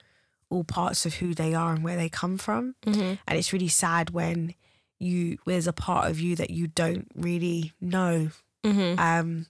all 0.51 0.65
parts 0.65 1.07
of 1.07 1.15
who 1.15 1.35
they 1.35 1.55
are 1.55 1.73
and 1.73 1.83
where 1.83 1.97
they 1.97 2.09
come 2.09 2.39
from. 2.39 2.75
Mhm. 2.87 3.19
And 3.27 3.39
it's 3.39 3.53
really 3.53 3.69
sad 3.69 4.11
when 4.11 4.55
you, 4.99 5.39
there's 5.47 5.67
a 5.67 5.73
part 5.73 6.11
of 6.11 6.21
you 6.21 6.37
that 6.37 6.51
you 6.51 6.69
don't 6.69 7.09
really 7.15 7.73
know 7.81 8.31
Mhm. 8.65 8.99
um, 8.99 9.47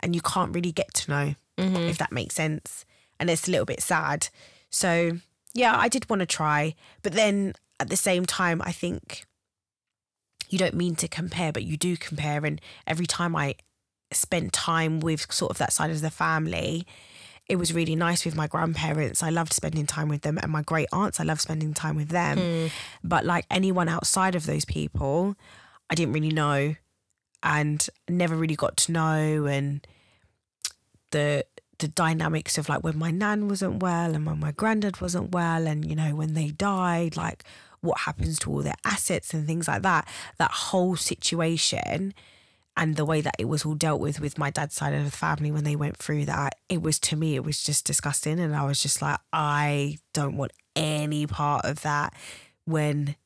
and 0.00 0.14
you 0.14 0.20
can't 0.22 0.52
really 0.54 0.72
get 0.72 0.92
to 0.94 1.10
know 1.10 1.34
Mhm. 1.58 1.88
if 1.88 1.98
that 1.98 2.10
makes 2.10 2.34
sense. 2.34 2.84
And 3.20 3.30
it's 3.30 3.46
a 3.46 3.50
little 3.52 3.66
bit 3.66 3.80
sad. 3.80 4.28
So 4.70 5.18
yeah, 5.54 5.76
I 5.76 5.88
did 5.88 6.10
want 6.10 6.20
to 6.20 6.26
try, 6.26 6.74
but 7.02 7.12
then 7.12 7.54
at 7.78 7.88
the 7.88 7.96
same 7.96 8.26
time, 8.26 8.60
I 8.64 8.72
think 8.72 9.24
you 10.48 10.58
don't 10.58 10.74
mean 10.74 10.96
to 10.96 11.08
compare, 11.08 11.52
but 11.52 11.62
you 11.62 11.76
do 11.76 11.96
compare. 11.96 12.44
And 12.44 12.60
every 12.86 13.06
time 13.06 13.36
I 13.36 13.54
spent 14.12 14.52
time 14.52 15.00
with 15.00 15.32
sort 15.32 15.50
of 15.50 15.58
that 15.58 15.72
side 15.72 15.90
of 15.90 16.00
the 16.00 16.10
family, 16.10 16.86
it 17.48 17.56
was 17.56 17.72
really 17.72 17.96
nice 17.96 18.24
with 18.24 18.36
my 18.36 18.46
grandparents. 18.46 19.22
I 19.22 19.30
loved 19.30 19.52
spending 19.52 19.86
time 19.86 20.08
with 20.08 20.22
them, 20.22 20.38
and 20.38 20.52
my 20.52 20.62
great 20.62 20.88
aunts. 20.92 21.18
I 21.18 21.24
loved 21.24 21.40
spending 21.40 21.74
time 21.74 21.96
with 21.96 22.08
them. 22.08 22.38
Hmm. 22.38 22.66
But 23.02 23.24
like 23.24 23.44
anyone 23.50 23.88
outside 23.88 24.34
of 24.34 24.46
those 24.46 24.64
people, 24.64 25.34
I 25.88 25.94
didn't 25.94 26.12
really 26.12 26.30
know, 26.30 26.76
and 27.42 27.88
never 28.08 28.36
really 28.36 28.56
got 28.56 28.76
to 28.78 28.92
know. 28.92 29.46
And 29.46 29.84
the 31.10 31.44
the 31.80 31.88
dynamics 31.88 32.56
of 32.56 32.68
like 32.68 32.82
when 32.84 32.98
my 32.98 33.10
nan 33.10 33.48
wasn't 33.48 33.82
well 33.82 34.14
and 34.14 34.24
when 34.24 34.38
my 34.38 34.52
granddad 34.52 35.00
wasn't 35.00 35.32
well, 35.32 35.66
and 35.66 35.84
you 35.84 35.96
know 35.96 36.14
when 36.14 36.34
they 36.34 36.48
died, 36.48 37.16
like 37.16 37.44
what 37.80 38.00
happens 38.00 38.38
to 38.40 38.50
all 38.50 38.62
their 38.62 38.74
assets 38.84 39.34
and 39.34 39.46
things 39.46 39.66
like 39.66 39.82
that. 39.82 40.06
That 40.38 40.50
whole 40.50 40.96
situation 40.96 42.14
and 42.76 42.96
the 42.96 43.04
way 43.04 43.20
that 43.20 43.34
it 43.38 43.46
was 43.46 43.64
all 43.64 43.74
dealt 43.74 44.00
with 44.00 44.20
with 44.20 44.38
my 44.38 44.50
dad's 44.50 44.74
side 44.74 44.94
of 44.94 45.04
the 45.04 45.10
family 45.10 45.50
when 45.50 45.64
they 45.64 45.76
went 45.76 45.96
through 45.96 46.24
that 46.24 46.54
it 46.68 46.80
was 46.80 46.98
to 46.98 47.16
me 47.16 47.34
it 47.34 47.44
was 47.44 47.62
just 47.62 47.84
disgusting 47.84 48.38
and 48.38 48.54
i 48.54 48.64
was 48.64 48.80
just 48.80 49.02
like 49.02 49.18
i 49.32 49.98
don't 50.14 50.36
want 50.36 50.52
any 50.76 51.26
part 51.26 51.64
of 51.64 51.82
that 51.82 52.14
when 52.64 53.16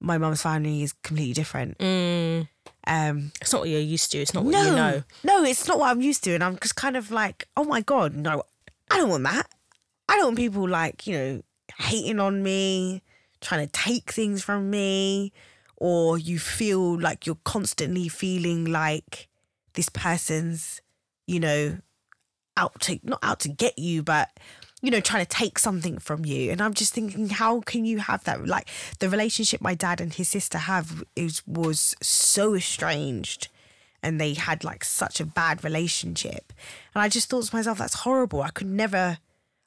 my 0.00 0.18
mum's 0.18 0.42
family 0.42 0.82
is 0.82 0.92
completely 1.04 1.32
different 1.32 1.78
Mm. 1.78 2.48
Um 2.88 3.30
it's 3.40 3.52
not 3.52 3.60
what 3.60 3.68
you're 3.68 3.80
used 3.80 4.10
to 4.10 4.18
it's 4.18 4.34
not 4.34 4.44
what 4.44 4.52
no 4.52 4.62
you 4.62 4.74
know. 4.74 5.02
no 5.22 5.44
it's 5.44 5.68
not 5.68 5.78
what 5.78 5.90
i'm 5.90 6.00
used 6.00 6.24
to 6.24 6.34
and 6.34 6.42
i'm 6.42 6.58
just 6.58 6.74
kind 6.74 6.96
of 6.96 7.10
like 7.10 7.46
oh 7.56 7.64
my 7.64 7.80
god 7.80 8.14
no 8.14 8.42
i 8.90 8.96
don't 8.96 9.10
want 9.10 9.24
that. 9.24 9.46
I 10.08 10.16
don't 10.16 10.24
want 10.24 10.36
people 10.38 10.66
like 10.66 11.06
you 11.06 11.18
know 11.18 11.42
hating 11.78 12.18
on 12.18 12.42
me 12.42 13.02
trying 13.40 13.66
to 13.66 13.72
take 13.72 14.10
things 14.10 14.42
from 14.42 14.70
me 14.70 15.32
or 15.76 16.18
you 16.18 16.38
feel 16.38 16.98
like 16.98 17.26
you're 17.26 17.38
constantly 17.44 18.08
feeling 18.08 18.64
like 18.64 19.28
this 19.74 19.88
person's 19.88 20.80
you 21.26 21.38
know 21.38 21.78
out 22.56 22.80
to 22.80 22.98
not 23.04 23.20
out 23.22 23.40
to 23.40 23.48
get 23.48 23.78
you 23.78 24.02
but 24.02 24.30
you 24.82 24.90
know 24.90 25.00
trying 25.00 25.24
to 25.24 25.28
take 25.28 25.58
something 25.58 25.98
from 25.98 26.24
you. 26.24 26.50
And 26.50 26.60
i'm 26.60 26.74
just 26.74 26.94
thinking 26.94 27.28
how 27.28 27.60
can 27.60 27.84
you 27.84 27.98
have 27.98 28.24
that? 28.24 28.46
Like 28.46 28.68
the 28.98 29.08
relationship 29.08 29.60
my 29.60 29.74
dad 29.74 30.00
and 30.00 30.12
his 30.12 30.28
sister 30.28 30.58
have 30.58 31.02
is 31.16 31.46
was 31.46 31.94
so 32.00 32.54
estranged 32.54 33.48
and 34.02 34.20
they 34.20 34.34
had 34.34 34.62
like 34.62 34.84
such 34.84 35.20
a 35.20 35.26
bad 35.26 35.64
relationship. 35.64 36.52
And 36.94 37.02
i 37.02 37.08
just 37.08 37.28
thought 37.28 37.44
to 37.44 37.56
myself 37.56 37.78
that's 37.78 37.94
horrible. 37.94 38.42
I 38.42 38.50
could 38.50 38.68
never 38.68 39.18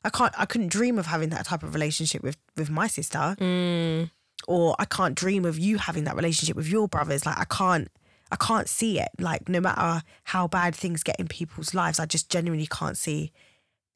i 0.04 0.10
can't 0.10 0.34
i 0.38 0.46
couldn't 0.46 0.70
dream 0.70 0.98
of 0.98 1.08
having 1.08 1.30
that 1.30 1.46
type 1.46 1.64
of 1.64 1.74
relationship 1.74 2.24
with 2.24 2.38
with 2.56 2.70
my 2.70 2.88
sister. 2.88 3.36
Mm. 3.40 4.10
Or 4.48 4.76
i 4.80 4.86
can't 4.86 5.16
dream 5.16 5.46
of 5.46 5.60
you 5.60 5.78
having 5.78 6.06
that 6.06 6.16
relationship 6.16 6.56
with 6.56 6.68
your 6.68 6.88
brothers. 6.88 7.26
Like 7.26 7.38
i 7.38 7.46
can't 7.46 7.90
i 8.32 8.38
can't 8.38 8.70
see 8.70 9.00
it. 9.02 9.10
Like 9.20 9.50
no 9.50 9.60
matter 9.60 10.04
how 10.24 10.48
bad 10.48 10.74
things 10.74 11.04
get 11.04 11.20
in 11.20 11.28
people's 11.28 11.74
lives 11.74 12.00
i 12.00 12.06
just 12.06 12.30
genuinely 12.30 12.68
can't 12.68 12.98
see 12.98 13.34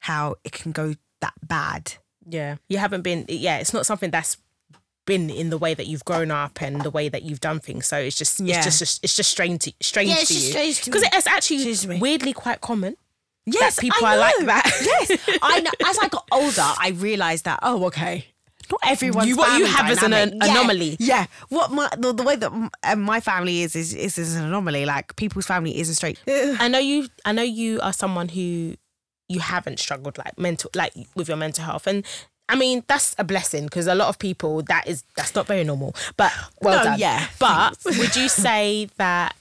how 0.00 0.36
it 0.44 0.52
can 0.52 0.72
go 0.72 0.94
that 1.20 1.34
bad 1.42 1.94
Yeah. 2.28 2.56
You 2.68 2.78
haven't 2.78 3.02
been, 3.02 3.24
yeah, 3.28 3.58
it's 3.58 3.72
not 3.72 3.86
something 3.86 4.10
that's 4.10 4.36
been 5.06 5.30
in 5.30 5.50
the 5.50 5.58
way 5.58 5.72
that 5.74 5.86
you've 5.86 6.04
grown 6.04 6.30
up 6.32 6.60
and 6.60 6.80
the 6.82 6.90
way 6.90 7.08
that 7.08 7.22
you've 7.22 7.38
done 7.40 7.60
things. 7.60 7.86
So 7.86 7.96
it's 7.96 8.18
just, 8.18 8.40
Yeah. 8.40 8.66
it's 8.66 8.78
just, 8.80 9.04
it's 9.04 9.14
just 9.14 9.30
strange 9.30 9.62
to, 9.62 9.72
strange 9.80 10.08
Yeah, 10.10 10.16
it's 10.18 10.28
to 10.28 10.34
just 10.34 10.46
you. 10.46 10.52
strange 10.52 10.80
to 10.80 10.84
Because 10.90 11.02
me. 11.02 11.08
it's 11.12 11.26
actually 11.28 11.58
Strange 11.60 11.80
to 11.82 11.88
me. 11.88 11.98
weirdly 12.00 12.32
quite 12.32 12.60
common. 12.60 12.96
yes 13.46 13.78
people 13.78 14.04
I 14.04 14.16
are 14.16 14.18
like 14.18 14.38
that. 14.46 14.64
yes 14.82 15.20
i 15.40 15.60
know 15.60 15.70
as 15.86 15.96
i 16.02 16.08
got 16.08 16.26
older 16.32 16.68
i 16.80 16.88
realized 16.96 17.44
that 17.44 17.60
oh 17.62 17.84
okay 17.86 18.26
not 18.72 18.80
everyone. 18.84 19.28
You- 19.28 19.36
what 19.36 19.56
you 19.60 19.66
have 19.66 19.88
is 19.88 20.02
an 20.02 20.12
an- 20.12 20.36
Yeah, 20.42 20.50
anomaly. 20.50 20.96
Yeah, 20.98 21.26
what 21.50 21.70
my 21.70 21.88
the, 21.96 22.12
the 22.12 22.24
way 22.24 22.34
that 22.34 22.50
my 22.98 23.20
family 23.20 23.62
is 23.62 23.76
is 23.76 23.94
is, 23.94 24.18
is 24.18 24.34
an 24.34 24.42
anomaly. 24.44 24.84
Like 24.86 25.14
people's 25.14 25.46
family 25.46 25.78
is 25.78 25.88
a 25.88 25.94
straight. 25.94 26.18
I 26.26 26.66
know 26.66 26.80
you, 26.80 27.06
I 27.24 27.30
know 27.30 27.42
you 27.44 27.78
are 27.80 27.92
someone 27.92 28.28
who 28.28 28.74
you 29.28 29.40
haven't 29.40 29.78
struggled 29.78 30.18
like 30.18 30.38
mental, 30.38 30.70
like 30.74 30.92
with 31.14 31.28
your 31.28 31.36
mental 31.36 31.64
health. 31.64 31.86
And 31.86 32.04
I 32.48 32.54
mean, 32.56 32.84
that's 32.86 33.14
a 33.18 33.24
blessing 33.24 33.64
because 33.64 33.86
a 33.88 33.94
lot 33.94 34.08
of 34.08 34.18
people 34.18 34.62
that 34.62 34.86
is, 34.86 35.02
that's 35.16 35.34
not 35.34 35.46
very 35.46 35.64
normal, 35.64 35.94
but 36.16 36.32
well 36.62 36.78
No, 36.78 36.84
done. 36.84 36.98
yeah, 36.98 37.26
But 37.40 37.76
would 37.84 38.14
you 38.14 38.28
say 38.28 38.88
that 38.98 39.34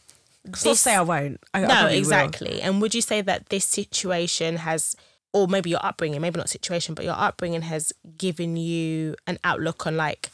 Not 0.46 0.60
this 0.64 0.82
say 0.82 0.96
I 0.96 1.02
won't. 1.02 1.40
I, 1.54 1.64
I 1.64 1.68
no 1.68 1.86
will. 1.86 1.92
exactly 1.94 2.62
and 2.62 2.82
would 2.82 2.96
you 2.96 3.02
say 3.02 3.22
that 3.22 3.50
this 3.50 3.66
situation 3.66 4.58
has 4.58 4.96
or 5.34 5.48
maybe 5.48 5.70
your 5.70 5.86
upbringing 5.86 6.22
maybe 6.22 6.38
not 6.38 6.50
situation 6.50 6.96
but 6.96 7.04
your 7.06 7.14
upbringing 7.18 7.62
has 7.64 7.92
given 8.18 8.56
you 8.58 9.16
an 9.28 9.38
outlook 9.44 9.86
on 9.86 9.98
like 9.98 10.30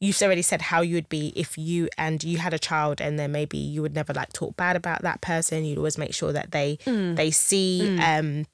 you've 0.00 0.20
already 0.20 0.42
said 0.42 0.60
how 0.62 0.80
you 0.82 0.94
would 0.96 1.08
be 1.08 1.32
if 1.36 1.56
you 1.56 1.88
and 1.96 2.22
you 2.24 2.36
had 2.38 2.52
a 2.52 2.58
child 2.58 3.00
and 3.00 3.18
then 3.18 3.30
maybe 3.32 3.56
you 3.56 3.80
would 3.82 3.94
never 3.94 4.12
like 4.12 4.32
talk 4.32 4.56
bad 4.56 4.76
about 4.76 5.00
that 5.02 5.20
person 5.20 5.64
you'd 5.64 5.78
always 5.78 5.96
make 5.96 6.12
sure 6.12 6.32
that 6.32 6.50
they 6.50 6.76
Mm. 6.84 7.16
they 7.16 7.30
see 7.30 7.98
um 8.00 8.46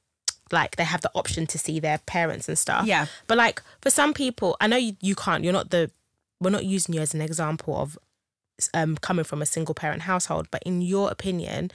like 0.52 0.76
they 0.76 0.84
have 0.84 1.00
the 1.02 1.10
option 1.14 1.46
to 1.46 1.58
see 1.58 1.80
their 1.80 1.98
parents 2.06 2.48
and 2.48 2.58
stuff 2.58 2.86
Yeah. 2.86 3.06
but 3.26 3.38
like 3.38 3.62
for 3.80 3.90
some 3.90 4.12
people 4.14 4.56
i 4.60 4.66
know 4.66 4.76
you, 4.76 4.96
you 5.00 5.14
can't 5.14 5.44
you're 5.44 5.52
not 5.52 5.70
the 5.70 5.90
we're 6.40 6.50
not 6.50 6.64
using 6.64 6.94
you 6.94 7.00
as 7.00 7.14
an 7.14 7.20
example 7.20 7.76
of 7.76 7.98
um 8.74 8.96
coming 8.96 9.24
from 9.24 9.40
a 9.42 9.46
single 9.46 9.74
parent 9.74 10.02
household 10.02 10.48
but 10.50 10.62
in 10.64 10.80
your 10.82 11.10
opinion 11.10 11.70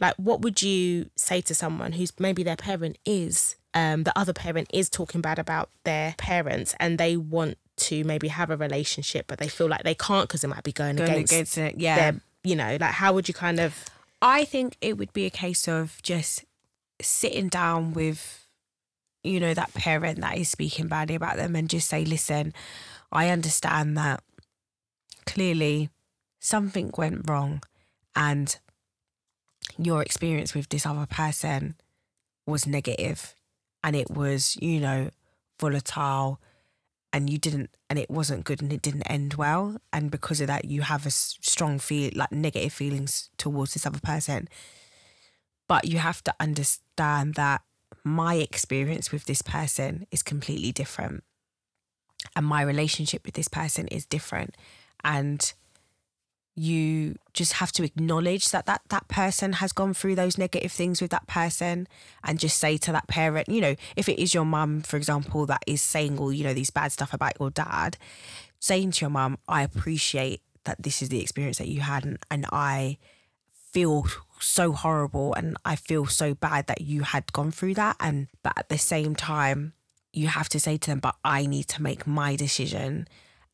like 0.00 0.14
what 0.16 0.40
would 0.42 0.60
you 0.62 1.10
say 1.16 1.40
to 1.40 1.54
someone 1.54 1.92
who's 1.92 2.12
maybe 2.18 2.42
their 2.42 2.56
parent 2.56 2.98
is 3.06 3.56
um 3.74 4.02
the 4.04 4.18
other 4.18 4.32
parent 4.32 4.68
is 4.72 4.88
talking 4.90 5.20
bad 5.20 5.38
about 5.38 5.70
their 5.84 6.14
parents 6.18 6.74
and 6.80 6.98
they 6.98 7.16
want 7.16 7.56
to 7.76 8.04
maybe 8.04 8.28
have 8.28 8.50
a 8.50 8.56
relationship 8.56 9.26
but 9.26 9.38
they 9.38 9.48
feel 9.48 9.66
like 9.68 9.82
they 9.84 9.94
can't 9.94 10.28
because 10.28 10.44
it 10.44 10.48
might 10.48 10.62
be 10.62 10.72
going, 10.72 10.96
Going 10.96 11.10
against, 11.10 11.32
against 11.32 11.58
it. 11.58 11.78
Yeah. 11.78 11.96
their 11.96 12.20
you 12.44 12.54
know 12.56 12.76
like 12.80 12.90
how 12.92 13.12
would 13.14 13.26
you 13.28 13.34
kind 13.34 13.58
of 13.60 13.84
I 14.22 14.44
think 14.44 14.76
it 14.82 14.98
would 14.98 15.14
be 15.14 15.24
a 15.24 15.30
case 15.30 15.66
of 15.66 15.98
just 16.02 16.44
sitting 17.02 17.48
down 17.48 17.92
with 17.92 18.40
you 19.22 19.40
know, 19.40 19.54
that 19.54 19.74
parent 19.74 20.20
that 20.20 20.38
is 20.38 20.48
speaking 20.48 20.88
badly 20.88 21.14
about 21.14 21.36
them 21.36 21.54
and 21.54 21.68
just 21.68 21.88
say, 21.88 22.04
listen, 22.04 22.52
I 23.12 23.28
understand 23.28 23.96
that 23.98 24.22
clearly 25.26 25.90
something 26.38 26.90
went 26.96 27.28
wrong 27.28 27.62
and 28.16 28.56
your 29.78 30.02
experience 30.02 30.54
with 30.54 30.68
this 30.68 30.86
other 30.86 31.06
person 31.06 31.74
was 32.46 32.66
negative 32.66 33.34
and 33.84 33.94
it 33.94 34.10
was, 34.10 34.56
you 34.60 34.80
know, 34.80 35.10
volatile 35.60 36.40
and 37.12 37.28
you 37.28 37.38
didn't 37.38 37.70
and 37.90 37.98
it 37.98 38.10
wasn't 38.10 38.44
good 38.44 38.62
and 38.62 38.72
it 38.72 38.82
didn't 38.82 39.02
end 39.02 39.34
well. 39.34 39.76
And 39.92 40.10
because 40.10 40.40
of 40.40 40.46
that 40.46 40.64
you 40.64 40.82
have 40.82 41.04
a 41.04 41.10
strong 41.10 41.78
feel 41.78 42.10
like 42.14 42.32
negative 42.32 42.72
feelings 42.72 43.28
towards 43.36 43.74
this 43.74 43.84
other 43.84 44.00
person. 44.00 44.48
But 45.68 45.84
you 45.86 45.98
have 45.98 46.24
to 46.24 46.34
understand 46.40 46.89
that 47.00 47.62
my 48.04 48.36
experience 48.36 49.12
with 49.12 49.24
this 49.24 49.42
person 49.42 50.06
is 50.10 50.22
completely 50.22 50.72
different. 50.72 51.24
And 52.36 52.46
my 52.46 52.62
relationship 52.62 53.24
with 53.24 53.34
this 53.34 53.48
person 53.48 53.88
is 53.88 54.06
different. 54.06 54.56
And 55.02 55.52
you 56.56 57.14
just 57.32 57.54
have 57.54 57.72
to 57.72 57.84
acknowledge 57.84 58.50
that 58.50 58.66
that 58.66 58.82
that 58.88 59.08
person 59.08 59.54
has 59.54 59.72
gone 59.72 59.94
through 59.94 60.14
those 60.14 60.36
negative 60.36 60.70
things 60.70 61.00
with 61.00 61.10
that 61.10 61.26
person 61.26 61.86
and 62.24 62.38
just 62.38 62.58
say 62.58 62.76
to 62.76 62.92
that 62.92 63.06
parent 63.06 63.48
you 63.48 63.60
know 63.60 63.74
if 63.96 64.08
it 64.08 64.20
is 64.20 64.34
your 64.34 64.44
mum 64.44 64.82
for 64.82 64.96
example 64.96 65.46
that 65.46 65.62
is 65.66 65.80
saying 65.80 66.18
all 66.18 66.32
you 66.32 66.42
know 66.44 66.52
these 66.52 66.70
bad 66.70 66.90
stuff 66.90 67.14
about 67.14 67.32
your 67.38 67.50
dad 67.50 67.96
saying 68.58 68.90
to 68.90 69.02
your 69.02 69.10
mum 69.10 69.38
i 69.48 69.62
appreciate 69.62 70.42
that 70.64 70.82
this 70.82 71.00
is 71.00 71.08
the 71.08 71.20
experience 71.20 71.58
that 71.58 71.68
you 71.68 71.80
had 71.80 72.04
and, 72.04 72.18
and 72.30 72.44
i 72.52 72.98
feel 73.72 74.04
so 74.40 74.72
horrible 74.72 75.34
and 75.34 75.56
i 75.64 75.76
feel 75.76 76.06
so 76.06 76.34
bad 76.34 76.66
that 76.66 76.80
you 76.80 77.02
had 77.02 77.32
gone 77.32 77.50
through 77.50 77.74
that. 77.74 77.96
And 78.00 78.28
but 78.42 78.52
at 78.56 78.68
the 78.68 78.78
same 78.78 79.14
time 79.14 79.72
you 80.12 80.28
have 80.28 80.48
to 80.48 80.58
say 80.58 80.76
to 80.76 80.90
them 80.90 80.98
but 80.98 81.16
i 81.24 81.46
need 81.46 81.68
to 81.68 81.82
make 81.82 82.06
my 82.06 82.34
decision 82.36 83.06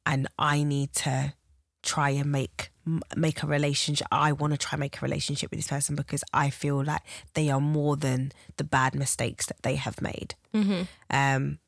and 0.07 0.26
i 0.39 0.62
need 0.62 0.93
to 0.93 1.34
try 1.82 2.11
and 2.11 2.30
make 2.32 2.70
make 3.16 3.43
a 3.43 3.47
relationship. 3.49 4.07
I 4.12 4.30
want 4.32 4.53
to 4.53 4.57
try 4.59 4.76
and 4.76 4.80
make 4.80 4.97
a 4.99 5.01
relationship 5.01 5.51
with 5.51 5.59
this 5.59 5.66
person 5.68 5.97
because 5.97 6.22
i 6.32 6.51
feel 6.51 6.84
like 6.84 7.03
they 7.34 7.51
are 7.51 7.61
more 7.61 7.97
than 7.97 8.30
the 8.59 8.64
bad 8.64 8.95
mistakes 8.95 9.47
that 9.47 9.62
they 9.62 9.74
have 9.76 10.01
made. 10.01 10.34
Um 11.11 11.59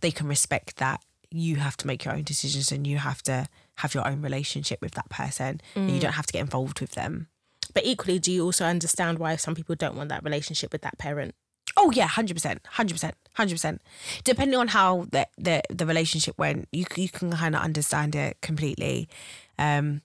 they 0.00 0.10
can 0.10 0.26
respect 0.26 0.76
that. 0.76 1.00
You 1.30 1.56
have 1.56 1.76
to 1.78 1.86
make 1.86 2.04
your 2.04 2.14
own 2.14 2.22
decisions 2.24 2.70
and 2.72 2.86
you 2.86 2.98
have 2.98 3.22
to 3.22 3.48
have 3.76 3.94
your 3.94 4.06
own 4.06 4.20
relationship 4.20 4.80
with 4.82 4.92
that 4.92 5.08
person 5.08 5.60
and 5.74 5.90
you 5.90 6.00
don't 6.00 6.12
have 6.14 6.26
to 6.26 6.32
get 6.32 6.40
involved 6.40 6.80
with 6.80 6.92
them 6.92 7.28
But 7.76 7.84
equally, 7.84 8.18
do 8.18 8.32
you 8.32 8.42
also 8.42 8.64
understand 8.64 9.18
why 9.18 9.36
some 9.36 9.54
people 9.54 9.74
don't 9.74 9.96
want 9.96 10.08
that 10.08 10.24
relationship 10.24 10.72
with 10.72 10.80
that 10.80 10.96
parent? 10.96 11.34
Oh 11.76 11.90
yeah, 11.90 12.06
hundred 12.06 12.32
percent, 12.32 12.66
hundred 12.66 12.94
percent, 12.94 13.16
hundred 13.34 13.56
percent. 13.56 13.82
Depending 14.24 14.58
on 14.58 14.68
how 14.68 15.04
the 15.10 15.28
the 15.36 15.60
the 15.68 15.84
relationship 15.84 16.38
went, 16.38 16.68
you 16.72 16.86
you 16.96 17.10
can 17.10 17.30
kind 17.32 17.54
of 17.54 17.60
understand 17.60 18.14
it 18.14 18.40
completely. 18.40 19.10
Um, 19.58 20.00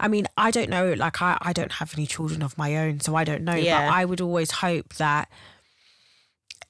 I 0.00 0.08
mean, 0.08 0.28
I 0.38 0.50
don't 0.50 0.70
know. 0.70 0.94
Like, 0.94 1.20
I 1.20 1.36
I 1.42 1.52
don't 1.52 1.72
have 1.72 1.92
any 1.94 2.06
children 2.06 2.40
of 2.40 2.56
my 2.56 2.74
own, 2.78 3.00
so 3.00 3.14
I 3.16 3.24
don't 3.24 3.42
know. 3.42 3.54
Yeah. 3.54 3.86
But 3.86 3.94
I 3.94 4.06
would 4.06 4.22
always 4.22 4.50
hope 4.50 4.94
that 4.94 5.28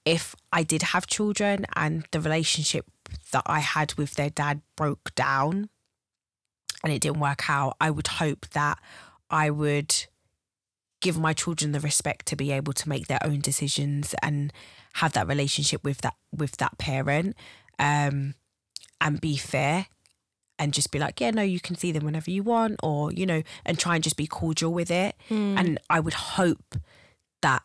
if 0.05 0.35
I 0.53 0.65
did 0.65 0.83
have 0.83 1.07
children 1.07 1.65
and 1.77 2.07
the 2.11 2.21
relationship 2.21 2.87
that 3.31 3.45
I 3.47 3.61
had 3.61 3.95
with 3.95 4.15
their 4.15 4.31
dad 4.31 4.63
broke 4.75 5.15
down 5.15 5.69
and 6.83 6.93
it 6.93 7.03
didn't 7.03 7.21
work 7.21 7.49
out, 7.49 7.77
I 7.81 7.93
would 7.93 8.09
hope 8.09 8.49
that 8.49 8.79
I 9.31 9.51
would 9.51 10.08
give 11.01 11.19
my 11.19 11.33
children 11.33 11.73
the 11.73 11.81
respect 11.81 12.27
to 12.27 12.37
be 12.37 12.51
able 12.53 12.73
to 12.73 12.89
make 12.89 13.07
their 13.07 13.25
own 13.25 13.41
decisions 13.41 14.15
and 14.23 14.53
have 14.95 15.13
that 15.13 15.29
relationship 15.29 15.85
with 15.85 15.99
that 15.99 16.15
with 16.37 16.57
that 16.57 16.77
parent 16.79 17.37
um 17.79 18.35
and 19.01 19.21
be 19.21 19.37
fair 19.37 19.87
and 20.59 20.75
just 20.75 20.91
be 20.91 20.99
like 20.99 21.21
yeah 21.21 21.31
no 21.31 21.43
you 21.43 21.61
can 21.61 21.77
see 21.77 21.93
them 21.93 22.05
whenever 22.05 22.31
you 22.31 22.43
want 22.43 22.77
or 22.83 23.13
you 23.13 23.25
know 23.25 23.43
and 23.65 23.79
try 23.79 23.95
and 23.95 24.03
just 24.03 24.17
be 24.17 24.27
cordial 24.27 24.73
with 24.73 24.91
it. 24.91 25.15
And 25.59 25.79
i 25.89 26.01
would 26.01 26.15
hope 26.15 26.75
that 27.43 27.63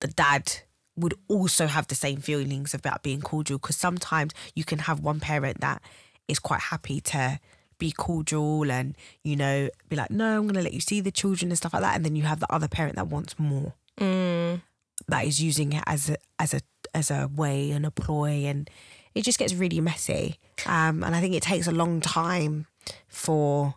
the 0.00 0.08
dad 0.08 0.52
would 0.96 1.14
also 1.28 1.66
have 1.66 1.86
the 1.88 1.94
same 1.94 2.20
feelings 2.20 2.72
about 2.72 3.02
being 3.02 3.20
cordial 3.20 3.58
because 3.58 3.76
sometimes 3.76 4.32
you 4.54 4.64
can 4.64 4.78
have 4.80 5.00
one 5.00 5.20
parent 5.20 5.60
that 5.60 5.82
is 6.26 6.38
quite 6.38 6.60
happy 6.60 7.00
to 7.00 7.38
be 7.78 7.92
cordial 7.92 8.70
and 8.70 8.96
you 9.22 9.36
know 9.36 9.68
be 9.88 9.96
like 9.96 10.10
no 10.10 10.38
i'm 10.38 10.42
going 10.42 10.54
to 10.54 10.62
let 10.62 10.72
you 10.72 10.80
see 10.80 11.00
the 11.00 11.10
children 11.10 11.50
and 11.50 11.58
stuff 11.58 11.72
like 11.72 11.82
that. 11.82 11.96
And 11.96 12.04
then 12.04 12.16
you 12.16 12.22
have 12.22 12.40
the 12.40 12.52
other 12.52 12.68
parent 12.68 12.96
that 12.96 13.08
wants 13.08 13.38
more. 13.38 13.74
Mm. 14.00 14.60
that 15.08 15.24
is 15.24 15.42
using 15.42 15.72
it 15.72 15.82
as 15.86 16.10
a 16.10 16.16
as 16.38 16.52
a 16.52 16.60
as 16.92 17.10
a 17.10 17.30
way 17.34 17.70
and 17.70 17.86
a 17.86 17.90
ploy 17.90 18.44
and 18.44 18.68
it 19.14 19.24
just 19.24 19.38
gets 19.38 19.54
really 19.54 19.80
messy. 19.80 20.38
Um 20.66 21.02
and 21.02 21.14
i 21.16 21.20
think 21.20 21.34
it 21.34 21.42
takes 21.42 21.66
a 21.66 21.72
long 21.72 22.00
time 22.00 22.66
for 23.08 23.74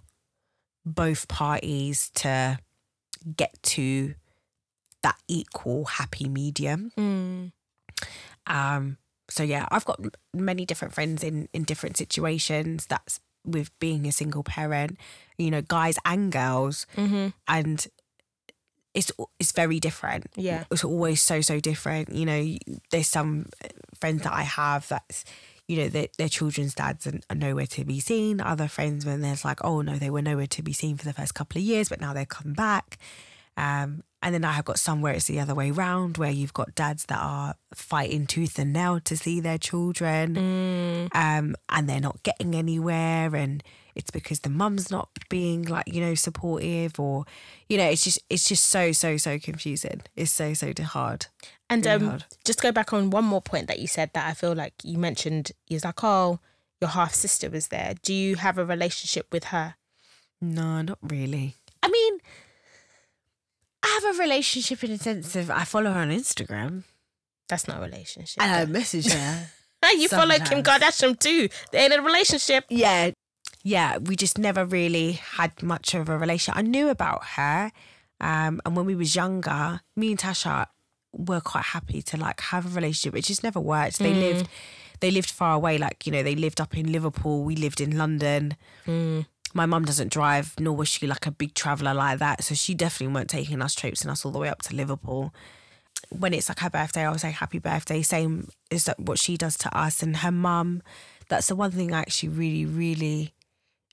both 0.86 1.28
parties 1.28 2.10
to 2.16 2.60
get 3.38 3.62
to 3.64 4.16
that 5.04 5.18
equal 5.28 5.86
happy 5.86 6.28
medium. 6.28 6.92
Mm. 6.98 7.52
um 8.48 8.98
so 9.30 9.44
yeah 9.44 9.68
i've 9.72 9.86
got 9.86 10.00
many 10.34 10.66
different 10.66 10.94
friends 10.94 11.24
in 11.24 11.48
in 11.54 11.64
different 11.64 11.98
situations. 11.98 12.86
That's 12.88 13.20
with 13.46 13.72
being 13.80 14.06
a 14.08 14.12
single 14.12 14.44
parent 14.44 14.98
you 15.38 15.50
know 15.52 15.62
guys 15.62 15.98
and 16.06 16.32
girls 16.32 16.86
Mm-hmm. 16.96 17.28
and 17.48 17.88
it's 18.94 19.12
it's 19.40 19.52
very 19.52 19.80
different 19.80 20.26
Yeah. 20.36 20.64
it's 20.72 20.84
always 20.84 21.22
so 21.22 21.42
so 21.42 21.60
different 21.60 22.12
you 22.14 22.26
know 22.26 22.58
there's 22.92 23.08
some 23.08 23.46
friends 24.00 24.24
that 24.24 24.34
i 24.34 24.42
have 24.42 24.88
that's 24.88 25.24
you 25.68 25.78
know 25.78 25.88
their, 25.90 26.08
their 26.18 26.28
children's 26.30 26.74
dads 26.74 27.06
are 27.06 27.20
are 27.30 27.36
nowhere 27.36 27.68
to 27.68 27.86
be 27.86 28.00
seen 28.00 28.42
other 28.42 28.68
friends 28.68 29.06
when 29.06 29.22
there's 29.22 29.46
like 29.46 29.64
oh 29.64 29.82
no 29.82 29.96
they 29.98 30.10
were 30.10 30.22
nowhere 30.24 30.48
to 30.48 30.64
be 30.64 30.74
seen 30.74 30.98
for 30.98 31.06
the 31.06 31.14
first 31.14 31.36
couple 31.36 31.60
of 31.60 31.64
years 31.64 31.90
but 31.90 32.02
now 32.02 32.14
they've 32.14 32.28
come 32.28 32.54
back 32.54 32.98
um 33.60 34.04
and 34.22 34.36
then 34.36 34.44
I 34.44 34.52
have 34.52 34.66
got 34.66 34.78
some 34.80 35.00
where 35.02 35.14
it's 35.14 35.28
the 35.28 35.40
other 35.40 35.56
way 35.56 35.72
round, 35.72 36.18
where 36.18 36.30
you've 36.30 36.54
got 36.54 36.76
dads 36.76 37.06
that 37.06 37.20
are 37.22 37.56
fighting 37.74 38.28
tooth 38.28 38.60
and 38.60 38.74
nail 38.74 39.00
to 39.00 39.16
see 39.16 39.40
their 39.40 39.58
children, 39.58 40.36
Mm. 40.36 41.16
um, 41.16 41.56
and 41.70 41.88
they're 41.88 42.02
not 42.02 42.22
getting 42.24 42.54
anywhere, 42.54 43.34
and 43.34 43.64
it's 43.96 44.12
because 44.12 44.42
the 44.42 44.50
mum's 44.50 44.92
not 44.92 45.08
being 45.30 45.64
like 45.64 45.88
you 45.88 46.02
know 46.02 46.16
supportive, 46.16 47.00
or 47.00 47.24
you 47.70 47.78
know, 47.78 47.86
it's 47.90 48.04
just 48.04 48.20
it's 48.30 48.46
just 48.50 48.66
so 48.66 48.92
so 48.92 49.16
so 49.16 49.40
confusing. 49.40 50.02
It's 50.18 50.32
so 50.32 50.54
so 50.54 50.74
hard. 50.84 51.28
And 51.70 51.86
Really 51.86 51.96
um, 52.04 52.08
hard. 52.10 52.26
just 52.44 52.62
go 52.62 52.74
back 52.74 52.92
on 52.92 53.12
one 53.12 53.24
more 53.24 53.42
point 53.42 53.68
that 53.68 53.80
you 53.80 53.88
said 53.88 54.10
that 54.16 54.28
I 54.28 54.34
feel 54.34 54.54
like 54.54 54.74
you 54.84 54.98
mentioned. 54.98 55.54
Is 55.70 55.86
like, 55.86 56.04
oh, 56.04 56.40
your 56.82 56.90
half 56.90 57.14
sister 57.14 57.50
was 57.50 57.70
there. 57.70 57.94
Do 58.04 58.14
you 58.14 58.36
have 58.36 58.58
a 58.58 58.66
relationship 58.66 59.28
with 59.32 59.46
her? 59.46 59.76
No, 60.42 60.82
not 60.82 60.98
really. 61.02 61.56
I 61.84 61.88
mean, 61.90 62.20
I 63.84 64.00
have 64.04 64.16
a 64.16 64.20
relationship 64.22 64.84
in 64.84 64.92
a 64.92 64.98
sense 64.98 65.36
of 65.36 65.50
I 65.50 65.64
follow 65.64 65.92
her 65.92 66.00
on 66.02 66.10
Instagram 66.12 66.84
That's 67.48 67.68
not 67.68 67.78
a 67.78 67.82
relationship. 67.82 68.42
and 68.44 68.52
I 68.52 68.66
message 68.66 69.12
her. 69.12 69.48
you 69.98 70.08
follow 70.10 70.36
Kim 70.36 70.64
sometimes. 70.64 70.84
Kardashian 70.84 71.20
too. 71.20 71.50
They're 71.72 71.86
in 71.86 72.00
a 72.00 72.02
relationship. 72.04 72.66
yeah 72.70 73.12
yeah 73.64 73.98
we 73.98 74.16
just 74.16 74.38
never 74.38 74.64
really 74.66 75.14
had 75.14 75.62
much 75.62 75.94
of 75.94 76.08
a 76.08 76.18
relationship. 76.18 76.58
i 76.58 76.62
knew 76.62 76.88
about 76.88 77.22
her 77.36 77.72
um 78.22 78.62
and 78.66 78.74
when 78.78 78.86
we 78.86 78.96
was 78.96 79.16
younger 79.18 79.82
me 79.98 80.12
and 80.12 80.20
tasha 80.20 80.66
were 81.12 81.42
quite 81.42 81.66
happy 81.66 82.02
to 82.02 82.16
like 82.16 82.40
have 82.40 82.66
a 82.66 82.70
relationship 82.70 83.18
it 83.18 83.26
just 83.26 83.44
never 83.44 83.60
worked 83.60 84.00
they 84.00 84.14
lived 84.14 84.48
they 85.02 85.12
lived 85.12 85.30
far 85.30 85.56
away 85.56 85.78
like 85.78 86.06
you 86.06 86.12
know 86.14 86.24
they 86.24 86.36
lived 86.36 86.62
up 86.62 86.78
in 86.78 86.90
liverpool 86.90 87.44
we 87.44 87.54
lived 87.54 87.82
in 87.82 87.98
london 87.98 88.56
my 89.54 89.66
mum 89.66 89.86
doesn't 89.86 90.12
drive 90.12 90.54
nor 90.60 90.76
was 90.76 90.88
she 90.88 91.08
like 91.08 91.26
a 91.26 91.32
big 91.32 91.54
traveller 91.54 91.94
like 91.94 92.20
that 92.20 92.44
so 92.44 92.54
she 92.54 92.74
definitely 92.74 93.14
weren't 93.14 93.30
taking 93.30 93.62
us 93.62 93.74
trips 93.74 94.02
and 94.02 94.12
us 94.12 94.26
all 94.26 94.32
the 94.32 94.40
way 94.40 94.50
up 94.50 94.62
to 94.62 94.76
liverpool 94.76 95.34
when 96.10 96.34
it's 96.34 96.50
like 96.50 96.60
her 96.60 96.70
birthday, 96.70 97.06
I 97.06 97.10
will 97.12 97.20
say 97.20 97.32
happy 97.32 97.60
birthday. 97.60 98.02
Same 98.02 98.50
is 98.72 98.86
that 98.86 99.00
what 99.00 99.20
she 99.20 99.38
does 99.38 99.58
to 99.58 99.78
us 99.78 100.02
and 100.02 100.18
her 100.18 100.32
mum. 100.32 100.82
That's 101.28 101.48
the 101.48 101.56
one 101.56 101.72
thing 101.72 101.94
I 101.94 102.00
actually 102.00 102.30
really, 102.30 102.66
really 102.66 103.34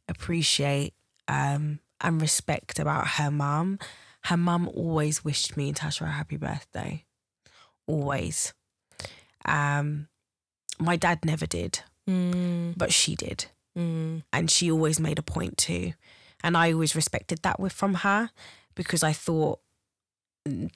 appreciate 0.09 0.94
um, 1.28 1.80
and 2.00 2.20
respect 2.20 2.78
about 2.78 3.07
her 3.09 3.30
mum. 3.30 3.78
Her 4.24 4.36
mum 4.36 4.68
always 4.74 5.24
wished 5.24 5.57
me 5.57 5.68
and 5.68 5.76
Tasha 5.76 6.02
a 6.02 6.07
happy 6.07 6.36
birthday. 6.36 7.04
Always. 7.86 8.54
Um, 9.44 10.09
my 10.78 10.96
dad 10.96 11.24
never 11.24 11.46
did, 11.46 11.80
Mm, 12.09 12.74
but 12.76 12.92
she 12.92 13.16
did 13.16 13.46
mm, 13.77 14.22
and 14.33 14.51
she 14.51 14.70
always 14.70 14.99
made 15.01 15.18
a 15.18 15.22
point 15.22 15.57
to. 15.59 15.93
And 16.43 16.57
i 16.57 16.72
always 16.72 16.95
respected 16.95 17.41
that 17.43 17.59
with 17.59 17.72
from 17.72 17.95
her 17.95 18.31
because 18.74 19.03
i 19.03 19.12
thought 19.12 19.59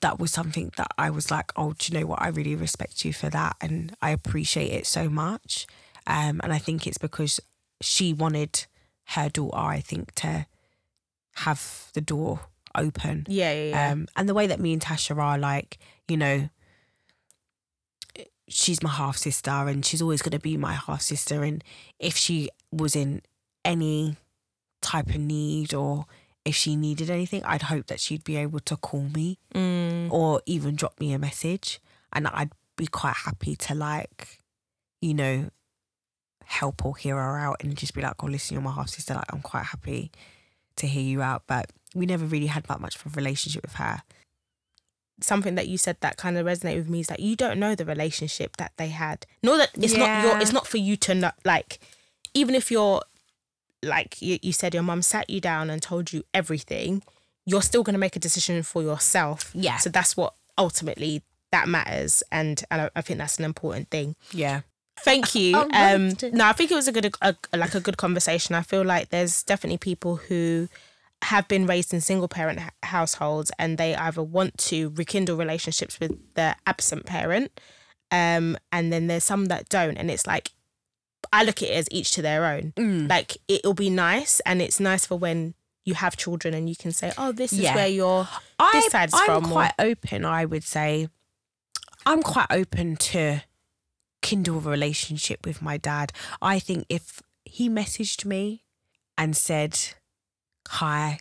that 0.01 0.19
was 0.19 0.31
something 0.31 0.71
that 0.75 0.91
i 0.97 1.09
was 1.09 1.31
like 1.31 1.51
oh 1.55 1.73
do 1.77 1.91
you 1.93 1.99
know 1.99 2.05
what? 2.07 2.21
I 2.21 2.27
really 2.27 2.55
respect 2.55 3.05
you 3.05 3.13
for 3.13 3.29
that 3.29 3.55
and 3.61 3.95
i 4.01 4.09
appreciate 4.09 4.71
it 4.71 4.85
so 4.85 5.09
much. 5.09 5.67
Um, 6.07 6.41
and 6.43 6.51
i 6.51 6.57
think 6.57 6.87
it's 6.87 6.97
because 6.97 7.39
she 7.81 8.11
wanted 8.11 8.65
her 9.15 9.29
daughter 9.29 9.57
i 9.57 9.79
think 9.79 10.13
to 10.15 10.45
have 11.35 11.89
the 11.93 12.01
door 12.01 12.41
open. 12.75 13.25
Yeah, 13.27 13.51
yeah, 13.51 13.69
yeah. 13.69 13.91
um, 13.91 14.07
and 14.15 14.27
the 14.27 14.33
way 14.33 14.47
that 14.47 14.59
me 14.59 14.73
and 14.73 14.81
Tasha 14.81 15.17
are 15.17 15.37
like, 15.37 15.77
you 16.07 16.17
know, 16.17 16.49
she's 18.47 18.83
my 18.83 18.89
half 18.89 19.17
sister 19.17 19.51
and 19.51 19.85
she's 19.85 20.01
always 20.01 20.21
going 20.21 20.31
to 20.31 20.39
be 20.39 20.57
my 20.57 20.73
half 20.73 21.01
sister. 21.01 21.43
And 21.43 21.63
if 21.99 22.17
she 22.17 22.49
was 22.71 22.95
in 22.95 23.21
any 23.65 24.15
type 24.81 25.09
of 25.09 25.17
need 25.17 25.73
or 25.73 26.05
if 26.43 26.55
she 26.55 26.75
needed 26.75 27.09
anything, 27.09 27.43
I'd 27.45 27.63
hope 27.63 27.87
that 27.87 27.99
she'd 27.99 28.23
be 28.23 28.35
able 28.37 28.59
to 28.61 28.75
call 28.77 29.01
me 29.03 29.37
Mm. 29.53 30.09
or 30.11 30.41
even 30.45 30.75
drop 30.75 30.99
me 30.99 31.13
a 31.13 31.19
message. 31.19 31.79
And 32.13 32.27
I'd 32.27 32.51
be 32.75 32.87
quite 32.87 33.15
happy 33.15 33.55
to, 33.57 33.75
like, 33.75 34.39
you 35.01 35.13
know, 35.13 35.49
help 36.45 36.83
or 36.85 36.97
hear 36.97 37.15
her 37.15 37.37
out 37.37 37.57
and 37.61 37.77
just 37.77 37.93
be 37.93 38.01
like, 38.01 38.15
oh, 38.23 38.27
listen, 38.27 38.55
you're 38.55 38.63
my 38.63 38.73
half 38.73 38.89
sister. 38.89 39.13
Like, 39.13 39.31
I'm 39.31 39.41
quite 39.41 39.65
happy 39.65 40.11
to 40.77 40.87
hear 40.87 41.03
you 41.03 41.21
out. 41.21 41.43
But 41.47 41.71
we 41.93 42.05
never 42.05 42.25
really 42.25 42.47
had 42.47 42.63
that 42.65 42.81
much 42.81 42.95
of 42.95 43.05
a 43.05 43.09
relationship 43.15 43.61
with 43.63 43.75
her. 43.75 44.01
something 45.21 45.53
that 45.53 45.67
you 45.67 45.77
said 45.77 45.95
that 46.01 46.17
kind 46.17 46.35
of 46.35 46.47
resonated 46.47 46.77
with 46.77 46.89
me 46.89 47.01
is 47.01 47.07
that 47.07 47.19
you 47.19 47.35
don't 47.35 47.59
know 47.59 47.75
the 47.75 47.85
relationship 47.85 48.57
that 48.57 48.71
they 48.77 48.87
had. 48.87 49.27
Nor 49.43 49.57
that 49.57 49.69
it's 49.75 49.93
not 49.95 50.23
your 50.23 50.39
it's 50.39 50.51
not 50.51 50.65
for 50.65 50.77
you 50.77 50.97
to 50.97 51.13
know 51.13 51.31
like 51.45 51.77
even 52.33 52.55
if 52.55 52.71
you're 52.71 53.01
like 53.83 54.21
you, 54.21 54.37
you 54.41 54.53
said 54.53 54.73
your 54.73 54.83
mum 54.83 55.01
sat 55.01 55.29
you 55.29 55.41
down 55.41 55.69
and 55.69 55.81
told 55.81 56.13
you 56.13 56.23
everything, 56.33 57.01
you're 57.45 57.61
still 57.61 57.83
gonna 57.83 57.97
make 57.97 58.15
a 58.15 58.19
decision 58.19 58.61
for 58.63 58.81
yourself. 58.83 59.51
Yeah. 59.53 59.77
So 59.77 59.89
that's 59.89 60.15
what 60.15 60.33
ultimately 60.57 61.23
that 61.51 61.67
matters 61.67 62.23
and, 62.31 62.63
and 62.71 62.83
I, 62.83 62.89
I 62.95 63.01
think 63.01 63.19
that's 63.19 63.37
an 63.39 63.45
important 63.45 63.89
thing. 63.89 64.15
Yeah. 64.31 64.61
Thank 64.99 65.33
you. 65.33 65.57
Oh, 65.57 65.65
no, 65.65 65.95
Um, 65.95 66.13
no, 66.31 66.45
I 66.45 66.53
think 66.53 66.69
it 66.69 66.75
was 66.75 66.87
a 66.87 66.91
good, 66.91 67.11
a, 67.21 67.35
like 67.55 67.73
a 67.73 67.79
good 67.79 67.97
conversation. 67.97 68.53
I 68.55 68.61
feel 68.61 68.83
like 68.85 69.09
there's 69.09 69.41
definitely 69.41 69.79
people 69.79 70.17
who 70.17 70.69
have 71.23 71.47
been 71.47 71.65
raised 71.65 71.93
in 71.93 72.01
single 72.01 72.27
parent 72.27 72.59
h- 72.59 72.69
households 72.83 73.51
and 73.57 73.77
they 73.77 73.95
either 73.95 74.21
want 74.21 74.57
to 74.59 74.89
rekindle 74.95 75.37
relationships 75.37 75.99
with 75.99 76.17
their 76.35 76.55
absent 76.67 77.05
parent, 77.05 77.59
um, 78.11 78.57
and 78.71 78.93
then 78.93 79.07
there's 79.07 79.23
some 79.23 79.45
that 79.45 79.69
don't. 79.69 79.97
And 79.97 80.11
it's 80.11 80.27
like, 80.27 80.51
I 81.33 81.43
look 81.43 81.61
at 81.61 81.69
it 81.69 81.73
as 81.73 81.87
each 81.91 82.11
to 82.13 82.21
their 82.21 82.45
own. 82.45 82.73
Mm. 82.75 83.09
Like 83.09 83.37
it'll 83.47 83.73
be 83.73 83.89
nice, 83.89 84.39
and 84.45 84.61
it's 84.61 84.79
nice 84.79 85.05
for 85.05 85.17
when 85.17 85.53
you 85.85 85.93
have 85.95 86.15
children 86.17 86.53
and 86.53 86.69
you 86.69 86.75
can 86.75 86.91
say, 86.91 87.11
"Oh, 87.17 87.31
this 87.31 87.53
is 87.53 87.59
Yeah. 87.59 87.75
where 87.75 87.87
you're." 87.87 88.27
I, 88.59 88.69
this 88.73 88.91
side's 88.91 89.13
I'm 89.15 89.25
from, 89.25 89.45
or- 89.45 89.51
quite 89.51 89.73
open, 89.79 90.25
I 90.25 90.45
would 90.45 90.63
say. 90.63 91.07
I'm 92.05 92.23
quite 92.23 92.47
open 92.49 92.95
to 92.97 93.41
kindle 94.23 94.57
a 94.57 94.61
relationship 94.61 95.45
with 95.45 95.61
my 95.61 95.77
dad. 95.77 96.11
I 96.41 96.57
think 96.59 96.85
if 96.89 97.21
he 97.45 97.69
messaged 97.69 98.25
me 98.25 98.63
and 99.17 99.37
said, 99.37 99.77
Hi, 100.69 101.19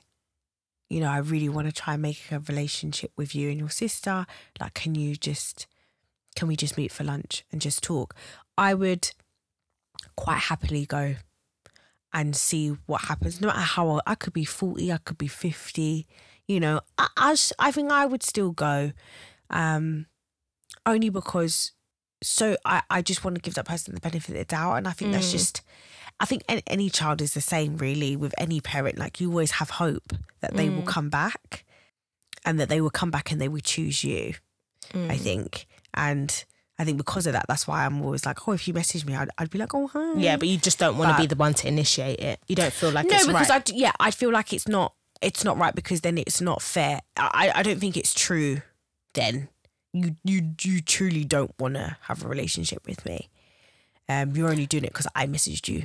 you 0.89 1.01
know, 1.01 1.11
I 1.11 1.19
really 1.19 1.49
want 1.51 1.67
to 1.67 1.73
try 1.73 1.95
and 1.95 2.03
make 2.03 2.23
a 2.31 2.39
relationship 2.41 3.13
with 3.17 3.35
you 3.35 3.51
and 3.51 3.59
your 3.59 3.69
sister. 3.71 4.27
Like, 4.59 4.75
can 4.75 4.95
you 4.95 5.17
just, 5.17 5.67
can 6.35 6.49
we 6.49 6.57
just 6.57 6.77
meet 6.79 6.93
for 6.93 7.05
lunch 7.05 7.45
and 7.53 7.61
just 7.61 7.83
talk? 7.83 8.15
I 8.57 8.73
would 8.75 9.11
quite 10.17 10.39
happily 10.39 10.87
go 10.87 11.17
and 12.13 12.35
see 12.35 12.69
what 12.87 13.03
happens. 13.03 13.41
No 13.41 13.49
matter 13.49 13.61
how 13.61 13.87
old, 13.89 14.01
I 14.07 14.15
could 14.17 14.33
be 14.33 14.45
40, 14.45 14.93
I 14.93 14.99
could 14.99 15.19
be 15.19 15.29
50 15.29 16.07
you 16.51 16.59
know, 16.59 16.81
i 16.99 17.37
think 17.71 17.93
I 17.93 18.07
would 18.07 18.25
still 18.25 18.51
go, 18.51 18.91
um, 19.51 20.07
only 20.85 21.09
because 21.09 21.71
so 22.25 22.57
I, 22.65 22.83
I 22.91 23.03
just 23.03 23.25
want 23.25 23.37
to 23.37 23.41
give 23.41 23.55
that 23.55 23.67
person 23.67 23.95
the 23.95 24.01
benefit 24.01 24.31
of 24.33 24.39
the 24.39 24.45
doubt. 24.45 24.75
And 24.75 24.89
I 24.89 24.91
think 24.91 25.13
that's 25.13 25.29
Mm. 25.29 25.33
just, 25.33 25.63
I 26.19 26.25
think 26.27 26.43
any, 26.49 26.63
any 26.67 26.91
child 26.91 27.23
is 27.23 27.35
the 27.35 27.41
same 27.41 27.77
really 27.77 28.17
with 28.17 28.35
any 28.37 28.61
parent. 28.61 28.99
Like 28.99 29.21
you 29.21 29.31
always 29.31 29.53
have 29.53 29.71
hope 29.71 30.13
that 30.41 30.57
they 30.57 30.69
will 30.71 30.83
Mm. 30.83 30.87
come 30.87 31.09
back 31.09 31.65
and 32.45 32.59
that 32.59 32.69
they 32.69 32.81
will 32.81 32.91
come 32.91 33.13
back 33.13 33.31
and 33.31 33.41
they 33.41 33.49
will 33.49 33.61
choose 33.61 34.03
you, 34.03 34.35
I 35.09 35.17
Mm. 35.17 35.21
think. 35.21 35.67
And 35.95 36.45
I 36.81 36.85
think 36.85 36.97
because 36.97 37.27
of 37.27 37.35
that, 37.35 37.45
that's 37.47 37.69
why 37.69 37.85
I'm 37.85 38.01
always 38.01 38.25
like, 38.25 38.49
oh, 38.49 38.53
if 38.53 38.67
you 38.67 38.73
message 38.73 39.05
me, 39.05 39.15
I'd, 39.15 39.29
I'd 39.37 39.51
be 39.51 39.59
like, 39.59 39.75
oh, 39.75 39.87
hi. 39.89 40.15
Yeah, 40.15 40.39
but 40.39 40.49
you 40.49 40.57
just 40.57 40.79
don't 40.79 40.97
want 40.97 41.15
to 41.15 41.23
be 41.23 41.27
the 41.27 41.37
one 41.37 41.53
to 41.53 41.69
initiate 41.69 42.21
it. 42.21 42.41
You 42.49 42.57
don't 42.57 42.73
feel 42.73 42.91
like 42.91 43.07
no, 43.07 43.17
it's 43.17 43.27
because 43.27 43.51
right. 43.51 43.71
I 43.71 43.75
yeah, 43.77 43.93
I 44.01 44.11
feel 44.11 44.33
like 44.33 44.55
it's 44.55 44.67
not 44.67 44.95
it's 45.21 45.45
not 45.45 45.59
right 45.59 45.75
because 45.75 46.01
then 46.01 46.17
it's 46.17 46.41
not 46.41 46.63
fair. 46.63 47.01
I 47.19 47.53
I 47.55 47.63
don't 47.63 47.79
think 47.79 47.99
it's 47.99 48.15
true. 48.15 48.63
Then 49.13 49.51
you 49.93 50.17
you 50.25 50.55
you 50.63 50.81
truly 50.81 51.23
don't 51.23 51.53
want 51.59 51.75
to 51.75 51.99
have 52.05 52.25
a 52.25 52.29
relationship 52.29 52.87
with 52.87 53.05
me. 53.05 53.29
Um, 54.09 54.35
you're 54.35 54.49
only 54.49 54.65
doing 54.65 54.85
it 54.85 54.95
because 54.95 55.07
I 55.15 55.27
messaged 55.27 55.69
you. 55.69 55.81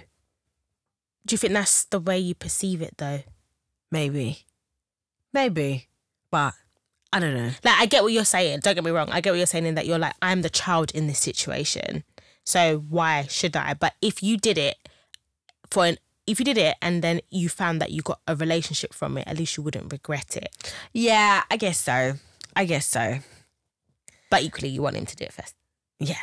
Do 1.25 1.33
you 1.33 1.37
think 1.37 1.51
that's 1.51 1.83
the 1.83 1.99
way 1.99 2.19
you 2.19 2.35
perceive 2.35 2.81
it 2.81 2.93
though? 2.97 3.19
Maybe, 3.91 4.45
maybe, 5.33 5.89
but 6.31 6.53
I 7.15 7.19
don't 7.19 7.33
know. 7.33 7.49
Like 7.63 7.79
I 7.79 7.85
get 7.85 8.03
what 8.03 8.11
you're 8.11 8.25
saying. 8.25 8.59
Don't 8.59 8.75
get 8.75 8.83
me 8.83 8.91
wrong. 8.91 9.07
I 9.09 9.21
get 9.21 9.31
what 9.31 9.37
you're 9.37 9.47
saying 9.47 9.65
in 9.65 9.75
that 9.75 9.85
you're 9.85 9.97
like, 9.97 10.15
I'm 10.21 10.41
the 10.41 10.49
child 10.49 10.91
in 10.91 11.07
this 11.07 11.19
situation. 11.19 12.03
So 12.43 12.83
why 12.89 13.25
should 13.29 13.55
I? 13.55 13.73
But 13.73 13.93
if 14.01 14.21
you 14.21 14.35
did 14.35 14.57
it 14.57 14.75
for 15.71 15.85
an 15.85 15.97
if 16.27 16.39
you 16.39 16.45
did 16.45 16.57
it 16.57 16.75
and 16.81 17.01
then 17.01 17.21
you 17.31 17.47
found 17.47 17.81
that 17.81 17.91
you 17.91 18.01
got 18.01 18.19
a 18.27 18.35
relationship 18.35 18.93
from 18.93 19.17
it, 19.17 19.25
at 19.29 19.37
least 19.37 19.55
you 19.55 19.63
wouldn't 19.63 19.93
regret 19.93 20.35
it. 20.35 20.73
Yeah, 20.91 21.43
I 21.49 21.55
guess 21.55 21.79
so. 21.79 22.15
I 22.53 22.65
guess 22.65 22.85
so. 22.85 23.19
But 24.29 24.43
equally 24.43 24.67
you 24.69 24.81
want 24.81 24.97
him 24.97 25.05
to 25.05 25.15
do 25.15 25.23
it 25.23 25.31
first. 25.31 25.55
Yeah. 25.99 26.17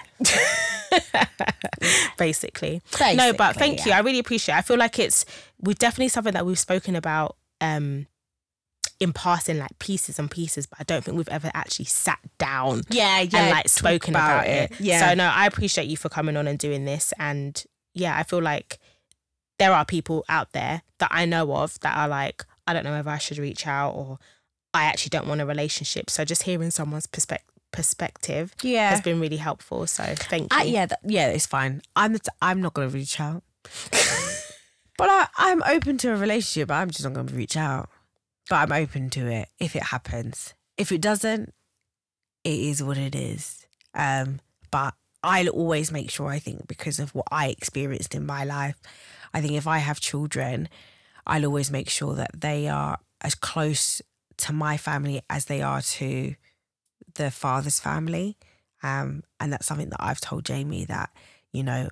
Basically. 2.18 2.82
no, 3.00 3.32
but 3.32 3.56
thank 3.56 3.78
yeah. 3.78 3.84
you. 3.86 3.92
I 3.92 4.00
really 4.00 4.18
appreciate 4.18 4.56
it. 4.56 4.58
I 4.58 4.62
feel 4.62 4.76
like 4.76 4.98
it's 4.98 5.24
we 5.58 5.72
definitely 5.72 6.08
something 6.08 6.34
that 6.34 6.44
we've 6.44 6.58
spoken 6.58 6.96
about 6.96 7.36
um 7.62 8.06
in 9.02 9.12
passing 9.12 9.58
like 9.58 9.76
pieces 9.80 10.18
and 10.20 10.30
pieces, 10.30 10.66
but 10.66 10.78
I 10.80 10.84
don't 10.84 11.04
think 11.04 11.16
we've 11.16 11.28
ever 11.28 11.50
actually 11.54 11.86
sat 11.86 12.20
down 12.38 12.82
Yeah, 12.88 13.20
yeah. 13.20 13.38
and 13.40 13.50
like 13.50 13.68
spoken 13.68 14.14
about, 14.14 14.46
it. 14.46 14.72
Yeah. 14.78 15.08
So 15.08 15.14
no, 15.14 15.24
I 15.24 15.46
appreciate 15.46 15.88
you 15.88 15.96
for 15.96 16.08
coming 16.08 16.36
on 16.36 16.46
and 16.46 16.56
doing 16.56 16.84
this. 16.84 17.12
And 17.18 17.62
yeah, 17.94 18.16
I 18.16 18.22
feel 18.22 18.40
like 18.40 18.78
there 19.58 19.72
are 19.72 19.84
people 19.84 20.24
out 20.28 20.52
there 20.52 20.82
that 20.98 21.08
I 21.10 21.26
know 21.26 21.52
of 21.56 21.80
that 21.80 21.96
are 21.96 22.06
like, 22.06 22.44
I 22.68 22.72
don't 22.72 22.84
know 22.84 22.96
if 22.96 23.08
I 23.08 23.18
should 23.18 23.38
reach 23.38 23.66
out 23.66 23.90
or 23.90 24.20
I 24.72 24.84
actually 24.84 25.10
don't 25.10 25.26
want 25.26 25.40
a 25.40 25.46
relationship. 25.46 26.08
So 26.08 26.24
just 26.24 26.44
hearing 26.44 26.70
someone's 26.70 27.08
perspec- 27.08 27.38
perspective 27.72 28.54
yeah. 28.62 28.90
has 28.90 29.00
been 29.00 29.20
really 29.20 29.38
helpful. 29.38 29.88
So 29.88 30.04
thank 30.04 30.52
you. 30.52 30.58
I, 30.58 30.62
yeah, 30.62 30.86
that, 30.86 31.00
yeah, 31.04 31.26
it's 31.28 31.46
fine. 31.46 31.82
I'm 31.96 32.12
the 32.12 32.20
t- 32.20 32.30
I'm 32.40 32.62
not 32.62 32.74
gonna 32.74 32.88
reach 32.88 33.18
out, 33.18 33.42
but 34.96 35.10
I, 35.10 35.26
I'm 35.36 35.60
open 35.64 35.98
to 35.98 36.12
a 36.12 36.16
relationship. 36.16 36.68
But 36.68 36.74
I'm 36.74 36.90
just 36.90 37.02
not 37.02 37.14
gonna 37.14 37.32
reach 37.32 37.56
out, 37.56 37.88
but 38.52 38.70
I'm 38.70 38.82
open 38.82 39.08
to 39.08 39.28
it 39.28 39.48
if 39.58 39.74
it 39.74 39.82
happens. 39.82 40.52
If 40.76 40.92
it 40.92 41.00
doesn't, 41.00 41.54
it 42.44 42.60
is 42.60 42.82
what 42.82 42.98
it 42.98 43.14
is. 43.14 43.64
Um, 43.94 44.40
but 44.70 44.92
I'll 45.22 45.48
always 45.48 45.90
make 45.90 46.10
sure. 46.10 46.28
I 46.28 46.38
think 46.38 46.68
because 46.68 46.98
of 46.98 47.14
what 47.14 47.24
I 47.30 47.48
experienced 47.48 48.14
in 48.14 48.26
my 48.26 48.44
life, 48.44 48.76
I 49.32 49.40
think 49.40 49.54
if 49.54 49.66
I 49.66 49.78
have 49.78 50.00
children, 50.00 50.68
I'll 51.26 51.46
always 51.46 51.70
make 51.70 51.88
sure 51.88 52.14
that 52.14 52.42
they 52.42 52.68
are 52.68 52.98
as 53.22 53.34
close 53.34 54.02
to 54.36 54.52
my 54.52 54.76
family 54.76 55.22
as 55.30 55.46
they 55.46 55.62
are 55.62 55.80
to 55.80 56.34
the 57.14 57.30
father's 57.30 57.80
family. 57.80 58.36
Um, 58.82 59.22
and 59.40 59.50
that's 59.50 59.64
something 59.64 59.88
that 59.88 60.04
I've 60.04 60.20
told 60.20 60.44
Jamie 60.44 60.84
that, 60.84 61.08
you 61.54 61.62
know, 61.62 61.88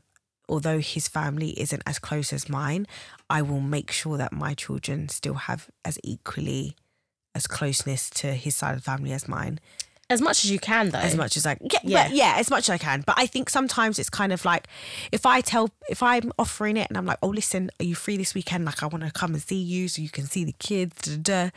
although 0.50 0.80
his 0.80 1.08
family 1.08 1.58
isn't 1.58 1.82
as 1.86 1.98
close 1.98 2.32
as 2.32 2.48
mine, 2.48 2.86
I 3.30 3.40
will 3.40 3.60
make 3.60 3.90
sure 3.90 4.18
that 4.18 4.32
my 4.32 4.52
children 4.54 5.08
still 5.08 5.34
have 5.34 5.70
as 5.84 5.98
equally 6.02 6.76
as 7.34 7.46
closeness 7.46 8.10
to 8.10 8.34
his 8.34 8.56
side 8.56 8.72
of 8.74 8.80
the 8.80 8.90
family 8.90 9.12
as 9.12 9.28
mine. 9.28 9.60
as 10.10 10.20
much 10.20 10.44
as 10.44 10.50
you 10.50 10.58
can, 10.58 10.90
though. 10.90 10.98
As 10.98 11.16
much 11.16 11.36
as 11.36 11.46
I 11.46 11.56
yeah, 11.60 11.78
Yeah. 11.84 12.08
Yeah, 12.10 12.34
as 12.36 12.50
much 12.50 12.68
as 12.68 12.70
I 12.70 12.78
can. 12.78 13.04
But 13.06 13.14
I 13.16 13.26
think 13.26 13.48
sometimes 13.48 14.00
it's 14.00 14.10
kind 14.10 14.32
of 14.32 14.44
like 14.44 14.66
if 15.12 15.24
I 15.24 15.40
tell 15.40 15.70
if 15.88 16.02
I'm 16.02 16.32
offering 16.36 16.76
it 16.76 16.88
and 16.88 16.98
I'm 16.98 17.06
like, 17.06 17.18
oh 17.22 17.28
listen, 17.28 17.70
are 17.78 17.84
you 17.84 17.94
free 17.94 18.16
this 18.16 18.34
weekend? 18.34 18.64
Like 18.64 18.82
I 18.82 18.86
want 18.86 19.04
to 19.04 19.12
come 19.12 19.34
and 19.34 19.42
see 19.42 19.62
you 19.62 19.86
so 19.86 20.02
you 20.02 20.10
can 20.10 20.26
see 20.26 20.44
the 20.44 20.56
kids. 20.58 20.96
Da, 21.02 21.16
da, 21.16 21.44
da. 21.44 21.50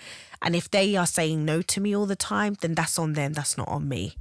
And 0.44 0.56
if 0.56 0.70
they 0.70 0.96
are 0.96 1.08
saying 1.08 1.44
no 1.44 1.64
to 1.64 1.82
me 1.82 1.96
all 1.96 2.06
the 2.06 2.16
time, 2.16 2.56
then 2.62 2.76
that's 2.76 3.00
on 3.00 3.14
them. 3.14 3.34
That's 3.34 3.58
not 3.58 3.68
on 3.68 3.90
me. 3.90 4.16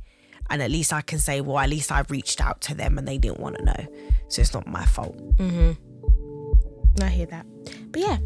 And 0.53 0.63
at 0.63 0.71
least 0.71 0.93
I 0.93 1.01
can 1.01 1.19
say, 1.19 1.41
well, 1.41 1.59
at 1.59 1.71
least 1.71 1.91
I 1.91 2.05
reached 2.11 2.43
out 2.43 2.61
to 2.63 2.75
them 2.75 2.99
and 2.99 3.09
they 3.09 3.17
didn't 3.17 3.41
want 3.41 3.57
to 3.57 3.65
know. 3.65 3.87
So 4.29 4.43
it's 4.43 4.53
not 4.53 4.67
my 4.67 4.85
fault. 4.85 5.17
Mm-hmm. 5.39 7.03
I 7.03 7.09
hear 7.09 7.27
that. 7.27 7.47
But 7.91 8.01
yeah, 8.03 8.19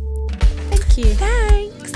thank 0.68 0.98
you. 0.98 1.14
Thanks. 1.14 1.92